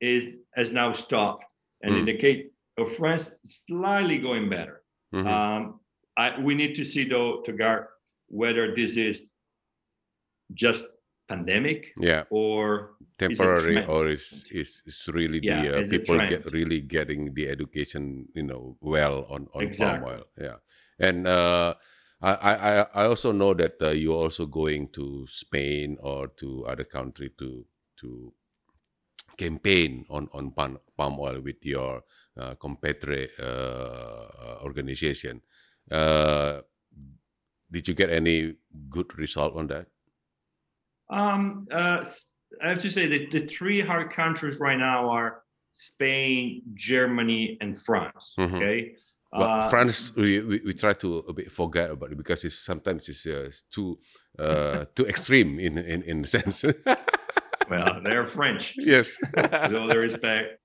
is 0.00 0.24
has 0.58 0.72
now 0.72 0.92
stopped. 0.92 1.44
And 1.82 1.94
in 1.96 2.02
Mm. 2.02 2.06
the 2.12 2.18
case 2.18 2.42
of 2.76 2.86
France, 2.96 3.24
slightly 3.44 4.18
going 4.18 4.48
better. 4.50 4.82
Um, 5.12 5.80
I, 6.16 6.26
we 6.40 6.54
need 6.54 6.74
to 6.80 6.84
see 6.84 7.04
though, 7.08 7.42
Togar, 7.46 7.86
whether 8.26 8.74
this 8.74 8.96
is 8.96 9.30
just 10.52 10.84
pandemic 11.28 11.94
yeah, 11.96 12.24
or 12.30 12.96
temporary 13.18 13.82
trend. 13.82 13.86
or 13.86 14.08
is 14.08 14.46
is, 14.50 14.82
is 14.86 15.08
really 15.12 15.40
Yeah, 15.40 15.64
the 15.74 15.80
uh, 15.80 15.82
people 15.82 16.20
get 16.20 16.44
really 16.52 16.80
getting 16.80 17.34
the 17.34 17.48
education, 17.48 18.28
you 18.34 18.42
know, 18.44 18.76
well 18.80 19.24
on 19.30 19.48
on 19.54 19.64
Exactly. 19.66 19.78
palm 19.78 20.04
oil. 20.04 20.24
Yeah, 20.38 20.58
and 20.98 21.26
uh, 21.26 21.74
I, 22.22 22.32
I 22.32 22.72
I- 22.94 23.06
also 23.06 23.32
know 23.32 23.54
that 23.54 23.76
uh, 23.82 23.90
you're 23.90 24.16
also 24.16 24.46
going 24.46 24.88
to 24.92 25.26
Spain 25.28 25.98
or 26.00 26.28
to 26.40 26.66
other 26.66 26.84
country 26.84 27.30
to 27.38 27.66
to 27.98 28.34
campaign 29.36 30.04
on 30.10 30.28
on 30.32 30.50
palm, 30.52 30.78
palm 30.96 31.18
oil 31.18 31.40
with 31.40 31.64
your 31.64 32.02
uh, 32.36 32.54
competitor 32.54 33.26
uh, 33.38 34.62
organization. 34.62 35.42
Uh, 35.90 36.62
did 37.70 37.88
you 37.88 37.94
get 37.94 38.10
any 38.10 38.56
good 38.88 39.16
result 39.18 39.54
on 39.56 39.66
that? 39.68 39.88
Um, 41.10 41.66
uh, 41.72 42.04
I 42.62 42.68
have 42.68 42.82
to 42.82 42.90
say 42.90 43.06
that 43.06 43.30
the 43.30 43.46
three 43.46 43.80
hard 43.80 44.12
countries 44.12 44.58
right 44.60 44.78
now 44.78 45.10
are 45.10 45.42
Spain, 45.72 46.62
Germany, 46.74 47.58
and 47.60 47.80
France. 47.80 48.34
Mhm. 48.38 48.54
Okay. 48.54 48.96
Well, 49.32 49.50
Uh, 49.50 49.68
France, 49.68 50.14
we, 50.14 50.40
we, 50.40 50.60
we 50.64 50.72
try 50.74 50.92
to 50.92 51.18
a 51.28 51.32
bit 51.32 51.50
forget 51.50 51.90
about 51.90 52.12
it 52.12 52.16
because 52.16 52.44
it's 52.44 52.58
sometimes 52.58 53.08
it's, 53.08 53.26
uh, 53.26 53.44
it's 53.46 53.62
too 53.62 53.98
uh, 54.38 54.84
too 54.94 55.06
extreme 55.06 55.58
in 55.58 55.78
in 55.78 56.02
in 56.02 56.24
a 56.24 56.26
sense. 56.28 56.64
Well, 57.70 58.00
they're 58.02 58.26
French. 58.26 58.74
yes. 58.76 59.18
With 59.36 59.74
all 59.74 59.88
due 59.88 59.98
respect, 60.00 60.58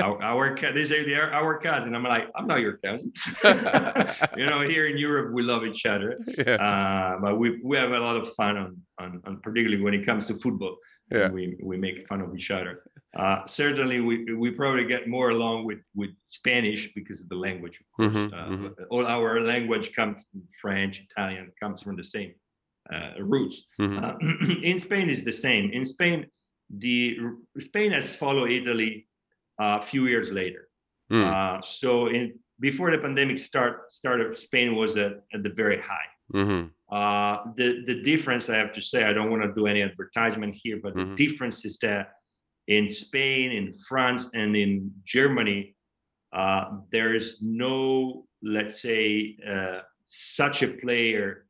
our, 0.00 0.22
our 0.22 0.56
they 0.74 0.84
say 0.84 1.04
they're 1.04 1.32
our 1.32 1.58
cousin. 1.60 1.94
I'm 1.94 2.02
like, 2.04 2.28
I'm 2.36 2.46
not 2.46 2.60
your 2.60 2.78
cousin. 2.78 3.12
you 4.36 4.46
know, 4.46 4.60
here 4.60 4.86
in 4.86 4.96
Europe, 4.98 5.32
we 5.32 5.42
love 5.42 5.64
each 5.64 5.86
other, 5.86 6.18
yeah. 6.38 6.54
uh, 6.54 7.20
but 7.20 7.38
we 7.38 7.60
we 7.62 7.76
have 7.76 7.92
a 7.92 7.98
lot 8.00 8.16
of 8.16 8.34
fun 8.34 8.56
on, 8.56 8.76
on, 8.98 9.22
on 9.26 9.40
particularly 9.42 9.82
when 9.82 9.94
it 9.94 10.04
comes 10.06 10.26
to 10.26 10.38
football. 10.38 10.76
Yeah. 11.10 11.30
we 11.30 11.56
we 11.62 11.76
make 11.78 12.06
fun 12.06 12.20
of 12.20 12.36
each 12.36 12.50
other. 12.50 12.82
Uh, 13.18 13.38
certainly, 13.46 14.00
we 14.00 14.34
we 14.34 14.50
probably 14.50 14.84
get 14.84 15.08
more 15.08 15.30
along 15.30 15.64
with 15.64 15.78
with 15.94 16.10
Spanish 16.24 16.92
because 16.94 17.20
of 17.20 17.28
the 17.30 17.36
language. 17.36 17.80
Of 17.80 17.86
course, 17.96 18.12
Mhm, 18.12 18.32
uh, 18.34 18.48
mhm. 18.48 18.74
all 18.90 19.06
our 19.06 19.40
language 19.40 19.94
comes 19.96 20.16
from 20.30 20.42
French, 20.60 20.94
Italian, 21.10 21.50
comes 21.62 21.82
from 21.82 21.96
the 21.96 22.04
same 22.04 22.34
uh, 22.92 23.12
roots. 23.20 23.66
Mhm. 23.80 23.98
Uh, 24.02 24.60
in 24.62 24.78
Spain, 24.78 25.08
is 25.08 25.24
the 25.24 25.32
same. 25.32 25.70
In 25.72 25.84
Spain, 25.84 26.26
the 26.70 27.18
Spain 27.58 27.92
has 27.92 28.14
followed 28.14 28.50
Italy 28.50 29.06
a 29.58 29.82
few 29.82 30.06
years 30.06 30.30
later. 30.30 30.68
Mm. 31.10 31.24
Uh, 31.24 31.62
so 31.62 32.08
in 32.08 32.38
before 32.60 32.90
the 32.90 32.98
pandemic 32.98 33.38
start 33.38 33.92
started, 33.92 34.36
Spain 34.36 34.74
was 34.74 34.96
at, 34.96 35.12
at 35.32 35.42
the 35.42 35.50
very 35.50 35.80
high. 35.80 36.08
Mhm. 36.34 36.70
Uh, 36.90 37.52
the 37.56 37.84
the 37.86 38.02
difference, 38.02 38.50
I 38.50 38.56
have 38.56 38.72
to 38.74 38.82
say, 38.82 39.04
I 39.04 39.12
don't 39.12 39.30
want 39.30 39.42
to 39.44 39.52
do 39.54 39.66
any 39.66 39.82
advertisement 39.82 40.54
here, 40.54 40.78
but 40.82 40.94
Mhm. 40.94 41.16
the 41.16 41.26
difference 41.26 41.64
is 41.64 41.78
that 41.78 42.12
in 42.66 42.88
Spain, 42.88 43.52
in 43.52 43.72
France, 43.88 44.30
and 44.34 44.54
in 44.54 44.92
Germany, 45.06 45.74
uh, 46.32 46.64
there 46.92 47.14
is 47.14 47.40
no, 47.40 48.26
let's 48.42 48.82
say, 48.82 49.38
uh, 49.46 49.80
such 50.06 50.62
a 50.62 50.68
player 50.68 51.46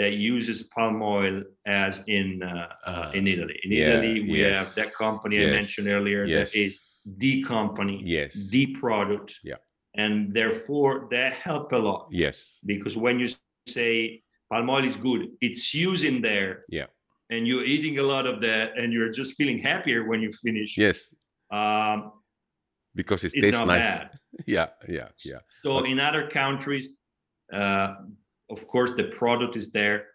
that 0.00 0.12
uses 0.34 0.58
palm 0.74 0.96
oil 1.18 1.36
as 1.66 1.94
in 2.18 2.28
uh, 2.42 2.68
Uh, 2.92 3.10
in 3.18 3.24
Italy. 3.34 3.56
In 3.64 3.70
yeah, 3.72 3.88
Italy, 3.90 4.16
we 4.32 4.38
yes, 4.40 4.56
have 4.58 4.70
that 4.80 4.90
company 5.04 5.34
I 5.44 5.48
mentioned 5.60 5.86
earlier 5.96 6.20
yes. 6.24 6.36
that 6.52 6.58
is 6.64 6.72
the 7.24 7.34
company, 7.54 7.96
Yes. 8.16 8.30
the 8.54 8.64
product, 8.82 9.28
Yeah. 9.50 9.60
and 10.02 10.14
therefore 10.38 10.94
that 11.14 11.32
help 11.46 11.66
a 11.78 11.80
lot 11.88 12.02
Yes. 12.24 12.36
because 12.72 12.94
when 13.04 13.16
you 13.22 13.28
say 13.78 14.22
palm 14.50 14.66
oil 14.74 14.84
is 14.92 14.96
good, 15.08 15.22
it's 15.46 15.64
used 15.88 16.04
in 16.10 16.16
there. 16.30 16.52
Yeah. 16.78 16.88
And 17.32 17.40
you're 17.48 17.66
eating 17.74 17.94
a 18.04 18.06
lot 18.14 18.24
of 18.32 18.36
that, 18.48 18.66
and 18.78 18.86
you're 18.94 19.12
just 19.20 19.30
feeling 19.38 19.58
happier 19.70 20.00
when 20.10 20.20
you 20.24 20.30
finish. 20.46 20.70
Yes. 20.86 20.98
Um, 21.58 21.98
Because 23.00 23.22
it 23.26 23.32
it's 23.34 23.42
tastes 23.44 23.64
nice. 23.74 23.90
bad. 23.90 24.06
Yeah. 24.56 24.68
Yeah. 24.96 25.08
Yeah. 25.30 25.40
So 25.64 25.70
Okay. 25.78 25.90
in 25.92 25.98
other 26.08 26.24
countries, 26.42 26.84
uh, 27.60 27.90
of 28.50 28.66
course, 28.66 28.90
the 28.96 29.04
product 29.20 29.56
is 29.56 29.70
there, 29.72 30.06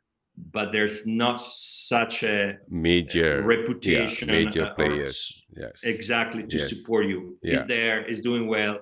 but 0.51 0.71
there's 0.71 1.05
not 1.07 1.37
such 1.41 2.23
a 2.23 2.57
Major. 2.69 3.41
reputation. 3.43 4.27
Yeah. 4.29 4.35
Major 4.39 4.65
players. 4.75 5.17
Yes. 5.61 5.83
exactly 5.83 6.43
to 6.51 6.57
Yes. 6.57 6.69
support 6.73 7.05
you. 7.11 7.37
Yeah. 7.41 7.53
It's 7.53 7.63
there, 7.67 7.97
it's 8.09 8.21
doing 8.21 8.47
well. 8.47 8.75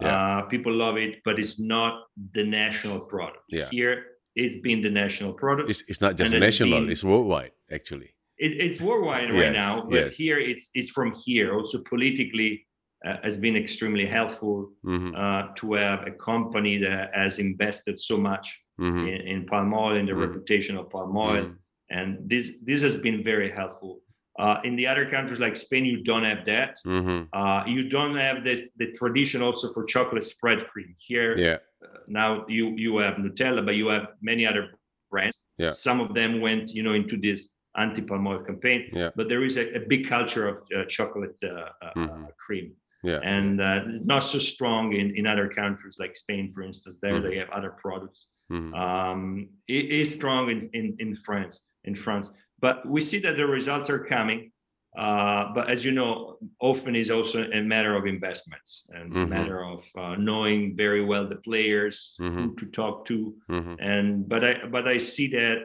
Yeah. 0.00 0.08
Uh, 0.38 0.42
people 0.54 0.72
love 0.72 0.96
it, 0.96 1.12
but 1.24 1.38
it's 1.40 1.58
not 1.58 1.92
the 2.34 2.44
national 2.44 3.00
product. 3.00 3.44
Yeah. 3.48 3.68
Here, 3.70 3.96
it's 4.36 4.58
been 4.58 4.80
the 4.82 4.90
national 4.90 5.32
product. 5.32 5.68
It's, 5.70 5.82
it's 5.88 6.00
not 6.00 6.12
just 6.16 6.32
And 6.32 6.42
it's 6.44 6.46
national. 6.60 6.80
been- 6.82 6.90
It's 6.92 7.02
worldwide 7.04 7.52
actually. 7.78 8.10
It, 8.46 8.52
it's 8.66 8.80
worldwide 8.80 9.30
Yes, 9.30 9.42
right 9.42 9.52
now, 9.64 9.72
but 9.90 10.04
yes. 10.04 10.16
here 10.16 10.38
it's 10.50 10.64
it's 10.78 10.90
from 10.90 11.08
here. 11.24 11.48
Also 11.58 11.76
politically, 11.92 12.50
uh, 13.06 13.16
has 13.26 13.36
been 13.46 13.56
extremely 13.64 14.06
helpful 14.18 14.56
Mhm. 14.84 15.10
uh, 15.22 15.42
to 15.60 15.64
have 15.84 16.00
a 16.06 16.14
company 16.30 16.74
that 16.86 17.04
has 17.22 17.38
invested 17.48 17.94
so 18.10 18.16
much 18.30 18.46
Mhm. 18.78 19.08
in, 19.08 19.20
in 19.32 19.46
palm 19.46 19.72
oil 19.74 19.96
and 19.96 20.08
the 20.08 20.12
Mhm. 20.12 20.26
reputation 20.26 20.76
of 20.76 20.88
palm 20.90 21.16
oil, 21.16 21.44
Mhm. 21.44 21.56
and 21.90 22.08
this 22.30 22.44
this 22.68 22.80
has 22.82 22.96
been 22.96 23.22
very 23.22 23.50
helpful. 23.50 24.00
Uh, 24.38 24.60
in 24.68 24.76
the 24.76 24.86
other 24.86 25.04
countries 25.10 25.40
like 25.40 25.56
Spain, 25.56 25.84
you 25.84 26.00
don't 26.10 26.22
have 26.32 26.44
that. 26.44 26.72
Mhm. 26.86 27.28
Uh, 27.32 27.60
you 27.66 27.88
don't 27.96 28.16
have 28.16 28.44
the, 28.44 28.54
the 28.76 28.88
tradition 29.00 29.42
also 29.42 29.72
for 29.74 29.82
chocolate 29.84 30.24
spread 30.24 30.60
cream. 30.70 30.94
Here, 31.08 31.32
Yeah. 31.36 31.58
uh, 31.84 31.98
now 32.06 32.46
you 32.56 32.64
you 32.84 32.98
have 33.04 33.14
Nutella, 33.22 33.60
but 33.68 33.74
you 33.80 33.88
have 33.88 34.06
many 34.30 34.46
other 34.50 34.64
brands. 35.10 35.36
Yeah. 35.64 35.72
Some 35.74 35.98
of 36.04 36.14
them 36.14 36.32
went, 36.40 36.64
you 36.76 36.82
know, 36.86 36.94
into 37.02 37.16
this 37.16 37.40
anti-palm 37.84 38.26
oil 38.26 38.42
campaign. 38.50 38.80
Yeah. 38.92 39.10
But 39.16 39.28
there 39.28 39.42
is 39.48 39.56
a, 39.56 39.64
a 39.80 39.80
big 39.92 40.02
culture 40.14 40.44
of 40.52 40.56
uh, 40.76 40.84
chocolate 40.96 41.38
uh, 41.42 41.70
uh, 41.84 41.92
Mhm. 41.96 42.28
cream, 42.44 42.66
Yeah. 43.10 43.20
and 43.36 43.60
uh, 43.60 43.80
not 44.12 44.22
so 44.32 44.38
strong 44.38 44.84
in, 45.00 45.06
in 45.18 45.24
other 45.26 45.48
countries 45.60 45.96
like 46.02 46.14
Spain, 46.24 46.44
for 46.54 46.62
instance. 46.62 46.96
There 47.02 47.14
Mhm. 47.18 47.22
they 47.26 47.36
have 47.42 47.50
other 47.58 47.72
products. 47.84 48.20
Mhm. 48.50 48.74
Um, 48.74 49.48
it 49.66 49.90
is 49.90 50.14
strong 50.14 50.50
in, 50.50 50.70
in, 50.72 50.96
in 50.98 51.16
France. 51.16 51.62
In 51.84 51.94
France, 51.94 52.30
but 52.60 52.86
we 52.86 53.00
see 53.00 53.18
that 53.20 53.36
the 53.36 53.46
results 53.46 53.88
are 53.88 54.04
coming. 54.04 54.50
Uh, 54.98 55.54
but 55.54 55.70
as 55.70 55.84
you 55.84 55.92
know, 55.92 56.38
often 56.60 56.96
is 56.96 57.10
also 57.10 57.44
a 57.50 57.62
matter 57.62 57.94
of 57.94 58.04
investments 58.04 58.86
and 58.90 59.12
a 59.12 59.16
Mhm. 59.16 59.28
matter 59.28 59.64
of 59.64 59.84
uh, 59.96 60.16
knowing 60.16 60.76
very 60.76 61.02
well 61.04 61.26
the 61.28 61.36
players, 61.48 62.14
who 62.18 62.24
Mhm. 62.30 62.56
to 62.58 62.66
talk 62.66 63.06
to, 63.06 63.16
hmm 63.48 63.74
and 63.78 64.28
but 64.28 64.42
I 64.44 64.66
but 64.66 64.88
I 64.88 64.98
see 64.98 65.28
that 65.38 65.58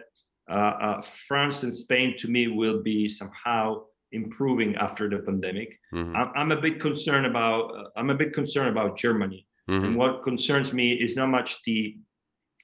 uh, 0.50 0.74
uh, 0.88 1.02
France 1.28 1.64
and 1.64 1.74
Spain 1.76 2.16
to 2.20 2.28
me 2.30 2.48
will 2.48 2.82
be 2.84 3.08
somehow 3.08 3.64
improving 4.12 4.76
after 4.76 5.10
the 5.10 5.20
pandemic. 5.28 5.70
hmm 5.92 6.16
I'm, 6.16 6.30
I'm 6.40 6.52
a 6.52 6.62
bit 6.62 6.80
concerned 6.80 7.26
about 7.26 7.64
uh, 7.78 7.90
I'm 8.00 8.12
a 8.12 8.16
bit 8.24 8.32
concerned 8.34 8.70
about 8.70 8.98
Germany, 8.98 9.48
hmm 9.68 9.84
and 9.86 9.96
what 9.98 10.24
concerns 10.24 10.74
me 10.74 10.88
is 11.06 11.16
not 11.18 11.30
much 11.30 11.50
the 11.66 11.98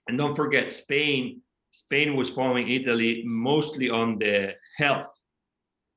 and 0.09 0.17
don't 0.17 0.35
forget 0.35 0.71
Spain. 0.71 1.41
Spain 1.71 2.15
was 2.15 2.29
following 2.29 2.67
Italy 2.79 3.21
mostly 3.25 3.89
on 3.91 4.17
the 4.17 4.53
health 4.77 5.13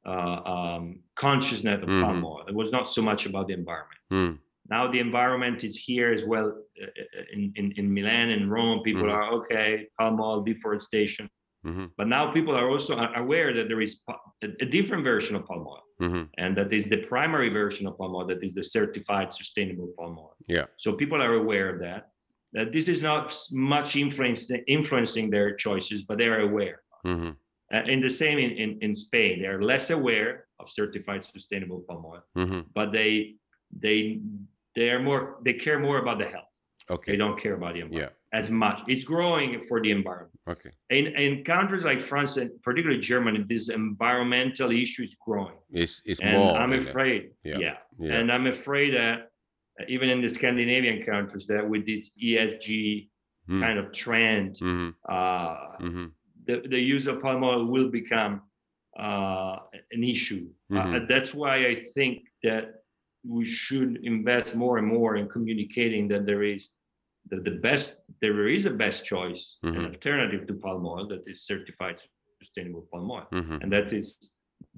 uh, 0.05 0.41
um, 0.55 0.85
consciousness 1.17 1.81
of 1.83 1.89
palm 2.03 2.19
Mhm. 2.21 2.25
oil. 2.33 2.45
It 2.53 2.55
was 2.63 2.71
not 2.77 2.91
so 2.97 3.01
much 3.11 3.23
about 3.31 3.47
the 3.49 3.55
environment. 3.55 4.01
Mm. 4.13 4.39
Now 4.75 4.83
the 4.95 4.99
environment 5.09 5.65
is 5.65 5.75
here 5.89 6.13
as 6.13 6.25
well 6.25 6.49
uh, 6.83 6.87
in, 7.33 7.43
in, 7.57 7.73
in 7.81 7.87
Milan 7.97 8.29
and 8.37 8.51
Rome. 8.51 8.79
People 8.89 9.09
Mhm. 9.09 9.15
are 9.17 9.27
okay, 9.39 9.69
palm 9.99 10.21
oil, 10.21 10.43
deforestation. 10.51 11.25
hmm 11.65 11.87
But 11.99 12.09
now 12.17 12.25
people 12.37 12.55
are 12.61 12.69
also 12.75 12.93
aware 13.23 13.51
that 13.57 13.67
there 13.71 13.81
is 13.89 14.03
a, 14.47 14.49
a 14.65 14.69
different 14.77 15.05
version 15.13 15.35
of 15.39 15.43
palm 15.51 15.65
oil, 15.75 15.85
hmm 16.03 16.25
and 16.43 16.51
that 16.59 16.71
is 16.79 16.85
the 16.95 17.01
primary 17.15 17.51
version 17.63 17.85
of 17.89 17.93
palm 17.99 18.13
oil, 18.17 18.27
that 18.31 18.43
is 18.47 18.53
the 18.61 18.65
certified 18.77 19.29
sustainable 19.41 19.89
palm 19.99 20.15
oil. 20.25 20.35
Yeah. 20.57 20.67
So 20.83 20.89
people 21.03 21.19
are 21.27 21.35
aware 21.43 21.69
of 21.73 21.79
that. 21.87 22.03
That 22.53 22.73
this 22.73 22.87
is 22.89 23.01
not 23.03 23.35
much 23.53 23.97
influence, 23.97 24.51
influencing 24.67 25.31
their 25.31 25.55
choices, 25.57 26.03
but 26.03 26.19
they 26.19 26.27
are 26.35 26.41
aware. 26.51 26.79
hmm 27.05 27.31
Uh, 27.75 27.91
and 27.93 28.03
the 28.05 28.11
same 28.23 28.39
in, 28.47 28.51
in, 28.63 28.71
in 28.87 28.93
Spain, 28.95 29.41
they 29.41 29.49
are 29.55 29.63
less 29.73 29.89
aware 29.91 30.33
of 30.61 30.69
certified 30.69 31.25
sustainable 31.25 31.81
palm 31.89 32.05
oil, 32.05 32.23
hmm 32.37 32.61
but 32.79 32.93
they 32.93 33.37
they 33.85 34.21
they 34.77 34.89
are 34.95 35.01
more 35.09 35.23
they 35.45 35.55
care 35.65 35.79
more 35.87 35.99
about 36.05 36.19
the 36.23 36.29
health. 36.35 36.53
Okay. 36.91 37.13
They 37.13 37.19
don't 37.25 37.39
care 37.45 37.55
about 37.61 37.73
the 37.75 37.81
environment 37.87 38.13
Yeah. 38.33 38.39
as 38.41 38.51
much. 38.51 38.79
It's 38.93 39.05
growing 39.15 39.51
for 39.69 39.79
the 39.85 39.91
environment. 40.01 40.39
Okay. 40.55 40.73
In 40.99 41.05
in 41.25 41.31
countries 41.55 41.85
like 41.91 42.01
France 42.11 42.33
and 42.43 42.51
particularly 42.67 43.01
Germany, 43.13 43.39
this 43.55 43.67
environmental 43.71 44.71
issue 44.85 45.03
is 45.09 45.15
growing. 45.27 45.57
It's 45.83 45.95
it's 46.11 46.21
And 46.21 46.37
more. 46.39 46.53
I'm 46.63 46.75
afraid, 46.85 47.21
Yeah. 47.51 47.59
yeah. 47.65 47.77
Yeah. 47.99 48.17
And 48.19 48.27
I'm 48.35 48.47
afraid 48.57 48.91
that 49.01 49.32
even 49.89 50.09
in 50.09 50.21
the 50.21 50.29
Scandinavian 50.29 51.05
countries, 51.05 51.47
that 51.49 51.69
with 51.69 51.87
this 51.87 52.13
ESG 52.23 53.09
Mm. 53.49 53.61
kind 53.61 53.79
of 53.79 53.93
trend, 53.93 54.57
hmm 54.59 54.91
uh, 55.09 55.57
hmm 55.81 56.07
the, 56.47 56.63
the 56.69 56.79
use 56.79 57.07
of 57.09 57.21
palm 57.21 57.43
oil 57.43 57.65
will 57.67 57.89
become 57.91 58.43
uh, 58.99 59.57
an 59.91 60.05
issue. 60.05 60.49
Uh, 60.71 60.75
Mhm. 60.75 61.09
that's 61.09 61.33
why 61.35 61.67
I 61.67 61.75
think 61.95 62.29
that 62.45 62.65
we 63.25 63.45
should 63.45 63.93
invest 64.05 64.55
more 64.57 64.79
and 64.79 64.87
more 64.87 65.17
in 65.17 65.29
communicating 65.29 66.09
that 66.09 66.25
there 66.27 66.43
is 66.55 66.69
that 67.31 67.43
the 67.45 67.57
best 67.69 67.87
there 68.21 68.49
is 68.49 68.67
a 68.67 68.71
best 68.85 69.05
choice, 69.05 69.43
an 69.63 69.75
Mhm. 69.75 69.87
alternative 69.93 70.47
to 70.49 70.55
palm 70.55 70.87
oil 70.87 71.07
that 71.09 71.23
is 71.27 71.39
certified 71.53 71.97
sustainable 72.43 72.87
palm 72.93 73.11
oil, 73.11 73.27
hmm 73.33 73.59
and 73.61 73.73
that 73.73 73.93
is 73.93 74.09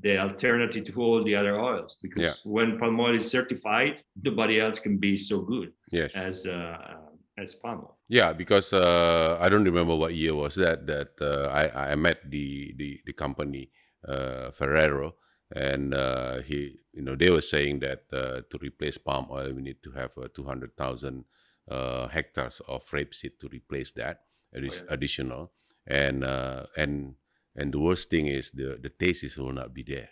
the 0.03 0.19
alternative 0.19 0.85
to 0.85 1.01
all 1.01 1.25
the 1.25 1.35
other 1.35 1.59
oils. 1.61 1.97
Because 2.03 2.23
Yeah. 2.23 2.35
when 2.45 2.79
palm 2.79 2.99
oil 3.01 3.15
is 3.17 3.31
certified, 3.31 4.03
nobody 4.23 4.61
else 4.61 4.79
can 4.79 4.99
be 4.99 5.17
so 5.17 5.41
good 5.41 5.73
Yes. 5.91 6.15
as 6.17 6.47
uh, 6.47 6.97
as 7.39 7.55
palm 7.55 7.79
oil. 7.81 7.99
Yeah, 8.09 8.33
because 8.33 8.73
uh, 8.73 9.39
I 9.41 9.49
don't 9.49 9.65
remember 9.65 9.97
what 9.97 10.15
year 10.15 10.35
was 10.35 10.55
that 10.57 10.87
that 10.87 11.13
uh, 11.21 11.49
I 11.51 11.93
I 11.93 11.95
met 11.95 12.19
the 12.31 12.75
the 12.77 13.01
the 13.07 13.13
company 13.13 13.71
uh, 14.07 14.51
Ferrero, 14.51 15.15
and 15.55 15.95
uh, 15.95 16.41
he 16.43 16.79
you 16.93 17.03
know 17.03 17.17
they 17.17 17.31
were 17.31 17.41
saying 17.41 17.81
that 17.81 18.05
uh, 18.13 18.43
to 18.51 18.59
replace 18.61 18.99
palm 18.99 19.27
oil 19.31 19.53
we 19.53 19.63
need 19.63 19.83
to 19.83 19.91
have 19.93 20.13
uh, 20.19 20.29
two 20.35 20.45
hundred 20.45 20.77
thousand 20.77 21.25
uh, 21.71 22.09
hectares 22.09 22.61
of 22.69 22.85
rapeseed 22.91 23.39
to 23.41 23.49
replace 23.49 23.93
that 23.93 24.25
addi- 24.55 24.75
yeah. 24.75 24.83
additional, 24.95 25.53
and 25.87 26.25
uh, 26.25 26.67
and 26.77 27.15
and 27.57 27.73
the 27.73 27.79
worst 27.79 28.11
thing 28.11 28.27
is 28.27 28.51
the 28.51 28.79
the 28.83 28.89
taste 28.91 29.39
will 29.39 29.53
not 29.53 29.73
be 29.75 29.83
there. 29.83 30.09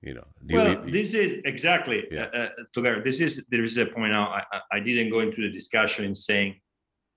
You 0.00 0.14
know. 0.14 0.26
Do 0.46 0.54
you- 0.54 0.58
well, 0.58 0.84
you- 0.84 0.90
this 0.90 1.14
is 1.14 1.42
exactly 1.44 2.04
Yeah. 2.10 2.30
uh, 2.32 2.38
uh, 2.38 2.48
Togar, 2.76 3.02
This 3.04 3.20
is 3.20 3.46
there 3.50 3.64
is 3.64 3.76
a 3.78 3.86
point 3.86 4.12
out. 4.12 4.30
I, 4.38 4.42
I- 4.76 4.80
didn't 4.80 5.10
go 5.10 5.20
into 5.20 5.40
the 5.42 5.50
discussion 5.60 6.04
in 6.04 6.14
saying 6.14 6.60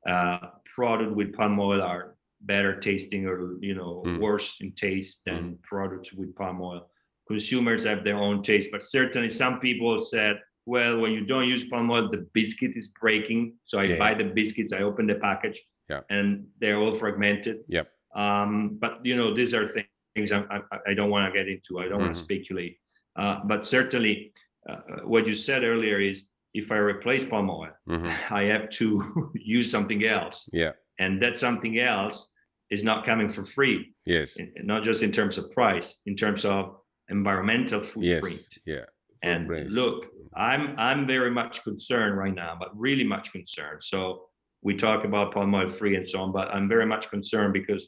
uh, 0.08 0.40
product 0.76 1.12
with 1.16 1.32
palm 1.34 1.60
oil 1.60 1.80
are 1.82 2.16
better 2.42 2.80
tasting 2.80 3.28
or 3.28 3.38
you 3.62 3.76
know 3.76 4.02
Mm. 4.06 4.18
worse 4.20 4.58
in 4.64 4.72
taste 4.74 5.18
than 5.28 5.42
products 5.62 6.10
with 6.12 6.36
palm 6.36 6.60
oil. 6.62 6.90
Consumers 7.28 7.84
have 7.86 8.04
their 8.04 8.18
own 8.18 8.42
taste, 8.42 8.70
but 8.72 8.84
certainly 8.84 9.30
some 9.30 9.60
people 9.60 10.02
said, 10.02 10.36
well, 10.66 10.94
when 11.02 11.12
you 11.12 11.24
don't 11.32 11.48
use 11.48 11.64
palm 11.66 11.90
oil, 11.92 12.10
the 12.10 12.26
biscuit 12.34 12.72
is 12.76 12.88
breaking. 13.00 13.42
So 13.70 13.78
I 13.78 13.84
Yeah, 13.84 14.00
buy 14.04 14.14
the 14.16 14.26
biscuits, 14.40 14.74
I 14.74 14.82
open 14.90 15.06
the 15.06 15.16
package, 15.30 15.60
Yeah. 15.88 16.02
and 16.10 16.28
they're 16.60 16.78
all 16.84 16.94
fragmented. 17.04 17.58
Yep. 17.68 17.88
Um, 18.16 18.78
but 18.80 18.99
you 19.05 19.16
know, 19.16 19.34
these 19.34 19.53
are 19.53 19.72
thi- 19.74 19.88
things 20.16 20.32
I, 20.32 20.39
I, 20.49 20.59
I 20.89 20.93
don't 20.93 21.09
want 21.09 21.32
to 21.34 21.38
get 21.39 21.47
into. 21.47 21.80
I 21.80 21.88
don't 21.88 21.99
want 22.01 22.12
Mhm. 22.12 22.16
to 22.18 22.24
speculate. 22.24 22.78
Uh, 23.16 23.39
but 23.45 23.66
certainly, 23.66 24.34
uh, 24.70 24.78
what 25.05 25.26
you 25.28 25.34
said 25.36 25.64
earlier 25.64 25.99
is 25.99 26.28
if 26.53 26.72
I 26.72 26.78
replace 26.78 27.24
palm 27.28 27.49
oil, 27.49 27.72
Mhm. 27.88 28.12
I 28.32 28.43
have 28.43 28.70
to 28.72 29.32
use 29.36 29.72
something 29.72 30.03
else, 30.05 30.49
Yeah. 30.53 30.74
and 30.99 31.22
that 31.22 31.38
something 31.38 31.80
else 31.80 32.30
is 32.70 32.84
not 32.84 33.05
coming 33.05 33.30
for 33.30 33.43
free. 33.45 33.93
Yes. 34.05 34.36
in- 34.38 34.53
not 34.64 34.84
just 34.84 35.03
in 35.03 35.12
terms 35.12 35.38
of 35.38 35.51
price, 35.51 35.99
in 36.05 36.16
terms 36.16 36.43
of 36.45 36.78
environmental 37.09 37.82
footprint. 37.82 38.24
Yes. 38.26 38.59
Yeah. 38.66 38.86
And 39.24 39.41
Footprints. 39.47 39.74
look, 39.76 40.05
I'm 40.36 40.76
I'm 40.80 41.05
very 41.05 41.30
much 41.32 41.64
concerned 41.64 42.18
right 42.18 42.34
now, 42.34 42.55
but 42.59 42.70
really 42.78 43.03
much 43.03 43.32
concerned. 43.32 43.84
So 43.84 44.28
we 44.64 44.76
talk 44.76 45.03
about 45.05 45.34
palm 45.34 45.53
oil 45.53 45.68
free 45.70 45.95
and 45.95 46.07
so 46.09 46.22
on, 46.22 46.32
but 46.32 46.47
I'm 46.55 46.68
very 46.70 46.86
much 46.86 47.09
concerned 47.09 47.53
because 47.53 47.84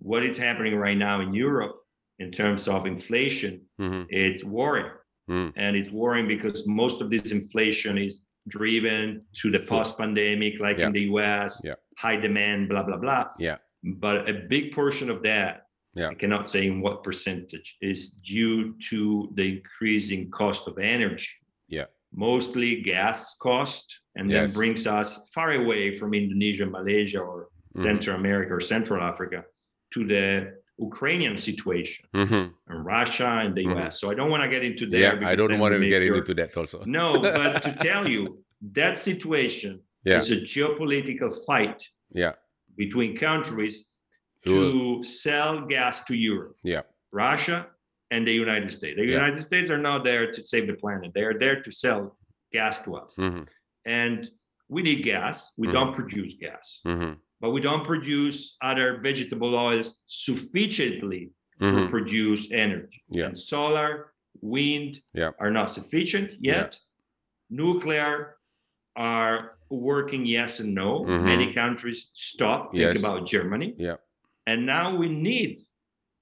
what 0.00 0.24
is 0.24 0.38
happening 0.38 0.74
right 0.76 0.96
now 0.96 1.20
in 1.20 1.34
Europe 1.34 1.76
in 2.18 2.30
terms 2.30 2.68
of 2.68 2.86
inflation, 2.86 3.62
Mhm. 3.80 4.06
it's 4.08 4.42
worrying. 4.44 4.90
Mm. 5.30 5.52
And 5.56 5.76
it's 5.76 5.90
worrying 5.90 6.26
because 6.26 6.66
most 6.66 7.00
of 7.00 7.10
this 7.10 7.30
inflation 7.32 7.98
is 7.98 8.20
driven 8.48 9.26
to 9.34 9.50
the 9.50 9.58
post-pandemic, 9.58 10.58
like 10.58 10.78
Yeah. 10.78 10.86
in 10.86 10.92
the 10.92 11.02
US, 11.12 11.60
Yeah. 11.64 11.74
high 11.98 12.16
demand, 12.16 12.68
blah, 12.68 12.82
blah, 12.82 12.96
blah. 12.96 13.26
Yeah. 13.38 13.58
But 13.84 14.28
a 14.28 14.32
big 14.48 14.72
portion 14.72 15.10
of 15.10 15.22
that 15.22 15.64
Yeah. 15.94 16.08
I 16.10 16.14
cannot 16.14 16.48
say 16.48 16.66
in 16.66 16.80
what 16.80 17.02
percentage 17.02 17.76
is 17.80 18.10
due 18.10 18.74
to 18.90 19.32
the 19.34 19.56
increasing 19.56 20.30
cost 20.30 20.68
of 20.68 20.78
energy. 20.78 21.28
Yeah. 21.68 21.86
Mostly 22.12 22.82
gas 22.82 23.36
cost, 23.38 24.00
and 24.14 24.30
Yes. 24.30 24.54
brings 24.54 24.86
us 24.86 25.28
far 25.34 25.52
away 25.52 25.94
from 25.98 26.14
Indonesia, 26.14 26.66
Malaysia, 26.66 27.20
or 27.20 27.48
Mhm. 27.74 27.82
Central 27.82 28.16
America 28.16 28.54
or 28.54 28.60
Central 28.60 29.02
Africa 29.02 29.44
to 29.94 30.00
the 30.06 30.26
Ukrainian 30.88 31.36
situation 31.36 32.04
Mhm. 32.14 32.44
and 32.70 32.78
Russia 32.96 33.28
and 33.44 33.54
the 33.56 33.64
Mhm. 33.64 33.76
US. 33.86 34.00
So 34.00 34.04
I 34.12 34.14
don't 34.18 34.30
want 34.34 34.42
to 34.46 34.50
get 34.56 34.62
into 34.70 34.84
there. 34.86 35.18
Yeah, 35.20 35.28
I 35.32 35.34
don't 35.40 35.58
want 35.58 35.72
to 35.74 35.80
get 35.94 36.02
your- 36.02 36.18
into 36.18 36.34
that 36.40 36.56
also. 36.56 36.76
No, 36.98 37.06
but 37.20 37.62
to 37.66 37.72
tell 37.88 38.04
you 38.14 38.22
that 38.78 38.94
situation 38.98 39.72
Yeah. 40.04 40.18
is 40.18 40.30
a 40.30 40.40
geopolitical 40.54 41.30
fight 41.48 41.80
Yeah. 42.22 42.34
between 42.82 43.10
countries 43.28 43.74
to 44.44 45.02
sell 45.04 45.52
gas 45.74 46.04
to 46.08 46.14
Europe. 46.30 46.56
Yeah. 46.62 46.82
Russia 47.12 47.58
and 48.12 48.20
the 48.28 48.32
United 48.44 48.70
States. 48.78 48.96
The 48.96 49.06
Yeah. 49.06 49.18
United 49.20 49.40
States 49.48 49.68
are 49.74 49.82
not 49.90 50.04
there 50.04 50.24
to 50.34 50.40
save 50.52 50.64
the 50.70 50.74
planet. 50.82 51.08
They 51.16 51.24
are 51.30 51.38
there 51.44 51.58
to 51.66 51.70
sell 51.72 52.16
gas 52.52 52.74
to 52.84 52.90
us. 53.02 53.16
Mhm. 53.16 53.46
And 53.84 54.20
we 54.68 54.80
need 54.82 55.00
gas. 55.02 55.36
We 55.60 55.66
Mhm. 55.66 55.72
don't 55.76 55.94
produce 56.00 56.34
gas, 56.46 56.80
Mhm. 56.86 57.12
But 57.40 57.50
we 57.50 57.60
don't 57.60 57.84
produce 57.86 58.56
other 58.62 58.98
vegetable 59.02 59.54
oils 59.54 60.00
sufficiently 60.06 61.30
to 61.60 61.64
Mhm. 61.66 61.90
produce 61.90 62.50
energy. 62.52 63.02
Yeah. 63.10 63.26
And 63.26 63.38
solar, 63.38 64.12
wind 64.40 65.00
Yeah. 65.14 65.32
are 65.38 65.50
not 65.50 65.70
sufficient 65.70 66.32
yet. 66.40 66.78
Nuclear 67.50 68.36
are 68.96 69.58
working 69.70 70.26
yes 70.26 70.60
and 70.60 70.74
no. 70.74 71.04
Mhm. 71.04 71.24
Many 71.24 71.52
countries 71.52 72.10
stop. 72.14 72.74
Yes. 72.74 72.94
Think 72.94 73.04
about 73.06 73.26
Germany. 73.26 73.74
Yeah. 73.78 73.96
And 74.46 74.66
now 74.66 74.96
we 74.96 75.08
need 75.08 75.64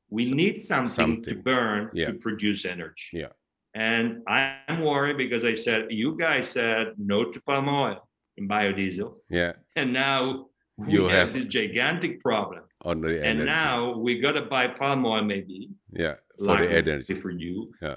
we 0.08 0.22
So- 0.26 0.34
need 0.36 0.56
something, 0.60 1.20
to 1.22 1.34
burn 1.34 1.90
Yeah. 1.92 2.06
to 2.06 2.14
produce 2.14 2.64
energy. 2.64 3.08
Yeah. 3.12 3.32
And 3.74 4.22
I'm 4.28 4.82
worried 4.84 5.16
because 5.16 5.44
I 5.44 5.54
said 5.54 5.90
you 5.90 6.16
guys 6.16 6.48
said 6.48 6.94
no 6.96 7.24
to 7.32 7.42
palm 7.42 7.68
oil 7.68 8.08
and 8.38 8.48
biodiesel, 8.48 9.16
Yeah. 9.28 9.54
and 9.74 9.92
now 9.92 10.48
we 10.78 10.92
You 10.92 11.04
have, 11.04 11.28
have- 11.28 11.32
this 11.34 11.46
gigantic 11.46 12.20
problem. 12.22 12.62
On 12.82 13.00
the 13.00 13.16
And 13.16 13.40
energy. 13.40 13.46
now 13.46 13.96
we 13.96 14.20
gotta 14.20 14.42
buy 14.42 14.68
palm 14.68 15.04
oil 15.06 15.22
maybe 15.24 15.70
yeah. 15.92 16.14
For 16.38 16.56
the 16.58 16.70
energy. 16.70 17.14
for 17.14 17.30
you 17.30 17.72
Yeah. 17.82 17.96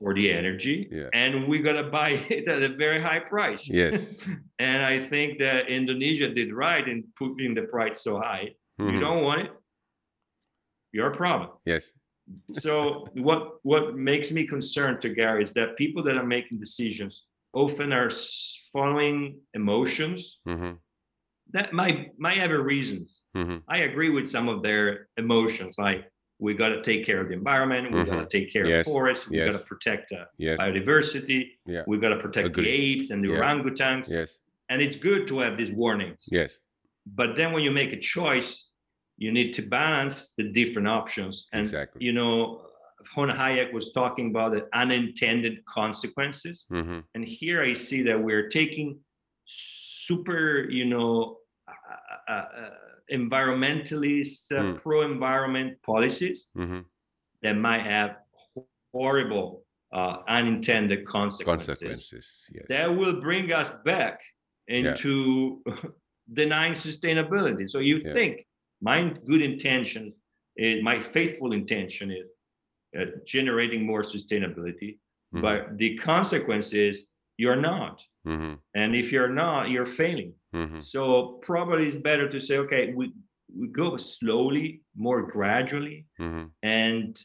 for 0.00 0.12
the 0.12 0.30
energy 0.32 0.88
Yeah. 0.90 1.08
and 1.14 1.46
we 1.48 1.60
gotta 1.60 1.84
buy 1.84 2.10
it 2.36 2.48
at 2.48 2.60
a 2.62 2.68
very 2.84 3.00
high 3.00 3.20
price 3.20 3.62
Yes. 3.68 4.18
and 4.58 4.78
i 4.84 4.98
think 5.10 5.38
that 5.38 5.68
indonesia 5.78 6.28
did 6.38 6.52
right 6.52 6.86
in 6.92 6.98
putting 7.20 7.54
the 7.54 7.62
price 7.74 7.98
so 8.02 8.12
high 8.18 8.46
you 8.78 8.84
Mhm. 8.92 9.00
don't 9.00 9.22
want 9.28 9.40
it 9.46 9.50
your 10.92 11.10
problem 11.22 11.50
Yes. 11.64 11.92
so 12.50 13.06
what 13.28 13.42
what 13.70 13.84
makes 14.10 14.28
me 14.36 14.42
concerned 14.46 14.98
to 15.02 15.08
Gary 15.18 15.42
is 15.46 15.52
that 15.58 15.68
people 15.82 16.02
that 16.06 16.16
are 16.20 16.26
making 16.36 16.58
decisions 16.66 17.14
often 17.62 17.92
are 17.92 18.10
following 18.74 19.18
emotions 19.54 20.20
mm-hmm. 20.52 20.72
That 21.52 21.72
might 21.72 22.18
might 22.18 22.38
have 22.38 22.50
a 22.50 22.58
reasons. 22.58 23.20
Mm-hmm. 23.36 23.58
I 23.68 23.78
agree 23.78 24.10
with 24.10 24.28
some 24.30 24.48
of 24.48 24.62
their 24.62 25.08
emotions, 25.16 25.74
like 25.78 26.10
we 26.38 26.52
got 26.54 26.68
to 26.70 26.82
take 26.82 27.06
care 27.06 27.20
of 27.20 27.28
the 27.28 27.34
environment, 27.34 27.90
we 27.92 28.04
got 28.04 28.28
to 28.28 28.38
take 28.38 28.52
care 28.52 28.66
Yes, 28.66 28.86
of 28.86 28.92
forests, 28.92 29.28
we 29.28 29.38
got 29.38 29.52
to 29.52 29.58
protect 29.58 30.12
uh, 30.12 30.24
Yes. 30.36 30.58
biodiversity, 30.58 31.52
Yeah. 31.66 31.82
we 31.86 31.96
got 31.98 32.10
to 32.10 32.18
protect 32.18 32.48
Agree. 32.48 32.64
the 32.64 32.70
apes 32.70 33.10
and 33.10 33.24
the 33.24 33.28
Yeah. 33.30 33.38
orangutans, 33.40 34.10
Yes. 34.10 34.38
and 34.68 34.82
it's 34.82 34.96
good 34.96 35.26
to 35.28 35.38
have 35.38 35.56
these 35.56 35.70
warnings. 35.70 36.28
Yes. 36.30 36.60
But 37.06 37.36
then 37.36 37.52
when 37.52 37.62
you 37.62 37.70
make 37.70 37.92
a 37.94 38.00
choice, 38.00 38.70
you 39.16 39.32
need 39.32 39.54
to 39.54 39.62
balance 39.62 40.34
the 40.34 40.44
different 40.44 40.88
options. 40.88 41.48
And 41.52 41.60
Exactly. 41.62 42.04
you 42.04 42.12
know, 42.12 42.66
von 43.14 43.30
Hayek 43.30 43.72
was 43.72 43.92
talking 43.92 44.28
about 44.30 44.52
the 44.52 44.68
unintended 44.74 45.64
consequences. 45.64 46.66
Mm-hmm. 46.70 46.98
And 47.14 47.24
here 47.24 47.62
I 47.62 47.72
see 47.72 48.02
that 48.02 48.20
we're 48.22 48.48
taking 48.48 48.98
super, 50.10 50.68
you 50.70 50.84
know, 50.84 51.38
uh, 51.68 52.32
uh, 52.32 52.32
uh, 52.32 52.70
environmentalist, 53.12 54.40
uh, 54.52 54.62
Mm. 54.62 54.76
pro-environment 54.82 55.70
policies 55.82 56.38
Mm-hmm. 56.56 56.80
that 57.42 57.54
might 57.68 57.84
have 57.94 58.10
horrible 58.92 59.48
uh, 59.92 60.16
unintended 60.38 61.00
consequences. 61.06 61.78
Consequences. 61.78 62.50
Yes. 62.54 62.64
That 62.68 62.88
will 62.98 63.20
bring 63.28 63.52
us 63.52 63.70
back 63.84 64.20
into 64.68 65.62
denying 66.40 66.74
sustainability. 66.86 67.64
So 67.74 67.78
you 67.90 67.96
Yeah. 67.98 68.12
think 68.18 68.32
my 68.90 68.98
good 69.30 69.42
intention, 69.52 70.02
is, 70.56 70.82
my 70.90 70.96
faithful 71.16 71.50
intention 71.60 72.06
is 72.20 72.26
uh, 72.98 73.04
generating 73.34 73.82
more 73.90 74.02
sustainability, 74.14 74.90
Mhm. 75.34 75.42
but 75.46 75.58
the 75.80 75.90
consequence 76.12 76.68
is 76.88 76.94
you're 77.42 77.62
not. 77.72 77.94
Mm-hmm. 78.26 78.54
And 78.74 78.94
if 78.96 79.12
you're 79.12 79.28
not, 79.44 79.70
you're 79.70 79.86
failing. 79.86 80.32
Mm-hmm. 80.54 80.78
So 80.78 81.38
probably 81.42 81.86
it's 81.86 81.96
better 81.96 82.28
to 82.28 82.40
say, 82.40 82.58
okay, 82.58 82.92
we, 82.94 83.12
we 83.58 83.68
go 83.68 83.96
slowly, 83.96 84.82
more 84.96 85.22
gradually, 85.22 86.06
Mm-hmm. 86.20 86.44
and 86.62 87.18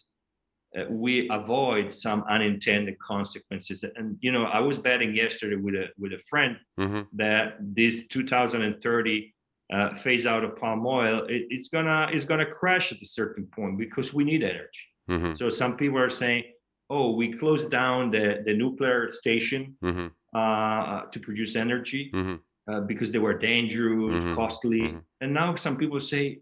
uh, 0.77 0.85
we 0.89 1.27
avoid 1.29 1.93
some 1.93 2.23
unintended 2.29 2.97
consequences. 2.99 3.83
And 3.95 4.17
you 4.21 4.31
know, 4.31 4.45
I 4.45 4.59
was 4.59 4.77
betting 4.79 5.13
yesterday 5.15 5.57
with 5.57 5.75
a 5.75 5.87
with 5.97 6.13
a 6.13 6.19
friend 6.29 6.57
Mm-hmm. 6.79 7.01
that 7.17 7.57
this 7.59 8.07
2030 8.07 9.33
uh, 9.73 9.95
phase 9.95 10.25
out 10.25 10.43
of 10.43 10.55
palm 10.57 10.85
oil, 10.85 11.25
it, 11.25 11.47
it's 11.49 11.69
gonna 11.69 12.07
it's 12.13 12.25
gonna 12.25 12.45
crash 12.45 12.91
at 12.93 13.01
a 13.01 13.05
certain 13.05 13.47
point 13.47 13.77
because 13.77 14.13
we 14.13 14.23
need 14.23 14.43
energy. 14.43 14.85
Mm-hmm. 15.09 15.35
So 15.35 15.49
some 15.49 15.75
people 15.75 15.97
are 15.99 16.09
saying, 16.09 16.43
oh, 16.89 17.11
we 17.15 17.33
closed 17.33 17.69
down 17.69 18.11
the 18.11 18.41
the 18.45 18.53
nuclear 18.53 19.11
station 19.11 19.75
Mm-hmm. 19.83 20.07
Uh, 20.33 21.01
to 21.11 21.19
produce 21.19 21.55
energy 21.55 22.11
Mm-hmm. 22.13 22.35
uh, 22.71 22.81
because 22.81 23.11
they 23.11 23.19
were 23.19 23.37
dangerous, 23.37 24.23
Mhm, 24.23 24.35
costly. 24.35 24.81
mhm. 24.81 25.03
And 25.21 25.33
now 25.33 25.55
some 25.55 25.75
people 25.77 26.01
say 26.01 26.39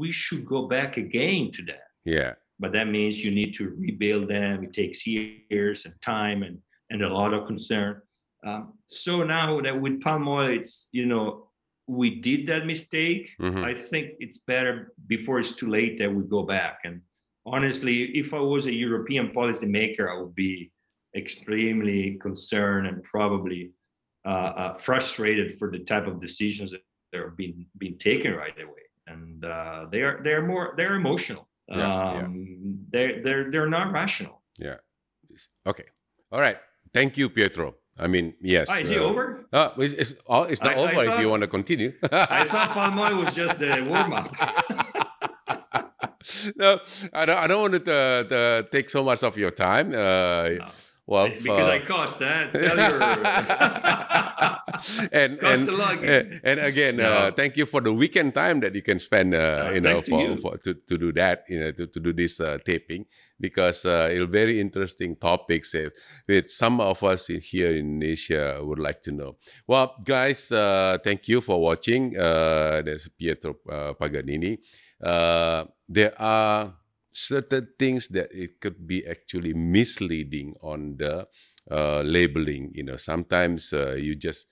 we 0.00 0.10
should 0.12 0.44
go 0.46 0.68
back 0.68 0.96
again 0.96 1.50
to 1.52 1.62
that. 1.70 1.86
Yeah. 2.04 2.34
But 2.60 2.72
that 2.72 2.88
means 2.88 3.24
you 3.24 3.32
need 3.32 3.52
to 3.54 3.64
rebuild 3.70 4.28
them. 4.28 4.62
It 4.62 4.72
takes 4.72 5.06
years 5.06 5.84
and 5.86 5.94
time 6.00 6.42
and, 6.44 6.58
and 6.90 7.02
a 7.02 7.08
lot 7.08 7.34
of 7.34 7.46
concern. 7.46 8.00
Um, 8.46 8.74
so 8.86 9.22
now 9.24 9.60
that 9.60 9.80
with 9.80 10.00
palm 10.02 10.28
oil, 10.28 10.50
it's, 10.58 10.88
you 10.92 11.06
know, 11.06 11.48
we 11.88 12.20
did 12.20 12.46
that 12.46 12.64
mistake. 12.66 13.30
Mm-hmm. 13.40 13.64
I 13.64 13.74
think 13.74 14.12
it's 14.20 14.38
better 14.38 14.92
before 15.08 15.40
it's 15.40 15.54
too 15.60 15.68
late 15.68 15.98
that 15.98 16.12
we 16.14 16.22
go 16.24 16.42
back. 16.44 16.78
And 16.84 17.00
honestly, 17.44 18.04
if 18.16 18.32
I 18.34 18.38
was 18.40 18.66
a 18.66 18.72
European 18.72 19.30
policymaker, 19.30 20.08
I 20.08 20.20
would 20.20 20.34
be 20.34 20.70
extremely 21.14 22.18
concerned 22.20 22.86
and 22.86 23.02
probably 23.04 23.72
uh, 24.24 24.28
uh, 24.28 24.74
frustrated 24.74 25.58
for 25.58 25.70
the 25.70 25.80
type 25.80 26.06
of 26.06 26.20
decisions 26.20 26.72
that 26.72 27.20
are 27.20 27.30
being 27.30 27.66
being 27.78 27.98
taken 27.98 28.32
right 28.34 28.54
away. 28.60 28.82
And 29.06 29.44
uh, 29.44 29.86
they 29.90 30.02
are 30.02 30.20
they're 30.22 30.46
more 30.46 30.74
they're 30.76 30.94
emotional. 30.94 31.48
Yeah, 31.68 31.76
yeah. 31.78 32.24
um, 32.24 32.78
They're 32.90 33.22
they're 33.22 33.50
they're 33.50 33.68
not 33.68 33.92
rational. 33.92 34.42
Yeah. 34.58 34.76
Okay. 35.66 35.84
All 36.30 36.40
right. 36.40 36.58
Thank 36.92 37.16
you, 37.16 37.28
Pietro. 37.28 37.74
I 37.98 38.06
mean, 38.06 38.34
yes. 38.40 38.68
Ah, 38.70 38.78
is 38.78 38.90
it 38.90 38.98
uh, 38.98 39.04
over? 39.04 39.46
Uh, 39.52 39.70
it's, 39.78 39.92
it's, 39.94 40.14
all- 40.26 40.44
it's 40.44 40.62
not 40.62 40.72
I- 40.72 40.80
I 40.80 40.92
over 40.92 41.14
if 41.14 41.20
you 41.20 41.28
want 41.28 41.42
to 41.42 41.48
continue. 41.48 41.92
I 42.12 42.44
thought 42.44 42.70
palm 42.70 42.98
oil 42.98 43.24
was 43.24 43.34
just 43.34 43.58
the 43.58 43.84
warm 43.88 44.12
up. 44.12 44.30
no, 46.56 46.78
I 47.12 47.24
don't. 47.26 47.38
I 47.38 47.46
don't 47.46 47.60
want 47.60 47.84
to, 47.84 47.92
uh, 47.94 48.24
to 48.24 48.68
take 48.70 48.88
so 48.90 49.02
much 49.04 49.22
of 49.22 49.36
your 49.36 49.50
time. 49.50 49.92
Uh, 49.94 50.66
well, 51.06 51.28
because 51.42 51.66
uh, 51.66 51.70
I 51.70 51.78
cost 51.80 52.18
that. 52.18 52.52
And 55.12 55.38
Cost 55.38 55.68
and, 55.68 55.70
and 55.70 56.40
and 56.42 56.60
again, 56.60 57.00
uh, 57.00 57.30
thank 57.36 57.56
you 57.56 57.66
for 57.66 57.80
the 57.80 57.92
weekend 57.92 58.34
time 58.34 58.60
that 58.60 58.74
you 58.74 58.82
can 58.82 58.98
spend. 58.98 59.34
Uh, 59.34 59.66
Uh, 59.66 59.70
you 59.74 59.80
know, 59.80 59.94
thanks 59.94 60.08
to 60.08 60.10
for, 60.10 60.22
you. 60.22 60.36
for 60.36 60.56
to, 60.58 60.74
to 60.74 60.98
do 60.98 61.12
that. 61.12 61.44
You 61.48 61.60
know, 61.60 61.72
to, 61.72 61.86
to 61.86 62.00
do 62.00 62.12
this 62.12 62.40
uh, 62.40 62.58
taping 62.64 63.06
because 63.40 63.84
uh, 63.84 64.08
it's 64.10 64.30
very 64.30 64.60
interesting 64.60 65.16
topics 65.16 65.74
uh, 65.74 65.88
that 66.28 66.48
some 66.50 66.80
of 66.80 67.02
us 67.02 67.28
in, 67.28 67.40
here 67.40 67.74
in 67.76 68.02
Asia 68.02 68.60
would 68.62 68.78
like 68.78 69.02
to 69.02 69.12
know. 69.12 69.36
Well, 69.66 69.94
guys, 70.04 70.50
uh, 70.52 70.98
thank 71.04 71.28
you 71.28 71.40
for 71.40 71.60
watching. 71.60 72.16
Uh, 72.16 72.82
there's 72.84 73.08
Pietro 73.08 73.56
uh, 73.68 73.92
Paganini. 73.94 74.58
Uh, 75.02 75.64
there 75.88 76.14
are 76.20 76.74
certain 77.12 77.68
things 77.78 78.08
that 78.08 78.30
it 78.32 78.60
could 78.60 78.86
be 78.86 79.06
actually 79.06 79.54
misleading 79.54 80.54
on 80.62 80.96
the 80.98 81.28
uh, 81.70 82.02
labeling. 82.02 82.72
You 82.74 82.84
know, 82.84 82.96
sometimes 82.96 83.72
uh, 83.72 83.94
you 83.94 84.14
just 84.16 84.46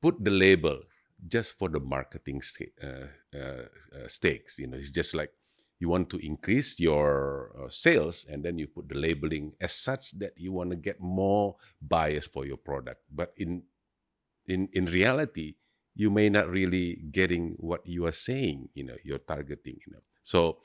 put 0.00 0.22
the 0.22 0.30
label 0.30 0.80
just 1.26 1.58
for 1.58 1.68
the 1.68 1.80
marketing 1.80 2.40
sta- 2.42 2.72
uh, 2.82 3.06
uh, 3.36 3.64
uh, 3.94 4.08
stakes. 4.08 4.58
You 4.58 4.68
know, 4.68 4.76
it's 4.76 4.90
just 4.90 5.14
like 5.14 5.32
you 5.78 5.88
want 5.88 6.10
to 6.10 6.18
increase 6.24 6.78
your 6.80 7.52
uh, 7.58 7.68
sales 7.68 8.26
and 8.28 8.44
then 8.44 8.58
you 8.58 8.66
put 8.66 8.88
the 8.88 8.96
labeling 8.98 9.52
as 9.60 9.72
such 9.72 10.12
that 10.18 10.32
you 10.36 10.52
want 10.52 10.70
to 10.70 10.76
get 10.76 11.00
more 11.00 11.56
buyers 11.80 12.26
for 12.26 12.46
your 12.46 12.56
product. 12.58 13.00
But 13.10 13.32
in 13.36 13.62
in 14.46 14.68
in 14.72 14.86
reality, 14.86 15.54
you 15.94 16.10
may 16.10 16.28
not 16.28 16.48
really 16.48 16.96
getting 17.10 17.54
what 17.58 17.86
you 17.86 18.06
are 18.06 18.12
saying. 18.16 18.68
You 18.74 18.84
know, 18.84 18.96
you're 19.04 19.18
targeting. 19.22 19.78
You 19.86 19.92
know, 19.94 20.02
so 20.22 20.60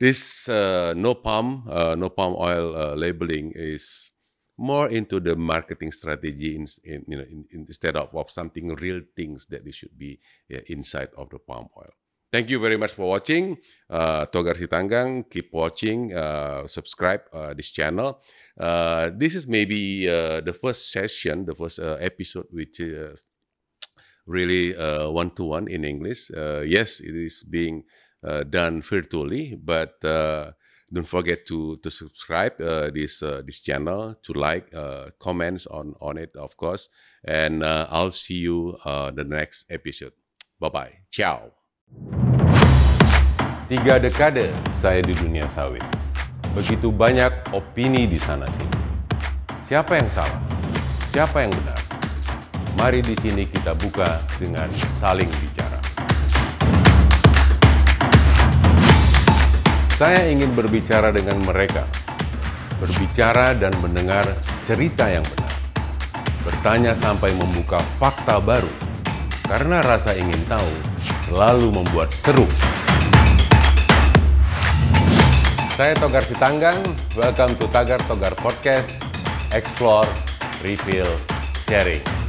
this 0.00 0.48
uh, 0.48 0.94
no 0.96 1.14
palm 1.14 1.64
uh, 1.70 1.94
no 1.94 2.10
palm 2.10 2.34
oil 2.38 2.74
uh, 2.76 2.94
labeling 2.94 3.52
is 3.54 4.12
more 4.56 4.88
into 4.88 5.18
the 5.18 5.34
marketing 5.34 5.90
strategy 5.90 6.54
in, 6.56 6.66
in 6.84 7.04
you 7.08 7.16
know 7.16 7.24
in, 7.24 7.44
in- 7.50 7.66
instead 7.68 7.96
of, 7.96 8.14
of 8.14 8.30
something 8.30 8.74
real 8.76 9.00
things 9.16 9.46
that 9.46 9.64
they 9.64 9.70
should 9.70 9.96
be 9.98 10.18
uh, 10.52 10.58
inside 10.66 11.08
of 11.16 11.30
the 11.30 11.38
palm 11.38 11.68
oil. 11.76 11.90
Thank 12.32 12.50
you 12.50 12.58
very 12.58 12.76
much 12.76 12.90
for 12.90 13.06
watching. 13.14 13.58
Uh, 13.86 14.26
togar 14.26 14.58
sitanggang 14.58 15.30
keep 15.30 15.54
watching 15.54 16.10
uh, 16.10 16.66
subscribe 16.66 17.22
uh, 17.30 17.54
this 17.54 17.70
channel. 17.70 18.18
Uh, 18.58 19.14
this 19.14 19.38
is 19.38 19.46
maybe 19.46 20.06
the 20.42 20.50
first 20.50 20.90
session 20.90 21.46
the 21.46 21.54
first 21.54 21.78
episode 21.78 22.50
which 22.50 22.82
is 22.82 23.26
really 24.26 24.74
one-to-one 24.74 25.70
in 25.70 25.86
english. 25.86 26.34
Yes 26.66 26.98
it 26.98 27.14
is 27.14 27.46
being 27.46 27.86
done 28.48 28.80
virtually 28.80 29.54
but 29.60 30.00
uh, 30.04 30.50
don't 30.92 31.08
forget 31.08 31.44
to 31.44 31.76
to 31.82 31.90
subscribe 31.90 32.56
uh, 32.60 32.88
this 32.90 33.22
uh, 33.22 33.42
this 33.44 33.60
channel 33.60 34.14
to 34.22 34.32
like 34.32 34.70
uh, 34.74 35.10
comments 35.18 35.66
on 35.66 35.94
on 36.00 36.16
it 36.16 36.34
of 36.36 36.56
course 36.56 36.88
and 37.24 37.62
uh, 37.62 37.86
i'll 37.90 38.14
see 38.14 38.38
you 38.38 38.76
uh, 38.84 39.10
the 39.10 39.24
next 39.24 39.66
episode 39.70 40.12
bye 40.60 40.68
bye 40.68 40.92
ciao 41.10 41.52
Tiga 43.64 43.96
dekade 43.96 44.52
saya 44.76 45.00
di 45.00 45.16
dunia 45.16 45.48
sawit. 45.56 45.80
Begitu 46.52 46.92
banyak 46.92 47.48
opini 47.56 48.04
di 48.04 48.20
sana 48.20 48.44
sini. 48.44 48.76
Siapa 49.64 49.96
yang 49.96 50.08
salah? 50.12 50.36
Siapa 51.08 51.48
yang 51.48 51.52
benar? 51.56 51.80
Mari 52.76 53.00
di 53.00 53.16
sini 53.24 53.48
kita 53.48 53.72
buka 53.72 54.20
dengan 54.36 54.68
saling 55.00 55.32
bicara. 55.40 55.53
Saya 59.94 60.26
ingin 60.26 60.50
berbicara 60.58 61.14
dengan 61.14 61.38
mereka, 61.46 61.86
berbicara 62.82 63.54
dan 63.54 63.70
mendengar 63.78 64.26
cerita 64.66 65.06
yang 65.06 65.22
benar, 65.22 65.54
bertanya 66.42 66.98
sampai 66.98 67.30
membuka 67.38 67.78
fakta 68.02 68.42
baru, 68.42 68.66
karena 69.46 69.78
rasa 69.86 70.18
ingin 70.18 70.42
tahu 70.50 70.66
selalu 71.30 71.78
membuat 71.78 72.10
seru. 72.10 72.42
Saya 75.78 75.94
Togar 75.94 76.26
Sitanggang, 76.26 76.82
welcome 77.14 77.54
to 77.54 77.70
Tagar 77.70 78.02
Togar 78.10 78.34
Podcast, 78.34 78.90
Explore, 79.54 80.10
Reveal, 80.66 81.06
Sharing. 81.70 82.23